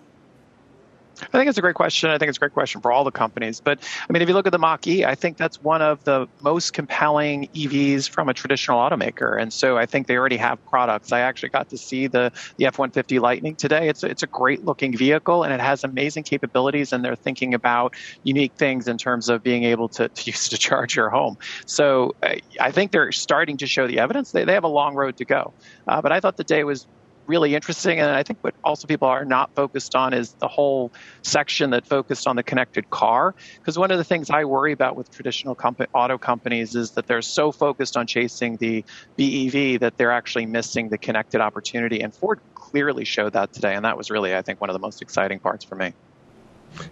I 1.23 1.27
think 1.39 1.49
it's 1.49 1.59
a 1.59 1.63
great 1.63 1.75
question. 1.75 2.11
I 2.11 2.19
think 2.19 2.29
it's 2.29 2.39
a 2.39 2.41
great 2.41 2.53
question 2.53 2.81
for 2.81 2.93
all 2.93 3.05
the 3.05 3.11
companies. 3.11 3.61
But 3.61 3.79
I 4.09 4.13
mean, 4.13 4.23
if 4.23 4.29
you 4.29 4.35
look 4.35 4.47
at 4.47 4.53
the 4.53 4.59
Mach 4.59 4.87
E, 4.87 5.05
I 5.05 5.15
think 5.15 5.37
that's 5.37 5.63
one 5.63 5.83
of 5.83 6.03
the 6.05 6.29
most 6.43 6.73
compelling 6.73 7.49
EVs 7.55 8.09
from 8.09 8.29
a 8.29 8.35
traditional 8.35 8.79
automaker. 8.79 9.41
And 9.41 9.53
so 9.53 9.77
I 9.77 9.87
think 9.87 10.07
they 10.07 10.17
already 10.17 10.37
have 10.37 10.65
products. 10.67 11.13
I 11.13 11.21
actually 11.21 11.51
got 11.51 11.69
to 11.71 11.79
see 11.79 12.07
the, 12.07 12.33
the 12.57 12.67
F 12.67 12.79
150 12.79 13.19
Lightning 13.19 13.57
today. 13.57 13.89
It's, 13.89 14.05
it's 14.05 14.23
a 14.23 14.27
great 14.27 14.65
looking 14.65 14.97
vehicle 14.97 15.43
and 15.43 15.53
it 15.53 15.61
has 15.61 15.85
amazing 15.85 16.25
capabilities. 16.25 16.93
And 16.93 17.05
they're 17.05 17.17
thinking 17.17 17.55
about 17.55 17.95
unique 18.23 18.53
things 18.55 18.89
in 18.89 18.99
terms 18.99 19.29
of 19.29 19.43
being 19.43 19.65
able 19.65 19.89
to, 19.91 20.09
to 20.09 20.27
use 20.31 20.49
to 20.49 20.59
charge 20.59 20.97
your 20.97 21.11
home. 21.11 21.37
So 21.67 22.15
I 22.61 22.71
think 22.71 22.93
they're 22.93 23.13
starting 23.13 23.57
to 23.59 23.67
show 23.67 23.87
the 23.87 23.99
evidence. 23.99 24.33
They, 24.33 24.45
they 24.45 24.55
have 24.55 24.65
a 24.65 24.69
long 24.69 24.95
road 24.95 25.17
to 25.19 25.25
go. 25.25 25.53
Uh, 25.87 26.01
but 26.03 26.13
I 26.13 26.21
thought 26.21 26.37
the 26.37 26.45
day 26.45 26.65
was 26.65 26.87
really 27.29 27.55
interesting. 27.55 28.01
And 28.01 28.11
I 28.11 28.23
think 28.23 28.39
what 28.41 28.55
also 28.65 28.89
people 28.89 29.07
are 29.07 29.25
not 29.25 29.55
focused 29.55 29.95
on 29.95 30.15
is 30.15 30.35
the 30.41 30.49
whole 30.49 30.93
section 31.23 31.71
that 31.71 31.87
focused 31.87 32.27
on 32.27 32.37
the 32.37 32.43
connected 32.43 32.91
car. 32.91 33.35
Because 33.57 33.79
one 33.79 33.91
of 33.91 33.99
the 33.99 34.05
things 34.05 34.31
I 34.31 34.45
worry 34.45 34.73
about 34.73 34.97
with 34.97 35.11
traditional 35.11 35.57
auto 35.95 36.19
companies 36.19 36.75
is 36.75 36.93
that 36.93 37.07
they're 37.07 37.23
so 37.23 37.53
focused 37.53 37.97
on 37.97 38.07
chasing 38.07 38.57
the 38.57 38.85
BEV 39.17 39.81
that 39.81 39.97
they're 39.97 40.13
actually 40.13 40.47
missing 40.47 40.89
the 40.89 40.99
connected 40.99 41.41
opportunity. 41.41 42.01
And 42.01 42.15
Ford 42.15 42.41
clearly 42.55 43.05
showed 43.05 43.35
that 43.35 43.53
today, 43.53 43.75
and 43.75 43.85
that 43.85 43.97
was 43.97 44.11
really, 44.11 44.35
I 44.35 44.43
think, 44.43 44.61
one 44.61 44.71
of 44.71 44.75
the 44.75 44.81
most 44.81 45.03
exciting 45.03 45.39
parts 45.39 45.65
for 45.65 45.77
me. 45.77 45.95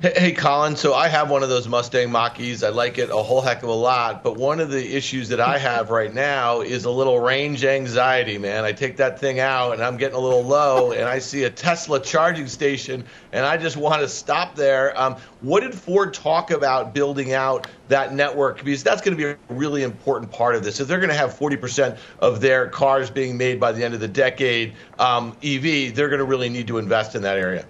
Hey, 0.02 0.32
Colin. 0.32 0.76
So 0.76 0.94
I 0.94 1.08
have 1.08 1.30
one 1.30 1.42
of 1.42 1.48
those 1.48 1.68
Mustang 1.68 2.10
Mach-E's. 2.10 2.62
I 2.64 2.70
like 2.70 2.98
it 2.98 3.08
a 3.10 3.16
whole 3.16 3.40
heck 3.40 3.62
of 3.62 3.68
a 3.68 3.74
lot. 3.74 4.22
But 4.24 4.36
one 4.36 4.58
of 4.58 4.70
the 4.70 4.96
issues 4.96 5.28
that 5.28 5.40
I 5.40 5.58
have 5.58 5.90
right 5.90 6.12
now 6.12 6.60
is 6.60 6.84
a 6.84 6.90
little 6.90 7.20
range 7.20 7.64
anxiety, 7.64 8.36
man. 8.36 8.64
I 8.64 8.72
take 8.72 8.96
that 8.96 9.20
thing 9.20 9.38
out 9.38 9.72
and 9.72 9.82
I'm 9.82 9.96
getting 9.96 10.16
a 10.16 10.20
little 10.20 10.42
low, 10.42 10.92
and 10.92 11.04
I 11.04 11.20
see 11.20 11.44
a 11.44 11.50
Tesla 11.50 12.00
charging 12.00 12.48
station, 12.48 13.04
and 13.32 13.46
I 13.46 13.56
just 13.56 13.76
want 13.76 14.02
to 14.02 14.08
stop 14.08 14.56
there. 14.56 14.98
Um, 15.00 15.16
what 15.40 15.60
did 15.60 15.74
Ford 15.74 16.12
talk 16.12 16.50
about 16.50 16.92
building 16.92 17.32
out 17.32 17.68
that 17.88 18.12
network? 18.12 18.62
Because 18.64 18.82
that's 18.82 19.00
going 19.02 19.16
to 19.16 19.22
be 19.22 19.30
a 19.30 19.36
really 19.54 19.82
important 19.82 20.32
part 20.32 20.56
of 20.56 20.64
this. 20.64 20.80
If 20.80 20.88
they're 20.88 20.98
going 20.98 21.10
to 21.10 21.16
have 21.16 21.38
40% 21.38 21.96
of 22.18 22.40
their 22.40 22.68
cars 22.68 23.10
being 23.10 23.36
made 23.36 23.60
by 23.60 23.72
the 23.72 23.84
end 23.84 23.94
of 23.94 24.00
the 24.00 24.08
decade 24.08 24.74
um, 24.98 25.36
EV, 25.42 25.94
they're 25.94 26.08
going 26.08 26.18
to 26.18 26.24
really 26.24 26.48
need 26.48 26.66
to 26.68 26.78
invest 26.78 27.14
in 27.14 27.22
that 27.22 27.38
area. 27.38 27.64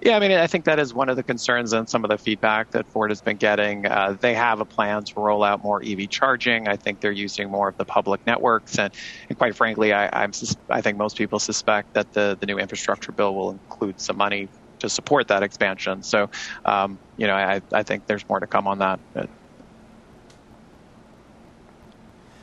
Yeah, 0.00 0.16
I 0.16 0.20
mean, 0.20 0.30
I 0.30 0.46
think 0.46 0.64
that 0.66 0.78
is 0.78 0.94
one 0.94 1.08
of 1.08 1.16
the 1.16 1.24
concerns 1.24 1.72
and 1.72 1.88
some 1.88 2.04
of 2.04 2.10
the 2.10 2.18
feedback 2.18 2.70
that 2.70 2.86
Ford 2.86 3.10
has 3.10 3.20
been 3.20 3.36
getting. 3.36 3.84
Uh, 3.84 4.16
they 4.20 4.32
have 4.34 4.60
a 4.60 4.64
plan 4.64 5.02
to 5.02 5.20
roll 5.20 5.42
out 5.42 5.64
more 5.64 5.82
EV 5.84 6.08
charging. 6.08 6.68
I 6.68 6.76
think 6.76 7.00
they're 7.00 7.10
using 7.10 7.50
more 7.50 7.68
of 7.68 7.76
the 7.76 7.84
public 7.84 8.24
networks, 8.24 8.78
and, 8.78 8.94
and 9.28 9.36
quite 9.36 9.56
frankly, 9.56 9.92
I, 9.92 10.08
I'm, 10.12 10.30
I 10.70 10.82
think 10.82 10.98
most 10.98 11.18
people 11.18 11.40
suspect 11.40 11.94
that 11.94 12.12
the 12.12 12.36
the 12.38 12.46
new 12.46 12.58
infrastructure 12.58 13.10
bill 13.10 13.34
will 13.34 13.50
include 13.50 14.00
some 14.00 14.16
money 14.16 14.48
to 14.78 14.88
support 14.88 15.28
that 15.28 15.42
expansion. 15.42 16.04
So, 16.04 16.30
um, 16.64 16.98
you 17.16 17.26
know, 17.26 17.34
I, 17.34 17.60
I 17.72 17.82
think 17.82 18.06
there's 18.06 18.28
more 18.28 18.38
to 18.38 18.46
come 18.46 18.68
on 18.68 18.78
that. 18.78 19.00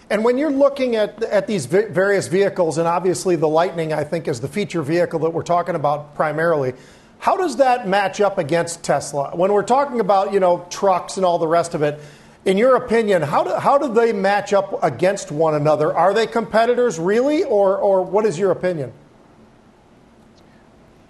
And 0.09 0.23
when 0.23 0.37
you're 0.37 0.51
looking 0.51 0.97
at, 0.97 1.23
at 1.23 1.47
these 1.47 1.65
various 1.65 2.27
vehicles, 2.27 2.77
and 2.77 2.87
obviously 2.87 3.37
the 3.37 3.47
Lightning, 3.47 3.91
I 3.91 4.03
think, 4.03 4.27
is 4.27 4.39
the 4.39 4.47
feature 4.47 4.81
vehicle 4.83 5.19
that 5.19 5.31
we're 5.31 5.41
talking 5.43 5.75
about 5.75 6.13
primarily, 6.15 6.73
how 7.25 7.35
does 7.35 7.55
that 7.55 7.87
match 7.87 8.21
up 8.21 8.37
against 8.37 8.83
Tesla? 8.83 9.31
When 9.35 9.51
we're 9.51 9.63
talking 9.63 9.99
about, 9.99 10.31
you 10.31 10.39
know, 10.39 10.63
trucks 10.69 11.17
and 11.17 11.25
all 11.25 11.39
the 11.39 11.47
rest 11.47 11.73
of 11.73 11.81
it, 11.81 11.99
in 12.45 12.55
your 12.55 12.75
opinion, 12.75 13.23
how 13.23 13.43
do, 13.43 13.55
how 13.55 13.79
do 13.79 13.91
they 13.91 14.13
match 14.13 14.53
up 14.53 14.83
against 14.83 15.31
one 15.31 15.55
another? 15.55 15.91
Are 15.91 16.13
they 16.13 16.27
competitors 16.27 16.99
really, 16.99 17.43
or, 17.43 17.77
or 17.79 18.03
what 18.03 18.27
is 18.27 18.37
your 18.37 18.51
opinion? 18.51 18.93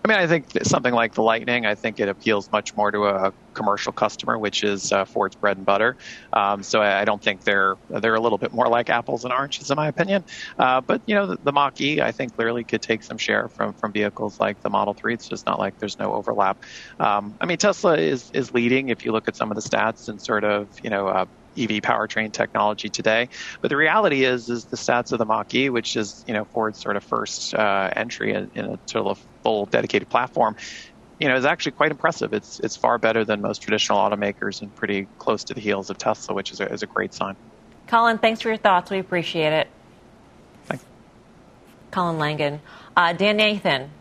I 0.05 0.07
mean, 0.07 0.17
I 0.19 0.27
think 0.27 0.45
something 0.61 0.93
like 0.93 1.15
the 1.15 1.23
Lightning, 1.23 1.65
I 1.65 1.73
think 1.73 1.99
it 1.99 2.07
appeals 2.07 2.51
much 2.51 2.75
more 2.75 2.91
to 2.91 3.05
a 3.05 3.33
commercial 3.55 3.91
customer, 3.91 4.37
which 4.37 4.63
is 4.63 4.91
uh, 4.91 5.03
Ford's 5.03 5.35
bread 5.35 5.57
and 5.57 5.65
butter. 5.65 5.97
Um, 6.31 6.61
so 6.61 6.79
I, 6.79 7.05
don't 7.05 7.23
think 7.23 7.43
they're 7.43 7.75
they're 7.89 8.13
a 8.13 8.19
little 8.19 8.37
bit 8.37 8.53
more 8.53 8.67
like 8.67 8.91
apples 8.91 9.23
and 9.23 9.33
oranges, 9.33 9.71
in 9.71 9.75
my 9.77 9.87
opinion. 9.87 10.23
Uh, 10.59 10.81
but 10.81 11.01
you 11.07 11.15
know, 11.15 11.25
the, 11.25 11.39
the 11.41 11.51
Mach 11.51 11.81
E, 11.81 12.01
I 12.01 12.11
think 12.11 12.35
clearly 12.35 12.63
could 12.63 12.83
take 12.83 13.01
some 13.01 13.17
share 13.17 13.49
from 13.49 13.73
from 13.73 13.93
vehicles 13.93 14.39
like 14.39 14.61
the 14.61 14.69
Model 14.69 14.93
3. 14.93 15.15
It's 15.15 15.27
just 15.27 15.47
not 15.47 15.57
like 15.57 15.79
there's 15.79 15.97
no 15.97 16.13
overlap. 16.13 16.63
Um, 16.99 17.33
I 17.41 17.47
mean, 17.47 17.57
Tesla 17.57 17.97
is 17.97 18.29
is 18.31 18.53
leading 18.53 18.89
if 18.89 19.05
you 19.05 19.11
look 19.11 19.27
at 19.27 19.35
some 19.35 19.49
of 19.49 19.55
the 19.55 19.67
stats 19.67 20.07
and 20.07 20.21
sort 20.21 20.43
of 20.43 20.69
you 20.83 20.91
know. 20.91 21.07
Uh, 21.07 21.25
EV 21.57 21.79
powertrain 21.79 22.33
technology 22.33 22.89
today. 22.89 23.29
But 23.61 23.69
the 23.69 23.77
reality 23.77 24.25
is, 24.25 24.49
is 24.49 24.65
the 24.65 24.75
stats 24.75 25.13
of 25.13 25.19
the 25.19 25.25
Mach-E, 25.25 25.69
which 25.69 25.95
is 25.95 26.21
you 26.27 26.33
know 26.33 26.43
Ford's 26.43 26.81
sort 26.81 26.97
of 26.97 27.03
first 27.05 27.55
uh, 27.55 27.91
entry 27.95 28.33
in, 28.33 28.51
in, 28.55 28.65
a 28.65 28.79
sort 28.87 29.07
of 29.07 29.25
full 29.45 29.67
dedicated 29.67 30.09
platform, 30.09 30.55
you 31.19 31.27
know, 31.27 31.35
is 31.35 31.45
actually 31.45 31.73
quite 31.73 31.91
impressive. 31.91 32.33
It's 32.33 32.59
it's 32.61 32.75
far 32.75 32.97
better 32.97 33.23
than 33.23 33.41
most 33.41 33.61
traditional 33.61 33.99
automakers 33.99 34.63
and 34.63 34.75
pretty 34.75 35.07
close 35.19 35.43
to 35.45 35.53
the 35.53 35.61
heels 35.61 35.91
of 35.91 35.99
Tesla, 35.99 36.33
which 36.33 36.51
is 36.51 36.59
a, 36.59 36.73
is 36.73 36.81
a 36.81 36.87
great 36.87 37.13
sign. 37.13 37.35
Colin, 37.85 38.17
thanks 38.17 38.41
for 38.41 38.47
your 38.47 38.57
thoughts. 38.57 38.89
We 38.89 38.97
appreciate 38.97 39.53
it. 39.53 39.67
Thanks. 40.65 40.83
Colin 41.91 42.17
Langan. 42.17 42.59
Uh, 42.97 43.13
Dan 43.13 43.37
Nathan, 43.37 43.91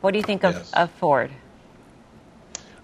what 0.00 0.12
do 0.12 0.18
you 0.18 0.24
think 0.24 0.44
of, 0.44 0.54
yes. 0.54 0.72
of 0.72 0.90
Ford? 0.92 1.30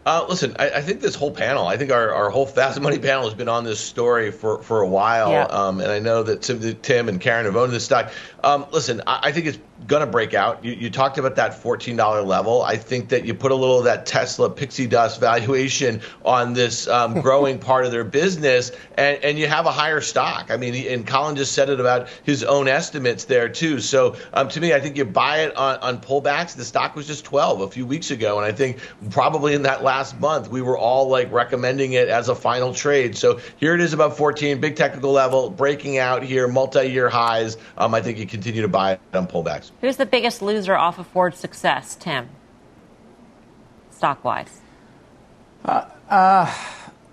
Uh, 0.05 0.27
listen, 0.29 0.57
I, 0.59 0.71
I, 0.71 0.83
think 0.83 1.01
this 1.01 1.15
whole 1.15 1.31
panel, 1.31 1.65
I 1.65 1.77
think 1.77 1.93
our, 1.93 2.13
our 2.13 2.29
whole 2.29 2.45
Fast 2.45 2.81
Money 2.81 2.99
panel 2.99 3.23
has 3.25 3.35
been 3.35 3.49
on 3.49 3.63
this 3.63 3.79
story 3.79 4.33
for, 4.33 4.61
for 4.61 4.81
a 4.81 4.87
while. 4.87 5.31
Yeah. 5.31 5.45
Um, 5.45 5.81
and 5.81 5.93
I 5.93 6.01
know 6.01 6.25
that 6.25 6.43
Tim, 6.43 6.75
Tim, 6.83 7.09
and 7.09 7.21
Karen 7.21 7.45
have 7.45 7.55
owned 7.55 7.73
this 7.73 7.85
stock. 7.85 8.13
Um, 8.43 8.67
listen, 8.73 9.03
I, 9.07 9.29
I, 9.29 9.33
think 9.33 9.47
it's 9.47 9.59
going 9.87 10.01
to 10.01 10.07
break 10.07 10.35
out. 10.35 10.65
You, 10.65 10.73
you, 10.73 10.91
talked 10.91 11.19
about 11.19 11.37
that 11.37 11.53
$14 11.53 12.27
level. 12.27 12.63
I 12.63 12.77
think 12.77 13.09
that 13.09 13.25
you 13.25 13.35
put 13.35 13.53
a 13.53 13.55
little 13.55 13.79
of 13.79 13.85
that 13.85 14.07
Tesla 14.07 14.49
pixie 14.51 14.87
dust 14.87 15.21
valuation 15.21 16.01
on 16.25 16.53
this 16.53 16.87
um, 16.89 17.21
growing 17.23 17.59
part 17.59 17.85
of 17.85 17.93
their 17.93 18.05
business, 18.05 18.73
and, 18.97 19.23
and 19.25 19.39
you 19.39 19.47
have 19.49 19.67
a 19.67 19.73
higher 19.73 20.01
stock. 20.01 20.51
I 20.51 20.57
mean, 20.57 20.75
and 20.93 21.07
Colin 21.07 21.37
just 21.37 21.53
said 21.53 21.69
it 21.69 21.81
about 21.81 22.09
his 22.23 22.45
own 22.45 22.69
estimates 22.69 23.25
there, 23.25 23.49
too. 23.49 23.81
So 23.81 24.17
um, 24.33 24.49
to 24.51 24.61
me, 24.61 24.73
I 24.73 24.81
think 24.81 24.97
you 24.97 25.05
buy 25.05 25.41
it 25.41 25.57
on, 25.57 25.79
on 25.79 26.01
pullbacks. 26.01 26.55
The 26.55 26.65
stock 26.65 26.95
was 26.95 27.07
just 27.07 27.25
12 27.25 27.61
a 27.63 27.69
few 27.69 27.87
weeks 27.87 28.11
ago. 28.11 28.39
And 28.39 28.47
I 28.47 28.53
think 28.53 28.79
probably 29.11 29.55
in 29.55 29.63
that 29.63 29.83
last 29.83 30.19
month, 30.21 30.49
we 30.49 30.63
were 30.63 30.79
all 30.79 31.09
like 31.09 31.31
recommending 31.33 31.93
it 31.95 32.09
as 32.09 32.29
a 32.29 32.35
final 32.35 32.73
trade. 32.73 33.17
So 33.17 33.41
here 33.57 33.75
it 33.75 33.81
is 33.81 33.93
about 33.93 34.17
14, 34.17 34.61
big 34.61 34.77
technical 34.77 35.13
level, 35.13 35.51
breaking 35.51 35.99
out 35.99 36.23
here, 36.23 36.47
multi-year 36.47 37.09
highs. 37.09 37.57
Um, 37.77 37.95
I 37.95 38.01
think 38.01 38.19
you 38.19 38.27
continue 38.27 38.63
to 38.63 38.69
buy 38.69 38.93
it 38.93 39.01
on 39.13 39.27
pullbacks. 39.27 39.72
Who's 39.81 39.97
the 39.97 40.07
biggest 40.07 40.43
loser 40.43 40.77
off 40.77 40.99
of 40.99 41.07
Ford's 41.07 41.39
success, 41.39 41.97
Tim? 41.97 42.29
Stock 43.91 44.25
wise. 44.25 44.61
Uh, 45.65 45.87
uh, 46.09 46.55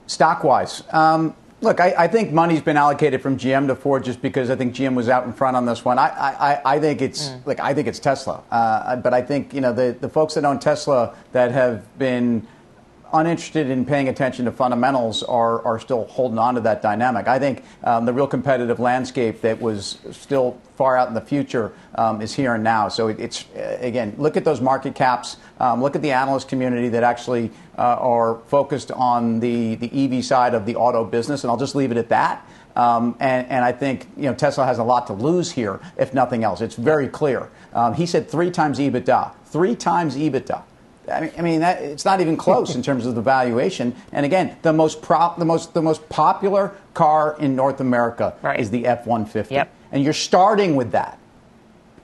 stock 0.08 0.44
wise. 0.44 0.84
Um, 0.92 1.36
Look, 1.62 1.82
I, 1.82 1.94
I, 1.98 2.08
think 2.08 2.32
money's 2.32 2.62
been 2.62 2.78
allocated 2.78 3.22
from 3.22 3.38
GM 3.38 3.68
to 3.68 3.76
Ford 3.76 4.06
just 4.06 4.22
because 4.22 4.50
I 4.50 4.56
think 4.56 4.74
GM 4.74 4.96
was 4.96 5.10
out 5.10 5.26
in 5.26 5.34
front 5.34 5.58
on 5.58 5.66
this 5.66 5.84
one. 5.84 6.00
I, 6.00 6.08
I, 6.08 6.76
I 6.76 6.80
think 6.80 7.02
it's 7.02 7.28
mm. 7.28 7.46
like 7.46 7.60
I 7.60 7.74
think 7.74 7.90
it's 7.90 8.00
Tesla, 8.00 8.44
uh, 8.50 8.96
but 8.96 9.14
I 9.14 9.22
think 9.22 9.54
you 9.54 9.60
know 9.60 9.74
the, 9.74 9.96
the 10.00 10.08
folks 10.08 10.36
that 10.36 10.46
own 10.46 10.60
Tesla 10.60 11.16
that 11.34 11.52
have 11.52 11.98
been 12.00 12.48
uninterested 13.14 13.70
in 13.70 13.86
paying 13.86 14.10
attention 14.10 14.46
to 14.46 14.52
fundamentals 14.52 15.24
are, 15.24 15.64
are 15.66 15.80
still 15.80 16.06
holding 16.06 16.38
on 16.38 16.56
to 16.56 16.62
that 16.62 16.82
dynamic. 16.82 17.28
I 17.28 17.40
think 17.40 17.64
um, 17.84 18.06
the 18.06 18.14
real 18.14 18.28
competitive 18.28 18.80
landscape 18.80 19.42
that 19.42 19.60
was 19.60 20.00
still 20.12 20.60
far 20.76 20.96
out 20.96 21.08
in 21.08 21.14
the 21.14 21.22
future 21.22 21.74
um, 21.96 22.22
is 22.22 22.34
here 22.34 22.54
and 22.56 22.64
now. 22.64 22.88
So 22.88 23.08
it, 23.08 23.20
it's, 23.20 23.46
uh, 23.56 23.78
again, 23.82 24.16
look 24.18 24.38
at 24.38 24.46
those 24.46 24.62
market 24.62 24.96
caps, 24.96 25.38
um, 25.60 25.82
look 25.82 25.96
at 25.96 26.02
the 26.02 26.12
analyst 26.12 26.48
community 26.48 26.90
that 26.90 27.04
actually 27.04 27.52
uh, 27.78 27.98
are 28.00 28.40
focused 28.48 28.92
on 28.92 29.40
the, 29.40 29.76
the 29.76 30.18
EV 30.18 30.24
side 30.24 30.54
of 30.54 30.66
the 30.66 30.76
auto 30.76 31.04
business, 31.04 31.44
and 31.44 31.52
I'll 31.52 31.58
just 31.58 31.76
leave 31.76 31.92
it 31.92 31.98
at 31.98 32.10
that. 32.10 32.46
Um, 32.76 33.18
and, 33.20 33.48
and, 33.48 33.66
I 33.66 33.72
think 33.72 34.08
you 34.16 34.24
know 34.24 34.36
Tesla 34.36 34.66
has 34.66 34.78
a 34.78 34.84
lot 34.84 35.08
to 35.08 35.14
lose 35.14 35.52
here, 35.52 35.82
if 35.98 36.14
nothing 36.14 36.44
else. 36.44 36.62
It's 36.62 36.76
very 36.76 37.10
clear. 37.10 37.50
Um, 37.74 37.94
he 37.94 38.06
said 38.06 38.30
three 38.30 38.52
times 38.52 38.80
EBITDA, 38.80 39.34
three 39.46 39.76
times 39.76 40.16
EBITDA. 40.16 40.64
I 41.12 41.22
mean, 41.22 41.32
I 41.38 41.42
mean 41.42 41.60
that, 41.62 41.82
it's 41.82 42.06
not 42.06 42.22
even 42.22 42.38
close 42.38 42.76
in 42.76 42.82
terms 42.82 43.06
of 43.06 43.16
the 43.16 43.22
valuation. 43.22 43.96
And 44.12 44.26
again, 44.26 44.58
the 44.62 44.74
most 44.74 45.02
prop, 45.02 45.38
the 45.38 45.46
most 45.46 45.74
the 45.74 45.82
most 45.82 46.08
popular 46.10 46.76
car 46.94 47.36
in 47.40 47.56
North 47.56 47.80
America 47.80 48.36
right. 48.42 48.60
is 48.60 48.70
the 48.70 48.86
F 48.86 49.06
one 49.06 49.26
fifty. 49.26 49.62
And 49.92 50.04
you're 50.04 50.14
starting 50.14 50.76
with 50.76 50.92
that. 50.92 51.18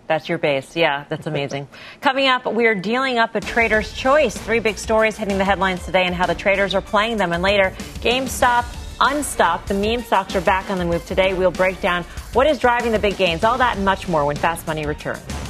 That's 0.08 0.30
your 0.30 0.38
base. 0.38 0.76
Yeah, 0.76 1.06
that's 1.10 1.26
amazing. 1.26 1.68
Coming 2.02 2.28
up, 2.28 2.46
we 2.46 2.68
are 2.68 2.76
dealing 2.76 3.18
up 3.18 3.34
a 3.36 3.42
trader's 3.42 3.92
choice. 3.94 4.38
Three 4.38 4.60
big 4.60 4.78
stories 4.78 5.18
hitting 5.18 5.38
the 5.38 5.46
headlines 5.46 5.84
today 5.84 6.06
and 6.06 6.14
how 6.14 6.28
the 6.28 6.36
traders 6.36 6.76
are 6.76 6.82
playing 6.82 7.18
them. 7.18 7.34
And 7.34 7.42
later, 7.42 7.74
GameStop 8.02 8.66
unstopped. 9.02 9.68
The 9.68 9.74
meme 9.74 10.04
stocks 10.04 10.36
are 10.36 10.42
back 10.42 10.70
on 10.70 10.78
the 10.78 10.86
move 10.86 11.06
today. 11.06 11.34
We'll 11.34 11.52
break 11.52 11.82
down 11.82 12.04
what 12.34 12.48
is 12.48 12.60
driving 12.60 12.92
the 12.92 13.00
big 13.00 13.18
gains, 13.18 13.44
all 13.44 13.58
that 13.58 13.78
and 13.78 13.86
much 13.86 14.08
more 14.08 14.26
when 14.26 14.36
Fast 14.36 14.68
Money 14.68 14.86
returns. 14.86 15.45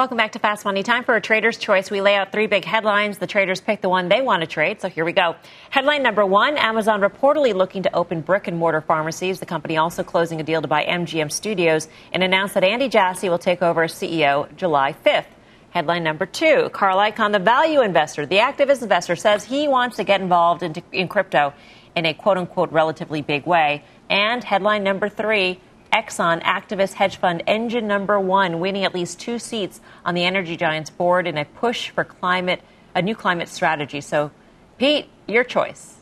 Welcome 0.00 0.16
back 0.16 0.32
to 0.32 0.38
Fast 0.38 0.64
Money. 0.64 0.82
Time 0.82 1.04
for 1.04 1.14
a 1.14 1.20
trader's 1.20 1.58
choice. 1.58 1.90
We 1.90 2.00
lay 2.00 2.14
out 2.14 2.32
three 2.32 2.46
big 2.46 2.64
headlines. 2.64 3.18
The 3.18 3.26
traders 3.26 3.60
pick 3.60 3.82
the 3.82 3.90
one 3.90 4.08
they 4.08 4.22
want 4.22 4.40
to 4.40 4.46
trade. 4.46 4.80
So 4.80 4.88
here 4.88 5.04
we 5.04 5.12
go. 5.12 5.36
Headline 5.68 6.02
number 6.02 6.24
one 6.24 6.56
Amazon 6.56 7.02
reportedly 7.02 7.52
looking 7.52 7.82
to 7.82 7.94
open 7.94 8.22
brick 8.22 8.48
and 8.48 8.56
mortar 8.56 8.80
pharmacies. 8.80 9.40
The 9.40 9.44
company 9.44 9.76
also 9.76 10.02
closing 10.02 10.40
a 10.40 10.42
deal 10.42 10.62
to 10.62 10.68
buy 10.68 10.86
MGM 10.86 11.30
Studios 11.30 11.86
and 12.14 12.22
announced 12.22 12.54
that 12.54 12.64
Andy 12.64 12.88
Jassy 12.88 13.28
will 13.28 13.38
take 13.38 13.60
over 13.60 13.82
as 13.82 13.92
CEO 13.92 14.48
July 14.56 14.94
5th. 15.04 15.26
Headline 15.68 16.02
number 16.02 16.24
two 16.24 16.70
Carl 16.72 16.96
Icahn, 16.96 17.32
the 17.32 17.38
value 17.38 17.82
investor, 17.82 18.24
the 18.24 18.38
activist 18.38 18.80
investor, 18.80 19.16
says 19.16 19.44
he 19.44 19.68
wants 19.68 19.96
to 19.96 20.04
get 20.04 20.22
involved 20.22 20.62
in, 20.62 20.82
in 20.92 21.08
crypto 21.08 21.52
in 21.94 22.06
a 22.06 22.14
quote 22.14 22.38
unquote 22.38 22.72
relatively 22.72 23.20
big 23.20 23.44
way. 23.44 23.84
And 24.08 24.42
headline 24.42 24.82
number 24.82 25.10
three 25.10 25.60
Exxon 25.92 26.42
activist 26.42 26.94
hedge 26.94 27.16
fund 27.16 27.42
Engine 27.46 27.86
Number 27.86 28.18
One 28.18 28.60
winning 28.60 28.84
at 28.84 28.94
least 28.94 29.18
two 29.18 29.38
seats 29.38 29.80
on 30.04 30.14
the 30.14 30.24
energy 30.24 30.56
giant's 30.56 30.90
board 30.90 31.26
in 31.26 31.36
a 31.36 31.44
push 31.44 31.90
for 31.90 32.04
climate, 32.04 32.62
a 32.94 33.02
new 33.02 33.14
climate 33.14 33.48
strategy. 33.48 34.00
So, 34.00 34.30
Pete, 34.78 35.08
your 35.26 35.44
choice. 35.44 35.96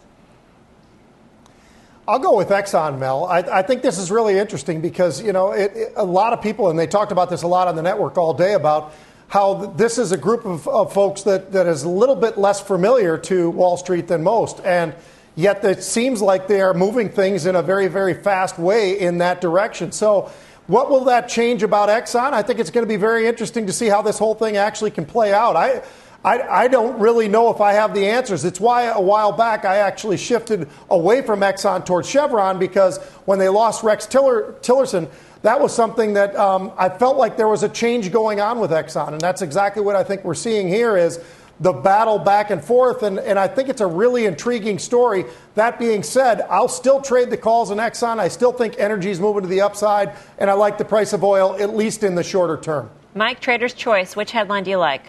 I'll 2.07 2.19
go 2.19 2.37
with 2.37 2.49
Exxon, 2.49 2.99
Mel. 2.99 3.27
I, 3.27 3.41
I, 3.41 3.63
think 3.63 3.83
this 3.83 3.99
is 3.99 4.11
really 4.11 4.39
interesting 4.39 4.81
because, 4.81 5.23
you 5.23 5.35
know, 5.35 5.53
it, 5.53 5.73
it, 5.75 5.93
a 5.95 6.05
lot 6.05 6.33
of 6.33 6.41
people, 6.41 6.71
and 6.71 6.79
they 6.79 6.87
talked 6.87 7.13
about 7.13 7.29
this 7.29 7.43
a 7.43 7.47
lot 7.47 7.69
on 7.69 7.77
the 7.77 7.83
network 7.83 8.17
all 8.17 8.33
day 8.33 8.55
about 8.55 8.95
how 9.29 9.67
this 9.77 9.99
is 9.99 10.11
a 10.11 10.17
group 10.17 10.47
of, 10.47 10.67
of 10.67 10.91
folks 10.91 11.23
that, 11.25 11.53
that 11.53 11.67
is 11.67 11.83
a 11.83 11.89
little 11.89 12.17
bit 12.17 12.39
less 12.39 12.63
familiar 12.63 13.19
to 13.19 13.51
Wall 13.51 13.77
Street 13.77 14.09
than 14.09 14.23
most. 14.23 14.59
And 14.65 14.95
Yet 15.39 15.65
it 15.65 15.85
seems 15.85 16.21
like 16.21 16.49
they 16.49 16.61
are 16.61 16.75
moving 16.75 17.11
things 17.11 17.47
in 17.47 17.55
a 17.55 17.63
very, 17.63 17.87
very 17.87 18.13
fast 18.13 18.59
way 18.59 18.99
in 18.99 19.19
that 19.19 19.41
direction. 19.41 19.93
So, 19.93 20.33
what 20.67 20.91
will 20.91 21.05
that 21.05 21.29
change 21.29 21.63
about 21.63 21.89
Exxon? 21.89 22.33
I 22.33 22.43
think 22.43 22.59
it's 22.59 22.71
going 22.71 22.85
to 22.85 22.89
be 22.89 22.97
very 22.97 23.29
interesting 23.29 23.65
to 23.69 23.73
see 23.73 23.87
how 23.87 24.03
this 24.03 24.19
whole 24.19 24.35
thing 24.35 24.57
actually 24.57 24.91
can 24.91 25.07
play 25.07 25.33
out. 25.33 25.55
I, 25.55 25.83
I, 26.25 26.41
I, 26.43 26.67
don't 26.67 26.99
really 26.99 27.29
know 27.29 27.55
if 27.55 27.61
I 27.61 27.75
have 27.75 27.95
the 27.95 28.09
answers. 28.09 28.45
It's 28.45 28.59
why 28.59 28.87
a 28.87 29.01
while 29.01 29.31
back 29.31 29.65
I 29.65 29.77
actually 29.77 30.17
shifted 30.17 30.69
away 30.91 31.23
from 31.23 31.39
Exxon 31.39 31.87
towards 31.87 32.11
Chevron 32.11 32.59
because 32.59 32.99
when 33.25 33.39
they 33.39 33.49
lost 33.49 33.85
Rex 33.85 34.07
Tiller, 34.07 34.57
Tillerson, 34.61 35.09
that 35.43 35.61
was 35.61 35.73
something 35.73 36.15
that 36.15 36.35
um, 36.35 36.73
I 36.77 36.89
felt 36.89 37.17
like 37.17 37.37
there 37.37 37.47
was 37.47 37.63
a 37.63 37.69
change 37.69 38.11
going 38.11 38.41
on 38.41 38.59
with 38.59 38.73
Exxon, 38.73 39.13
and 39.13 39.21
that's 39.21 39.43
exactly 39.43 39.83
what 39.85 39.95
I 39.95 40.03
think 40.03 40.25
we're 40.25 40.35
seeing 40.35 40.67
here 40.67 40.97
is 40.97 41.21
the 41.61 41.73
battle 41.73 42.19
back 42.19 42.51
and 42.51 42.63
forth, 42.63 43.03
and, 43.03 43.19
and 43.19 43.39
I 43.39 43.49
think 43.49 43.69
it's 43.69 43.81
a 43.81 43.87
really 43.87 44.27
intriguing 44.27 44.79
story. 44.79 45.25
That 45.55 45.79
being 45.79 46.03
said, 46.03 46.43
I'll 46.43 46.69
still 46.69 47.01
trade 47.01 47.31
the 47.31 47.37
calls 47.37 47.71
in 47.71 47.79
Exxon. 47.79 48.19
I 48.19 48.29
still 48.29 48.53
think 48.53 48.77
energy 48.79 49.11
is 49.11 49.19
moving 49.19 49.43
to 49.43 49.49
the 49.49 49.63
upside, 49.63 50.15
and 50.39 50.49
I 50.49 50.53
like 50.53 50.79
the 50.79 50.85
price 50.85 51.13
of 51.13 51.25
oil, 51.25 51.57
at 51.61 51.75
least 51.75 52.05
in 52.05 52.15
the 52.15 52.23
shorter 52.23 52.57
term. 52.57 52.91
Mike, 53.15 53.41
Trader's 53.41 53.75
Choice, 53.75 54.15
which 54.15 54.31
headline 54.31 54.65
do 54.65 54.71
you 54.71 54.77
like? 54.77 55.03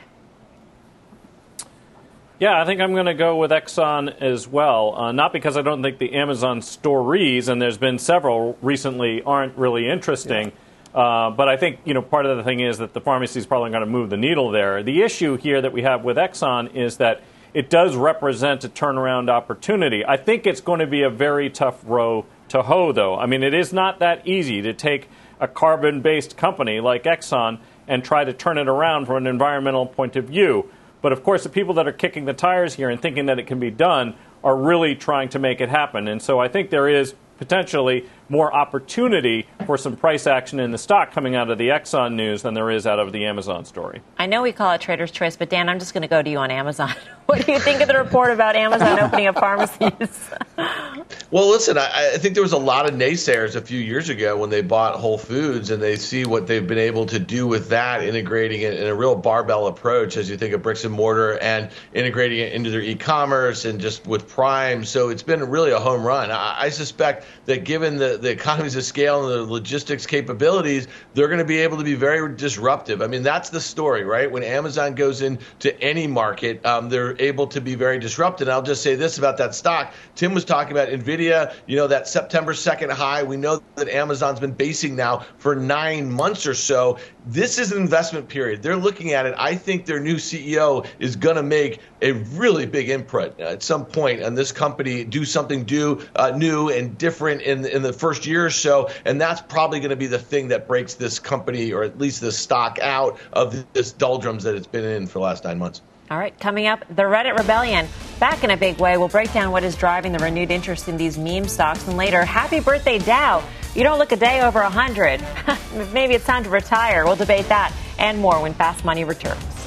Yeah, 2.39 2.60
I 2.60 2.66
think 2.66 2.80
I'm 2.80 2.93
going 2.93 3.06
to 3.06 3.14
go 3.14 3.36
with 3.36 3.52
Exxon 3.52 4.22
as 4.22 4.47
well. 4.47 4.95
Uh, 4.95 5.12
not 5.12 5.34
because 5.34 5.58
I 5.58 5.62
don't 5.62 5.84
think 5.84 6.00
the 6.00 6.14
Amazon 6.16 6.62
stories, 6.62 7.47
and 7.50 7.62
there's 7.62 7.78
been 7.78 8.00
several 8.00 8.58
recently, 8.62 9.22
aren't 9.22 9.56
really 9.58 9.88
interesting. 9.88 10.47
Yeah 10.47 10.54
uh, 10.94 11.30
but 11.32 11.48
I 11.48 11.58
think 11.58 11.80
you 11.86 11.94
know 11.94 12.02
part 12.02 12.26
of 12.26 12.38
the 12.38 12.44
thing 12.44 12.60
is 12.60 12.80
that 12.80 12.94
the 12.94 13.02
pharmacy 13.02 13.40
is 13.40 13.46
probably 13.46 13.70
going 13.72 13.84
to 13.84 13.90
move 13.90 14.10
the 14.10 14.18
needle 14.18 14.52
there. 14.52 14.84
The 14.84 15.02
issue 15.02 15.38
here 15.38 15.62
that 15.62 15.74
we 15.74 15.84
have 15.84 16.04
with 16.04 16.18
Exxon 16.18 16.76
is 16.76 16.98
that 16.98 17.22
it 17.54 17.70
does 17.70 17.96
represent 17.96 18.64
a 18.64 18.70
turnaround 18.70 19.30
opportunity. 19.30 20.06
I 20.06 20.18
think 20.18 20.46
it's 20.46 20.62
going 20.62 20.80
to 20.80 20.88
be 20.88 21.04
a 21.04 21.10
very 21.10 21.50
tough 21.50 21.82
row 21.84 22.26
to 22.50 22.62
hoe, 22.62 22.92
though. 22.92 23.18
I 23.18 23.26
mean, 23.26 23.44
it 23.44 23.54
is 23.54 23.74
not 23.74 24.00
that 24.00 24.28
easy 24.28 24.62
to 24.62 24.74
take 24.74 25.08
a 25.40 25.48
carbon-based 25.48 26.38
company 26.38 26.80
like 26.80 27.04
Exxon 27.04 27.60
and 27.88 28.04
try 28.04 28.24
to 28.24 28.34
turn 28.34 28.58
it 28.58 28.68
around 28.68 29.06
from 29.06 29.18
an 29.18 29.28
environmental 29.28 29.86
point 29.86 30.16
of 30.16 30.26
view. 30.26 30.70
But 31.02 31.12
of 31.12 31.24
course, 31.24 31.44
the 31.44 31.50
people 31.50 31.76
that 31.76 31.88
are 31.88 31.94
kicking 31.94 32.26
the 32.26 32.34
tires 32.34 32.76
here 32.76 32.90
and 32.90 33.02
thinking 33.02 33.28
that 33.28 33.40
it 33.40 33.48
can 33.48 33.60
be 33.60 33.72
done 33.72 34.16
are 34.44 34.56
really 34.56 34.96
trying 34.96 35.30
to 35.30 35.40
make 35.40 35.62
it 35.62 35.70
happen. 35.70 36.08
And 36.08 36.22
so 36.22 36.40
I 36.40 36.50
think 36.50 36.70
there 36.70 36.88
is 36.88 37.16
potentially 37.38 38.08
more 38.30 38.54
opportunity 38.54 39.48
for 39.66 39.78
some 39.78 39.96
price 39.96 40.28
action 40.28 40.60
in 40.60 40.72
the 40.72 40.78
stock 40.78 41.12
coming 41.12 41.36
out 41.36 41.50
of 41.50 41.58
the 41.58 41.70
Exxon 41.70 42.14
news 42.14 42.44
than 42.44 42.54
there 42.54 42.70
is 42.72 42.88
out 42.88 43.00
of 43.00 43.12
the 43.12 43.26
Amazon 43.26 43.66
story. 43.66 44.02
I 44.18 44.28
know 44.28 44.42
we 44.42 44.52
call 44.52 44.72
it 44.74 44.82
Trader's 44.82 45.12
Choice, 45.12 45.36
but 45.36 45.50
Dan, 45.50 45.70
I'm 45.70 45.80
just 45.80 45.94
going 45.94 46.04
to 46.04 46.08
go 46.08 46.22
to 46.22 46.30
you 46.30 46.38
on 46.38 46.52
Amazon. 46.52 46.94
what 47.26 47.46
do 47.46 47.52
you 47.52 47.60
think 47.60 47.82
of 47.82 47.88
the 47.88 47.98
report 47.98 48.32
about 48.32 48.56
Amazon 48.56 49.00
opening 49.02 49.28
up 49.28 49.36
pharmacies? 49.36 50.30
well, 51.32 51.50
listen, 51.50 51.78
I, 51.78 52.14
I, 52.14 52.18
think 52.18 52.34
there 52.34 52.44
was 52.44 52.54
a 52.54 52.58
lot 52.58 52.88
of 52.90 52.96
naysayers 52.96 53.56
a 53.56 53.62
few 53.62 53.80
years 53.80 54.10
ago 54.10 54.38
when 54.38 54.50
they 54.50 54.62
bought 54.62 54.96
Whole 54.96 55.18
Foods 55.18 55.70
and 55.70 55.82
they 55.82 55.96
see 55.96 56.26
what 56.26 56.48
they've 56.48 56.66
been 56.66 56.80
able 56.80 57.06
to 57.08 57.20
do 57.20 57.48
with 57.48 57.70
that, 57.70 58.04
integrating 58.04 58.62
it 58.62 58.74
in 58.80 58.88
a 58.88 58.96
real 58.96 59.16
barbell 59.16 59.68
approach 59.68 60.18
as 60.18 60.30
you 60.30 60.38
think 60.38 60.54
of 60.54 60.62
bricks 60.62 60.86
and 60.86 60.94
mortar 60.94 61.38
and 61.40 61.70
integrating 61.94 62.40
it 62.40 62.54
into 62.54 62.70
their 62.70 62.82
e-commerce 62.82 63.66
and 63.66 63.80
just 63.80 64.06
with 64.08 64.28
Prime. 64.28 64.84
So 64.84 65.10
it's 65.10 65.24
been 65.24 65.50
really 65.50 65.72
a 65.72 65.80
home 65.80 66.04
run. 66.04 66.32
I, 66.32 66.56
I 66.60 66.70
suspect 66.70 67.26
that 67.46 67.64
given 67.64 67.98
the 67.98 68.19
the 68.22 68.32
economies 68.32 68.76
of 68.76 68.84
scale 68.84 69.24
and 69.24 69.48
the 69.48 69.52
logistics 69.52 70.06
capabilities, 70.06 70.88
they're 71.14 71.28
going 71.28 71.40
to 71.40 71.46
be 71.46 71.58
able 71.60 71.78
to 71.78 71.84
be 71.84 71.96
very 71.96 72.36
disruptive. 72.36 73.02
I 73.02 73.08
mean, 73.08 73.24
that's 73.24 73.50
the 73.50 73.62
story, 73.62 74.04
right? 74.04 74.32
When 74.32 74.44
Amazon 74.44 74.96
goes 74.96 75.22
into 75.22 75.80
any 75.82 76.08
market, 76.08 76.66
um, 76.66 76.90
they're 76.90 77.20
able 77.22 77.48
to 77.48 77.62
be 77.62 77.76
very 77.76 78.00
disruptive. 78.00 78.48
And 78.48 78.54
I'll 78.54 78.62
just 78.62 78.84
say 78.84 78.96
this 78.96 79.18
about 79.18 79.38
that 79.38 79.56
stock. 79.56 79.94
Tim 80.16 80.34
was 80.34 80.46
talking 80.46 80.72
about 80.72 80.90
NVIDIA, 80.90 81.54
you 81.68 81.78
know, 81.78 81.88
that 81.88 82.08
September 82.08 82.54
2nd 82.54 82.92
high. 82.92 83.24
We 83.24 83.38
know 83.38 83.62
that 83.76 83.90
Amazon's 83.90 84.40
been 84.40 84.52
basing 84.52 84.96
now 84.96 85.26
for 85.38 85.56
nine 85.56 86.12
months 86.12 86.48
or 86.48 86.54
so. 86.54 86.98
This 87.26 87.60
is 87.60 87.72
an 87.72 87.82
investment 87.82 88.28
period. 88.28 88.62
They're 88.62 88.76
looking 88.76 89.14
at 89.14 89.26
it. 89.26 89.36
I 89.38 89.56
think 89.56 89.86
their 89.86 90.00
new 90.00 90.16
CEO 90.16 90.86
is 91.00 91.16
going 91.16 91.36
to 91.36 91.44
make 91.44 91.80
a 92.02 92.14
really 92.14 92.66
big 92.66 92.89
input 92.89 93.39
at 93.39 93.64
some 93.64 93.86
point 93.86 94.24
on 94.24 94.36
this 94.36 94.52
company, 94.52 95.04
do 95.04 95.26
something 95.26 95.64
do, 95.64 96.02
uh, 96.16 96.32
new 96.32 96.70
and 96.70 96.97
different 96.97 97.41
in, 97.41 97.66
in 97.66 97.82
the 97.82 97.93
first 97.93 98.26
year 98.26 98.45
or 98.45 98.50
so. 98.50 98.89
And 99.06 99.20
that's 99.20 99.41
probably 99.41 99.80
going 99.80 99.89
to 99.89 99.95
be 99.95 100.08
the 100.08 100.20
thing 100.20 100.50
that 100.50 100.68
breaks 100.68 100.95
this 100.95 101.20
company 101.20 101.72
or 101.72 101.84
at 101.84 101.97
least 101.97 102.22
this 102.22 102.38
stock 102.38 102.80
out 102.80 103.20
of 103.34 103.72
this 103.74 103.91
doldrums 103.91 104.43
that 104.43 104.56
it's 104.56 104.68
been 104.68 104.86
in 104.86 105.08
for 105.08 105.20
the 105.20 105.24
last 105.26 105.43
nine 105.43 105.60
months. 105.60 105.82
All 106.12 106.18
right, 106.18 106.38
coming 106.39 106.66
up, 106.66 106.84
the 106.88 107.04
Reddit 107.04 107.38
rebellion. 107.38 107.88
Back 108.20 108.43
in 108.43 108.50
a 108.50 108.58
big 108.58 108.80
way, 108.80 108.97
we'll 108.97 109.10
break 109.10 109.32
down 109.32 109.52
what 109.52 109.64
is 109.64 109.76
driving 109.76 110.12
the 110.12 110.18
renewed 110.18 110.50
interest 110.50 110.88
in 110.88 110.97
these 110.97 111.20
meme 111.20 111.47
stocks. 111.47 111.88
And 111.88 111.97
later, 111.97 112.26
happy 112.26 112.60
birthday, 112.60 112.97
Dow. 112.97 113.43
You 113.76 113.84
don't 113.84 114.00
look 114.00 114.12
a 114.12 114.16
day 114.16 114.41
over 114.41 114.60
100. 114.62 115.24
Maybe 115.93 116.16
it's 116.16 116.26
time 116.26 116.43
to 116.45 116.50
retire. 116.50 117.06
We'll 117.06 117.16
debate 117.16 117.47
that 117.50 117.72
and 118.00 118.18
more 118.18 118.41
when 118.41 118.56
Fast 118.56 118.84
Money 118.84 119.04
returns. 119.04 119.59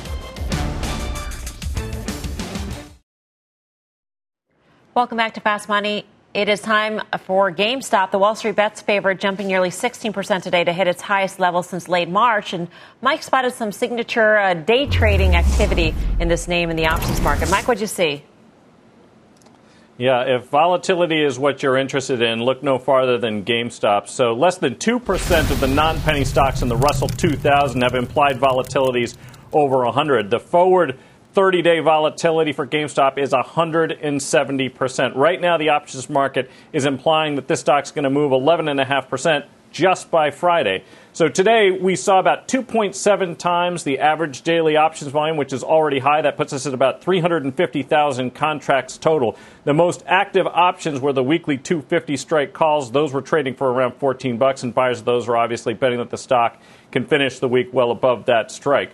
Welcome 4.95 5.17
back 5.17 5.33
to 5.35 5.41
Fast 5.41 5.71
Money. 5.71 6.05
It 6.35 6.51
is 6.51 6.61
time 6.61 7.01
for 7.21 7.51
GameStop. 7.51 8.11
The 8.11 8.19
Wall 8.19 8.35
Street 8.35 8.57
Bets 8.57 8.83
favorite 8.83 9.21
jumping 9.21 9.47
nearly 9.47 9.71
16% 9.71 10.43
today 10.43 10.65
to 10.65 10.73
hit 10.75 10.87
its 10.87 11.01
highest 11.01 11.41
level 11.41 11.63
since 11.63 11.89
late 11.89 12.11
March. 12.11 12.53
And 12.53 12.69
Mike 13.01 13.23
spotted 13.23 13.55
some 13.55 13.73
signature 13.73 14.37
uh, 14.37 14.53
day 14.53 14.87
trading 14.87 15.35
activity 15.35 15.95
in 16.21 16.29
this 16.29 16.47
name 16.47 16.69
in 16.69 16.77
the 16.77 16.89
options 16.89 17.23
market. 17.23 17.51
Mike, 17.51 17.67
what'd 17.67 17.81
you 17.81 17.87
see? 17.87 18.23
Yeah, 19.97 20.25
if 20.25 20.49
volatility 20.49 21.25
is 21.25 21.39
what 21.39 21.63
you're 21.63 21.79
interested 21.79 22.21
in, 22.21 22.43
look 22.43 22.63
no 22.63 22.79
farther 22.79 23.17
than 23.17 23.47
GameStop. 23.47 24.11
So, 24.11 24.35
less 24.35 24.59
than 24.59 24.75
2% 24.75 25.51
of 25.51 25.59
the 25.59 25.69
non 25.69 26.01
penny 26.01 26.25
stocks 26.25 26.61
in 26.61 26.69
the 26.69 26.77
Russell 26.77 27.09
2000 27.09 27.81
have 27.81 27.95
implied 27.95 28.37
volatilities 28.37 29.17
over 29.55 29.85
100. 29.85 30.29
The 30.29 30.39
forward 30.39 30.99
30 31.33 31.63
day 31.63 31.81
volatility 31.81 32.53
for 32.53 32.67
GameStop 32.67 33.17
is 33.17 33.31
170%. 33.31 35.17
Right 35.17 35.41
now, 35.41 35.57
the 35.57 35.71
options 35.71 36.11
market 36.11 36.51
is 36.73 36.85
implying 36.85 37.37
that 37.37 37.49
this 37.49 37.61
stock's 37.61 37.91
going 37.91 38.05
to 38.05 38.11
move 38.11 38.33
11.5% 38.33 39.45
just 39.71 40.11
by 40.11 40.31
Friday. 40.31 40.85
So 41.15 41.29
today 41.29 41.71
we 41.71 41.97
saw 41.97 42.19
about 42.19 42.47
2.7 42.49 43.39
times 43.39 43.85
the 43.85 43.99
average 43.99 44.43
daily 44.43 44.77
options 44.77 45.11
volume, 45.11 45.39
which 45.39 45.55
is 45.55 45.65
already 45.65 46.01
high. 46.01 46.21
That 46.21 46.37
puts 46.37 46.53
us 46.53 46.67
at 46.67 46.75
about 46.75 47.03
350,000 47.03 48.35
contracts 48.35 48.99
total. 48.99 49.37
The 49.65 49.73
most 49.73 50.05
active 50.07 50.47
options 50.47 51.01
were 51.01 51.15
the 51.15 51.25
weekly 51.25 51.57
250 51.57 52.19
strike 52.19 52.53
calls. 52.53 52.93
Those 52.93 53.15
were 53.15 53.23
trading 53.23 53.55
for 53.55 53.73
around 53.73 53.95
14 53.95 54.37
bucks, 54.37 54.63
and 54.63 54.75
buyers 54.75 55.01
of 55.01 55.07
those 55.07 55.27
are 55.29 55.37
obviously 55.39 55.73
betting 55.73 55.99
that 55.99 56.11
the 56.11 56.19
stock 56.19 56.61
can 56.91 57.07
finish 57.07 57.39
the 57.39 57.49
week 57.49 57.73
well 57.73 57.91
above 57.91 58.27
that 58.27 58.51
strike. 58.51 58.91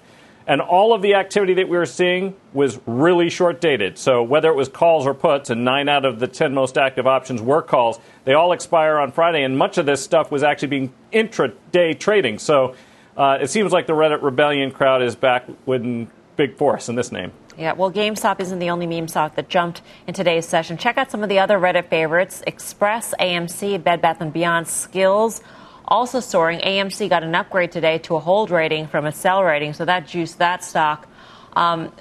And 0.49 0.63
all 0.63 0.95
of 0.95 1.03
the 1.03 1.15
activity 1.15 1.53
that 1.55 1.69
we 1.69 1.77
were 1.77 1.85
seeing 1.85 2.35
was 2.55 2.81
really 2.87 3.29
short 3.29 3.61
dated. 3.61 3.99
So 3.99 4.23
whether 4.23 4.49
it 4.49 4.57
was 4.57 4.71
calls 4.71 5.07
or 5.07 5.13
puts, 5.13 5.51
and 5.51 5.63
nine 5.63 5.91
out 5.91 6.07
of 6.07 6.21
the 6.21 6.27
10 6.27 6.55
most 6.55 6.79
active 6.79 7.07
options 7.07 7.43
were 7.43 7.61
calls, 7.61 8.01
they 8.25 8.33
all 8.33 8.53
expire 8.53 8.97
on 8.97 9.13
Friday. 9.13 9.43
And 9.43 9.59
much 9.59 9.77
of 9.77 9.85
this 9.85 10.03
stuff 10.03 10.31
was 10.31 10.43
actually 10.43 10.69
being 10.69 10.95
intraday 11.13 11.99
trading. 11.99 12.39
So 12.39 12.75
uh, 13.15 13.39
it 13.43 13.51
seems 13.51 13.73
like 13.73 13.87
the 13.87 13.93
Reddit 13.93 14.23
rebellion 14.23 14.71
crowd 14.71 15.03
is 15.03 15.15
back 15.15 15.47
with 15.67 16.09
big 16.37 16.57
force 16.57 16.89
in 16.89 16.95
this 16.95 17.13
name. 17.13 17.31
Yeah, 17.59 17.73
well, 17.73 17.91
GameStop 17.91 18.41
isn't 18.41 18.61
the 18.61 18.71
only 18.71 18.87
meme 18.87 19.09
stock 19.09 19.35
that 19.35 19.49
jumped 19.51 19.83
in 20.07 20.15
today's 20.15 20.47
session. 20.47 20.79
Check 20.79 20.97
out 20.97 21.11
some 21.11 21.25
of 21.25 21.29
the 21.29 21.41
other 21.41 21.59
Reddit 21.59 21.89
favorites: 21.89 22.43
Express, 22.47 23.13
AMC, 23.19 23.83
Bed 23.83 24.01
Bath 24.01 24.21
and 24.21 24.33
Beyond, 24.33 24.67
Skillz, 24.67 25.43
also 25.89 26.21
soaring. 26.21 26.61
AMC 26.61 27.09
got 27.09 27.23
an 27.23 27.35
upgrade 27.35 27.73
today 27.73 27.99
to 27.99 28.17
a 28.17 28.21
hold 28.21 28.51
rating 28.51 28.87
from 28.87 29.07
a 29.07 29.13
sell 29.13 29.43
rating, 29.43 29.73
so 29.73 29.85
that 29.85 30.07
juiced 30.07 30.39
that 30.39 30.63
stock. 30.63 31.09
Um, 31.55 31.93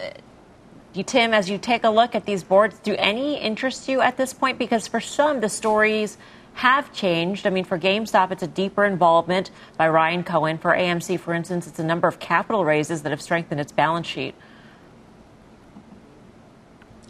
you, 0.93 1.03
Tim, 1.03 1.33
as 1.33 1.49
you 1.49 1.57
take 1.57 1.83
a 1.83 1.89
look 1.89 2.15
at 2.15 2.25
these 2.25 2.43
boards, 2.43 2.77
do 2.79 2.95
any 2.97 3.39
interest 3.39 3.87
you 3.87 4.01
at 4.01 4.17
this 4.17 4.33
point? 4.33 4.57
Because 4.57 4.87
for 4.87 4.99
some, 4.99 5.41
the 5.41 5.49
stories 5.49 6.17
have 6.55 6.91
changed. 6.91 7.45
I 7.45 7.51
mean, 7.51 7.65
for 7.65 7.77
GameStop, 7.77 8.31
it's 8.31 8.41
a 8.41 8.47
deeper 8.47 8.83
involvement 8.83 9.51
by 9.77 9.87
Ryan 9.89 10.23
Cohen. 10.23 10.57
For 10.57 10.71
AMC, 10.71 11.19
for 11.19 11.33
instance, 11.33 11.67
it's 11.67 11.77
a 11.77 11.83
number 11.83 12.07
of 12.07 12.19
capital 12.19 12.65
raises 12.65 13.03
that 13.03 13.11
have 13.11 13.21
strengthened 13.21 13.61
its 13.61 13.71
balance 13.71 14.07
sheet. 14.07 14.33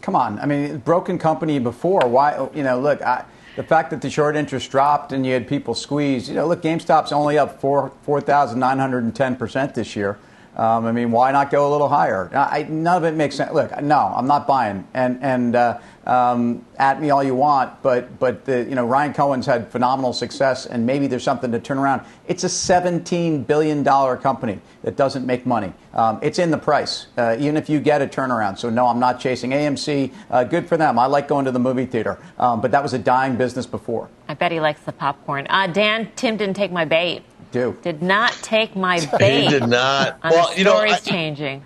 Come 0.08 0.16
on. 0.16 0.38
I 0.38 0.46
mean, 0.46 0.78
broken 0.78 1.18
company 1.18 1.58
before. 1.58 2.00
Why, 2.08 2.48
you 2.54 2.62
know, 2.62 2.80
look, 2.80 3.02
I 3.02 3.26
the 3.56 3.62
fact 3.62 3.90
that 3.90 4.00
the 4.00 4.08
short 4.08 4.36
interest 4.36 4.70
dropped 4.70 5.12
and 5.12 5.26
you 5.26 5.34
had 5.34 5.46
people 5.46 5.74
squeezed. 5.74 6.30
You 6.30 6.34
know, 6.36 6.46
look, 6.46 6.62
GameStop's 6.62 7.12
only 7.12 7.36
up 7.36 7.60
4, 7.60 7.92
4,910% 8.06 9.74
this 9.74 9.94
year. 9.94 10.16
Um, 10.58 10.86
I 10.86 10.92
mean, 10.92 11.12
why 11.12 11.30
not 11.30 11.52
go 11.52 11.68
a 11.68 11.70
little 11.70 11.88
higher? 11.88 12.28
I, 12.34 12.64
none 12.64 12.96
of 12.96 13.04
it 13.04 13.14
makes 13.14 13.36
sense. 13.36 13.52
Look, 13.52 13.80
no, 13.80 14.12
I'm 14.16 14.26
not 14.26 14.48
buying. 14.48 14.86
And 14.92 15.22
and 15.22 15.54
uh, 15.54 15.78
um, 16.04 16.66
at 16.78 17.00
me 17.00 17.10
all 17.10 17.22
you 17.22 17.36
want, 17.36 17.80
but 17.80 18.18
but 18.18 18.44
the, 18.44 18.64
you 18.64 18.74
know 18.74 18.84
Ryan 18.84 19.14
Cohen's 19.14 19.46
had 19.46 19.70
phenomenal 19.70 20.12
success, 20.12 20.66
and 20.66 20.84
maybe 20.84 21.06
there's 21.06 21.22
something 21.22 21.52
to 21.52 21.60
turn 21.60 21.78
around. 21.78 22.02
It's 22.26 22.42
a 22.42 22.48
17 22.48 23.44
billion 23.44 23.84
dollar 23.84 24.16
company 24.16 24.60
that 24.82 24.96
doesn't 24.96 25.24
make 25.24 25.46
money. 25.46 25.72
Um, 25.94 26.18
it's 26.22 26.40
in 26.40 26.50
the 26.50 26.58
price, 26.58 27.06
uh, 27.16 27.36
even 27.38 27.56
if 27.56 27.68
you 27.68 27.78
get 27.78 28.02
a 28.02 28.08
turnaround. 28.08 28.58
So 28.58 28.68
no, 28.68 28.86
I'm 28.86 28.98
not 28.98 29.20
chasing 29.20 29.50
AMC. 29.50 30.12
Uh, 30.28 30.42
good 30.42 30.68
for 30.68 30.76
them. 30.76 30.98
I 30.98 31.06
like 31.06 31.28
going 31.28 31.44
to 31.44 31.52
the 31.52 31.60
movie 31.60 31.86
theater, 31.86 32.18
um, 32.36 32.60
but 32.60 32.72
that 32.72 32.82
was 32.82 32.94
a 32.94 32.98
dying 32.98 33.36
business 33.36 33.66
before. 33.66 34.08
I 34.26 34.34
bet 34.34 34.50
he 34.50 34.58
likes 34.58 34.80
the 34.80 34.92
popcorn. 34.92 35.46
Uh, 35.48 35.68
Dan, 35.68 36.10
Tim 36.16 36.36
didn't 36.36 36.56
take 36.56 36.72
my 36.72 36.84
bait 36.84 37.22
do. 37.50 37.76
Did 37.82 38.02
not 38.02 38.32
take 38.42 38.76
my 38.76 39.04
bait. 39.18 39.44
he 39.44 39.48
did 39.48 39.68
not. 39.68 40.18
well, 40.22 40.56
you 40.56 40.64
know, 40.64 40.74
story's 40.74 41.00
changing. 41.02 41.62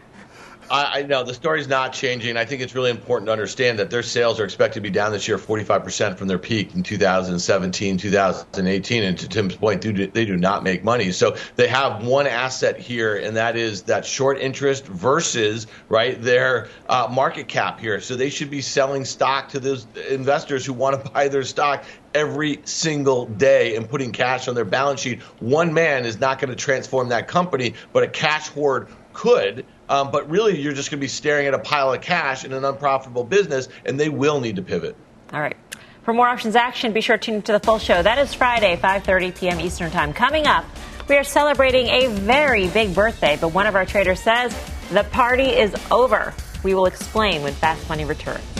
I, 0.72 1.00
I 1.00 1.02
know 1.02 1.22
the 1.22 1.34
story's 1.34 1.68
not 1.68 1.92
changing. 1.92 2.38
I 2.38 2.46
think 2.46 2.62
it's 2.62 2.74
really 2.74 2.90
important 2.90 3.26
to 3.26 3.32
understand 3.32 3.78
that 3.78 3.90
their 3.90 4.02
sales 4.02 4.40
are 4.40 4.44
expected 4.44 4.74
to 4.74 4.80
be 4.80 4.90
down 4.90 5.12
this 5.12 5.28
year 5.28 5.36
45% 5.36 6.16
from 6.16 6.28
their 6.28 6.38
peak 6.38 6.74
in 6.74 6.82
2017, 6.82 7.98
2018. 7.98 9.02
And 9.02 9.18
to 9.18 9.28
Tim's 9.28 9.54
point, 9.54 9.82
they 9.82 9.92
do, 9.92 10.06
they 10.06 10.24
do 10.24 10.36
not 10.38 10.64
make 10.64 10.82
money. 10.82 11.12
So 11.12 11.36
they 11.56 11.68
have 11.68 12.04
one 12.04 12.26
asset 12.26 12.78
here, 12.78 13.16
and 13.16 13.36
that 13.36 13.56
is 13.56 13.82
that 13.82 14.06
short 14.06 14.38
interest 14.38 14.86
versus, 14.86 15.66
right, 15.90 16.20
their 16.20 16.68
uh, 16.88 17.08
market 17.12 17.48
cap 17.48 17.78
here. 17.78 18.00
So 18.00 18.16
they 18.16 18.30
should 18.30 18.50
be 18.50 18.62
selling 18.62 19.04
stock 19.04 19.50
to 19.50 19.60
those 19.60 19.86
investors 20.08 20.64
who 20.64 20.72
want 20.72 21.04
to 21.04 21.10
buy 21.12 21.28
their 21.28 21.44
stock 21.44 21.84
every 22.14 22.60
single 22.64 23.26
day 23.26 23.76
and 23.76 23.88
putting 23.88 24.12
cash 24.12 24.48
on 24.48 24.54
their 24.54 24.64
balance 24.64 25.00
sheet. 25.00 25.22
One 25.40 25.72
man 25.72 26.04
is 26.04 26.20
not 26.20 26.38
going 26.38 26.50
to 26.50 26.56
transform 26.56 27.08
that 27.10 27.28
company, 27.28 27.74
but 27.92 28.02
a 28.02 28.08
cash 28.08 28.48
hoard 28.48 28.88
could. 29.12 29.66
Um, 29.88 30.10
but 30.10 30.30
really, 30.30 30.58
you're 30.58 30.72
just 30.72 30.90
going 30.90 30.98
to 30.98 31.04
be 31.04 31.08
staring 31.08 31.46
at 31.46 31.54
a 31.54 31.58
pile 31.58 31.92
of 31.92 32.00
cash 32.00 32.44
in 32.44 32.52
an 32.52 32.64
unprofitable 32.64 33.24
business, 33.24 33.68
and 33.84 33.98
they 33.98 34.08
will 34.08 34.40
need 34.40 34.56
to 34.56 34.62
pivot. 34.62 34.96
All 35.32 35.40
right. 35.40 35.56
For 36.02 36.12
more 36.12 36.26
options 36.26 36.56
action, 36.56 36.92
be 36.92 37.00
sure 37.00 37.16
to 37.16 37.22
tune 37.24 37.36
into 37.36 37.52
the 37.52 37.60
full 37.60 37.78
show. 37.78 38.02
That 38.02 38.18
is 38.18 38.34
Friday, 38.34 38.76
5:30 38.76 39.38
p.m. 39.38 39.60
Eastern 39.60 39.90
Time. 39.90 40.12
Coming 40.12 40.46
up, 40.46 40.64
we 41.08 41.16
are 41.16 41.24
celebrating 41.24 41.86
a 41.88 42.08
very 42.08 42.68
big 42.68 42.94
birthday, 42.94 43.36
but 43.40 43.48
one 43.48 43.66
of 43.66 43.74
our 43.74 43.84
traders 43.84 44.20
says 44.20 44.56
the 44.90 45.04
party 45.04 45.44
is 45.44 45.74
over. 45.90 46.34
We 46.64 46.74
will 46.74 46.86
explain 46.86 47.42
when 47.42 47.52
Fast 47.52 47.88
Money 47.88 48.04
returns. 48.04 48.51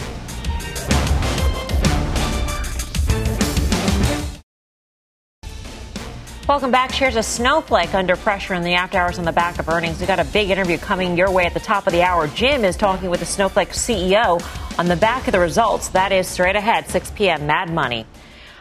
Welcome 6.52 6.70
back. 6.70 6.92
Shares 6.92 7.16
a 7.16 7.22
snowflake 7.22 7.94
under 7.94 8.14
pressure 8.14 8.52
in 8.52 8.62
the 8.62 8.74
after 8.74 8.98
hours 8.98 9.18
on 9.18 9.24
the 9.24 9.32
back 9.32 9.58
of 9.58 9.70
earnings. 9.70 9.98
We 9.98 10.06
got 10.06 10.20
a 10.20 10.24
big 10.24 10.50
interview 10.50 10.76
coming 10.76 11.16
your 11.16 11.30
way 11.30 11.46
at 11.46 11.54
the 11.54 11.60
top 11.60 11.86
of 11.86 11.94
the 11.94 12.02
hour. 12.02 12.28
Jim 12.28 12.62
is 12.62 12.76
talking 12.76 13.08
with 13.08 13.20
the 13.20 13.26
Snowflake 13.26 13.70
CEO 13.70 14.38
on 14.78 14.86
the 14.86 14.94
back 14.94 15.26
of 15.26 15.32
the 15.32 15.40
results. 15.40 15.88
That 15.88 16.12
is 16.12 16.28
straight 16.28 16.54
ahead, 16.54 16.90
6 16.90 17.12
p.m. 17.12 17.46
Mad 17.46 17.72
Money. 17.72 18.04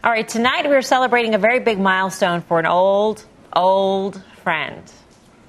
All 0.05 0.09
right, 0.09 0.25
tonight 0.25 0.69
we 0.69 0.73
are 0.73 0.81
celebrating 0.81 1.35
a 1.35 1.37
very 1.37 1.59
big 1.59 1.81
milestone 1.81 2.39
for 2.43 2.59
an 2.59 2.65
old, 2.65 3.25
old 3.53 4.23
friend. 4.41 4.81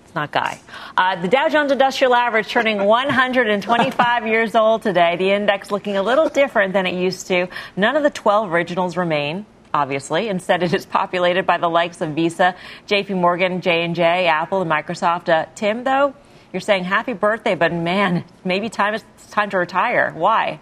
It's 0.05 0.15
not 0.17 0.33
Guy. 0.33 0.59
Uh, 0.97 1.23
the 1.23 1.29
Dow 1.29 1.49
Jones 1.49 1.71
Industrial 1.71 2.13
Average 2.13 2.49
turning 2.49 2.79
125 2.85 4.27
years 4.27 4.57
old 4.57 4.83
today. 4.83 5.15
The 5.15 5.31
index 5.31 5.71
looking 5.71 5.97
a 5.97 6.03
little 6.03 6.29
different 6.29 6.73
than 6.73 6.87
it 6.87 6.95
used 6.95 7.29
to. 7.29 7.47
None 7.77 7.95
of 7.95 8.03
the 8.03 8.11
12 8.11 8.53
originals 8.53 8.97
remain 8.97 9.47
obviously. 9.75 10.29
Instead, 10.29 10.63
it 10.63 10.75
is 10.75 10.87
populated 10.87 11.47
by 11.47 11.59
the 11.59 11.69
likes 11.69 12.01
of 12.01 12.11
Visa, 12.11 12.55
JP 12.87 13.17
Morgan, 13.21 13.61
J&J, 13.61 14.27
Apple, 14.27 14.63
and 14.63 14.71
Microsoft. 14.71 15.29
Uh, 15.29 15.47
Tim, 15.55 15.85
though, 15.85 16.15
you're 16.53 16.61
saying 16.61 16.85
happy 16.85 17.15
birthday, 17.15 17.55
but 17.55 17.73
man, 17.73 18.25
maybe 18.45 18.69
time 18.69 18.95
is 18.95 19.05
time 19.31 19.51
to 19.51 19.59
retire. 19.59 20.13
Why? 20.15 20.61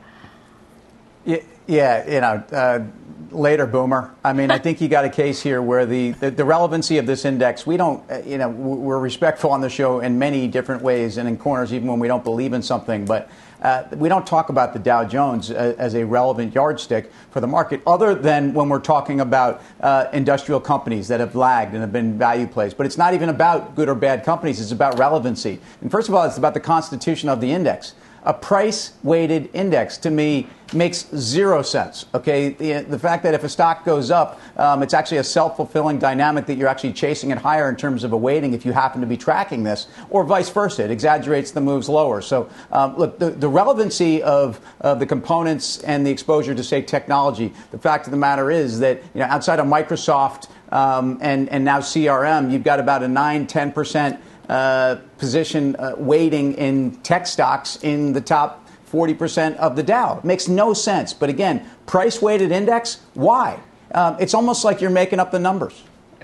Yeah, 1.24 1.38
yeah 1.66 2.08
you 2.08 2.20
know, 2.20 2.44
uh, 2.56 2.84
later, 3.30 3.66
boomer. 3.66 4.14
I 4.24 4.32
mean, 4.32 4.50
I 4.50 4.58
think 4.58 4.80
you 4.80 4.88
got 4.88 5.04
a 5.04 5.10
case 5.10 5.40
here 5.42 5.60
where 5.60 5.86
the, 5.86 6.12
the, 6.12 6.30
the, 6.30 6.44
relevancy 6.44 6.98
of 6.98 7.06
this 7.06 7.24
index, 7.24 7.66
we 7.66 7.76
don't, 7.76 8.08
uh, 8.10 8.22
you 8.24 8.38
know, 8.38 8.48
we're 8.48 8.98
respectful 8.98 9.50
on 9.50 9.60
the 9.60 9.68
show 9.68 10.00
in 10.00 10.18
many 10.18 10.48
different 10.48 10.82
ways 10.82 11.16
and 11.16 11.28
in 11.28 11.36
corners, 11.36 11.72
even 11.72 11.88
when 11.88 11.98
we 11.98 12.08
don't 12.08 12.24
believe 12.24 12.52
in 12.52 12.62
something. 12.62 13.04
But 13.04 13.30
uh, 13.62 13.84
we 13.96 14.08
don't 14.08 14.26
talk 14.26 14.48
about 14.48 14.72
the 14.72 14.78
Dow 14.78 15.04
Jones 15.04 15.50
as, 15.50 15.76
as, 15.76 15.94
a 15.94 16.04
relevant 16.04 16.54
yardstick 16.54 17.10
for 17.30 17.40
the 17.40 17.46
market, 17.46 17.82
other 17.86 18.14
than 18.14 18.54
when 18.54 18.68
we're 18.68 18.78
talking 18.78 19.20
about 19.20 19.62
uh, 19.80 20.06
industrial 20.12 20.60
companies 20.60 21.08
that 21.08 21.20
have 21.20 21.34
lagged 21.34 21.72
and 21.72 21.80
have 21.80 21.92
been 21.92 22.16
value 22.18 22.46
plays. 22.46 22.72
But 22.72 22.86
it's 22.86 22.96
not 22.96 23.12
even 23.12 23.28
about 23.28 23.74
good 23.76 23.88
or 23.88 23.94
bad 23.94 24.24
companies, 24.24 24.60
it's 24.60 24.72
about 24.72 24.98
relevancy. 24.98 25.60
And 25.82 25.90
first 25.90 26.08
of 26.08 26.14
all, 26.14 26.24
it's 26.24 26.38
about 26.38 26.54
the 26.54 26.60
constitution 26.60 27.28
of 27.28 27.40
the 27.40 27.52
index 27.52 27.94
a 28.22 28.34
price 28.34 28.92
weighted 29.02 29.50
index 29.54 29.96
to 29.98 30.10
me 30.10 30.46
makes 30.72 31.08
zero 31.16 31.62
sense. 31.62 32.06
Okay, 32.14 32.50
the, 32.50 32.82
the 32.82 32.98
fact 32.98 33.22
that 33.24 33.34
if 33.34 33.44
a 33.44 33.48
stock 33.48 33.84
goes 33.84 34.10
up, 34.10 34.40
um, 34.56 34.82
it's 34.82 34.94
actually 34.94 35.18
a 35.18 35.24
self 35.24 35.56
fulfilling 35.56 35.98
dynamic 35.98 36.46
that 36.46 36.54
you're 36.54 36.68
actually 36.68 36.92
chasing 36.92 37.30
it 37.30 37.38
higher 37.38 37.68
in 37.68 37.76
terms 37.76 38.04
of 38.04 38.12
a 38.12 38.16
weighting 38.16 38.52
if 38.52 38.64
you 38.64 38.72
happen 38.72 39.00
to 39.00 39.06
be 39.06 39.16
tracking 39.16 39.64
this, 39.64 39.88
or 40.10 40.24
vice 40.24 40.50
versa. 40.50 40.84
It 40.84 40.90
exaggerates 40.90 41.50
the 41.50 41.60
moves 41.60 41.88
lower. 41.88 42.20
So, 42.20 42.48
um, 42.72 42.96
look, 42.96 43.18
the, 43.18 43.30
the 43.30 43.48
relevancy 43.48 44.22
of, 44.22 44.60
of 44.80 44.98
the 44.98 45.06
components 45.06 45.82
and 45.82 46.06
the 46.06 46.10
exposure 46.10 46.54
to, 46.54 46.62
say, 46.62 46.82
technology, 46.82 47.52
the 47.70 47.78
fact 47.78 48.06
of 48.06 48.10
the 48.10 48.16
matter 48.16 48.50
is 48.50 48.78
that 48.80 49.02
you 49.14 49.20
know, 49.20 49.26
outside 49.26 49.58
of 49.58 49.66
Microsoft 49.66 50.48
um, 50.70 51.18
and, 51.20 51.48
and 51.48 51.64
now 51.64 51.80
CRM, 51.80 52.52
you've 52.52 52.62
got 52.62 52.78
about 52.78 53.02
a 53.02 53.08
9, 53.08 53.46
10% 53.46 54.20
uh, 54.50 54.96
position 55.18 55.76
uh, 55.76 55.94
weighting 55.96 56.54
in 56.54 56.90
tech 57.02 57.24
stocks 57.28 57.78
in 57.82 58.12
the 58.12 58.20
top 58.20 58.68
40% 58.90 59.56
of 59.58 59.76
the 59.76 59.82
Dow. 59.84 60.18
It 60.18 60.24
makes 60.24 60.48
no 60.48 60.74
sense. 60.74 61.14
But 61.14 61.30
again, 61.30 61.64
price 61.86 62.20
weighted 62.20 62.50
index, 62.50 62.98
why? 63.14 63.60
Um, 63.94 64.16
it's 64.18 64.34
almost 64.34 64.64
like 64.64 64.80
you're 64.80 64.90
making 64.90 65.20
up 65.20 65.30
the 65.30 65.38
numbers. 65.38 65.80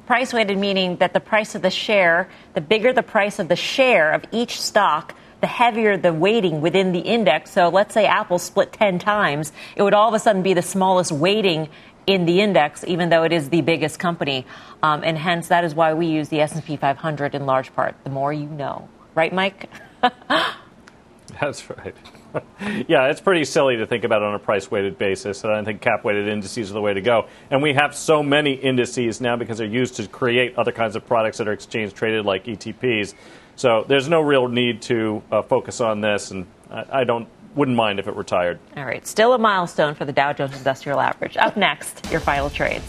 Price 0.07 0.33
weighted 0.33 0.59
meaning 0.59 0.97
that 0.97 1.13
the 1.13 1.21
price 1.21 1.55
of 1.55 1.63
the 1.63 1.71
share, 1.71 2.29
the 2.55 2.61
bigger 2.61 2.93
the 2.93 3.05
price 3.05 3.39
of 3.39 3.47
the 3.47 3.55
share 3.55 4.13
of 4.13 4.25
each 4.33 4.61
stock, 4.61 5.15
the 5.41 5.47
heavier 5.47 5.97
the 5.97 6.13
weighting 6.13 6.61
within 6.61 6.91
the 6.91 6.99
index. 6.99 7.53
So 7.53 7.69
let's 7.69 7.95
say 7.95 8.07
Apple 8.07 8.41
split 8.41 8.73
10 8.73 8.99
times, 8.99 9.53
it 9.77 9.83
would 9.83 9.95
all 9.95 10.09
of 10.09 10.15
a 10.15 10.19
sudden 10.19 10.43
be 10.43 10.53
the 10.53 10.63
smallest 10.63 11.13
weighting 11.13 11.69
in 12.07 12.27
the 12.27 12.41
index, 12.41 12.85
even 12.87 13.09
though 13.09 13.25
it 13.25 13.33
is 13.33 13.49
the 13.51 13.61
biggest 13.61 13.99
company. 13.99 14.47
Um, 14.83 15.03
and 15.05 15.19
hence, 15.19 15.49
that 15.49 15.65
is 15.65 15.75
why 15.75 15.95
we 15.95 16.07
use 16.07 16.29
the 16.29 16.41
S&P 16.41 16.77
500 16.77 17.35
in 17.35 17.47
large 17.47 17.75
part. 17.75 17.97
The 18.05 18.11
more 18.11 18.33
you 18.33 18.47
know. 18.47 18.89
Right, 19.15 19.33
Mike? 19.33 19.69
That's 21.41 21.69
right. 21.69 21.95
yeah, 22.89 23.09
it's 23.09 23.21
pretty 23.21 23.45
silly 23.45 23.77
to 23.77 23.87
think 23.87 24.05
about 24.05 24.23
it 24.23 24.27
on 24.27 24.35
a 24.35 24.39
price 24.39 24.71
weighted 24.71 24.99
basis. 24.99 25.45
And 25.45 25.53
I 25.53 25.65
think 25.65 25.81
cap 25.81 26.05
weighted 26.05 26.29
indices 26.29 26.71
are 26.71 26.75
the 26.75 26.81
way 26.81 26.95
to 26.95 27.01
go. 27.01 27.29
And 27.51 27.63
we 27.63 27.75
have 27.75 27.95
so 27.95 28.23
many 28.23 28.53
indices 28.53 29.21
now 29.21 29.37
because 29.37 29.59
they're 29.59 29.67
used 29.67 29.97
to 29.97 30.07
create 30.07 30.57
other 30.57 30.73
kinds 30.73 30.97
of 30.97 31.07
products 31.07 31.39
that 31.39 31.49
are 31.49 31.53
exchange 31.53 31.95
traded 31.95 32.25
like 32.25 32.45
ETPs. 32.45 33.15
So 33.57 33.85
there's 33.89 34.09
no 34.09 34.21
real 34.21 34.49
need 34.49 34.83
to 34.83 35.23
uh, 35.33 35.43
focus 35.43 35.81
on 35.81 36.01
this. 36.01 36.31
And 36.31 36.47
I, 36.71 37.01
I 37.01 37.05
don't 37.05 37.29
wouldn't 37.57 37.77
mind 37.77 37.99
if 37.99 38.07
it 38.07 38.15
retired. 38.15 38.61
All 38.77 38.85
right, 38.85 39.05
still 39.07 39.33
a 39.33 39.39
milestone 39.39 39.95
for 39.95 40.05
the 40.05 40.13
Dow 40.13 40.33
Jones 40.33 40.57
Industrial 40.57 41.01
Average. 41.01 41.37
Up 41.39 41.57
next, 41.57 42.09
your 42.11 42.21
final 42.21 42.51
trades. 42.51 42.85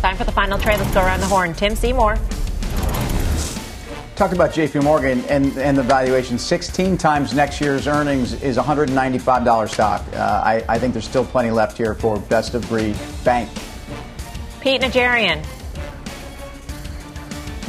Time 0.00 0.16
for 0.16 0.24
the 0.24 0.32
final 0.32 0.58
trade. 0.58 0.78
Let's 0.78 0.94
go 0.94 1.00
around 1.00 1.20
the 1.20 1.26
horn. 1.26 1.52
Tim 1.52 1.76
Seymour. 1.76 2.16
Talk 4.16 4.32
about 4.32 4.50
JP 4.50 4.84
Morgan 4.84 5.24
and, 5.26 5.56
and 5.58 5.76
the 5.76 5.82
valuation. 5.82 6.38
16 6.38 6.96
times 6.96 7.34
next 7.34 7.60
year's 7.60 7.86
earnings 7.86 8.40
is 8.42 8.56
$195 8.56 9.68
stock. 9.68 10.02
Uh, 10.12 10.42
I, 10.44 10.64
I 10.68 10.78
think 10.78 10.92
there's 10.94 11.08
still 11.08 11.24
plenty 11.24 11.50
left 11.50 11.76
here 11.76 11.94
for 11.94 12.18
best 12.18 12.54
of 12.54 12.66
breed 12.68 12.96
bank. 13.24 13.50
Pete 14.60 14.82
Najarian. 14.82 15.44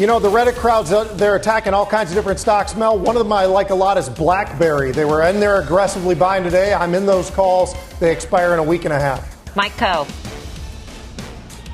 You 0.01 0.07
know, 0.07 0.17
the 0.17 0.29
Reddit 0.31 0.55
crowds, 0.55 0.91
uh, 0.91 1.03
they're 1.13 1.35
attacking 1.35 1.75
all 1.75 1.85
kinds 1.85 2.09
of 2.09 2.15
different 2.15 2.39
stocks. 2.39 2.75
Mel, 2.75 2.97
one 2.97 3.15
of 3.15 3.21
them 3.21 3.31
I 3.31 3.45
like 3.45 3.69
a 3.69 3.75
lot 3.75 3.99
is 3.99 4.09
BlackBerry. 4.09 4.91
They 4.91 5.05
were 5.05 5.21
in 5.27 5.39
there 5.39 5.61
aggressively 5.61 6.15
buying 6.15 6.43
today. 6.43 6.73
I'm 6.73 6.95
in 6.95 7.05
those 7.05 7.29
calls. 7.29 7.75
They 7.99 8.11
expire 8.11 8.53
in 8.53 8.57
a 8.57 8.63
week 8.63 8.85
and 8.85 8.93
a 8.95 8.99
half. 8.99 9.55
Mike 9.55 9.73
Khouw. 9.73 10.09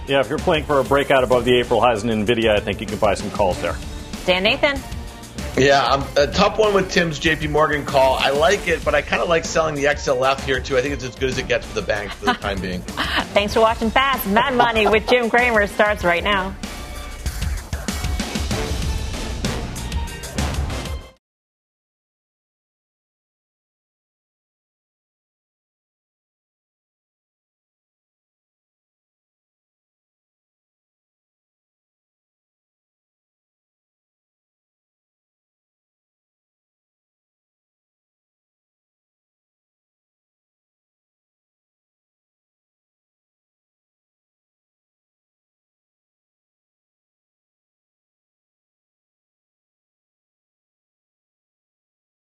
Yeah, 0.10 0.20
if 0.20 0.28
you're 0.28 0.40
playing 0.40 0.66
for 0.66 0.82
a 0.82 0.84
breakout 0.84 1.24
above 1.24 1.46
the 1.46 1.58
April 1.58 1.80
highs 1.80 2.04
in 2.04 2.10
NVIDIA, 2.10 2.50
I 2.50 2.60
think 2.60 2.82
you 2.82 2.86
can 2.86 2.98
buy 2.98 3.14
some 3.14 3.32
calls 3.32 3.62
there. 3.62 3.78
Dan 4.26 4.44
Nathan. 4.44 4.78
Yeah, 5.58 5.86
I'm 5.86 6.04
a 6.18 6.28
tough 6.28 6.60
one 6.60 6.74
with 6.74 6.92
Tim's 6.92 7.22
JP 7.22 7.52
Morgan 7.52 7.86
call. 7.86 8.16
I 8.16 8.32
like 8.32 8.68
it, 8.68 8.84
but 8.84 8.94
I 8.94 9.02
kind 9.04 9.22
of 9.22 9.30
like 9.30 9.46
selling 9.46 9.74
the 9.74 9.86
XLF 9.86 10.42
here 10.42 10.60
too. 10.60 10.78
I 10.78 10.82
think 10.82 10.94
it's 10.94 11.06
as 11.06 11.16
good 11.16 11.30
as 11.30 11.38
it 11.38 11.48
gets 11.48 11.66
for 11.66 11.76
the 11.76 11.88
bank 11.88 12.12
for 12.12 12.26
the 12.26 12.34
time 12.34 12.60
being. 12.60 12.82
Thanks 13.32 13.54
for 13.54 13.62
watching 13.62 13.90
Fast. 13.90 14.28
Mad 14.28 14.54
Money 14.54 14.86
with 14.86 15.08
Jim 15.08 15.30
Cramer 15.30 15.66
starts 15.66 16.04
right 16.04 16.26
now. 16.26 16.54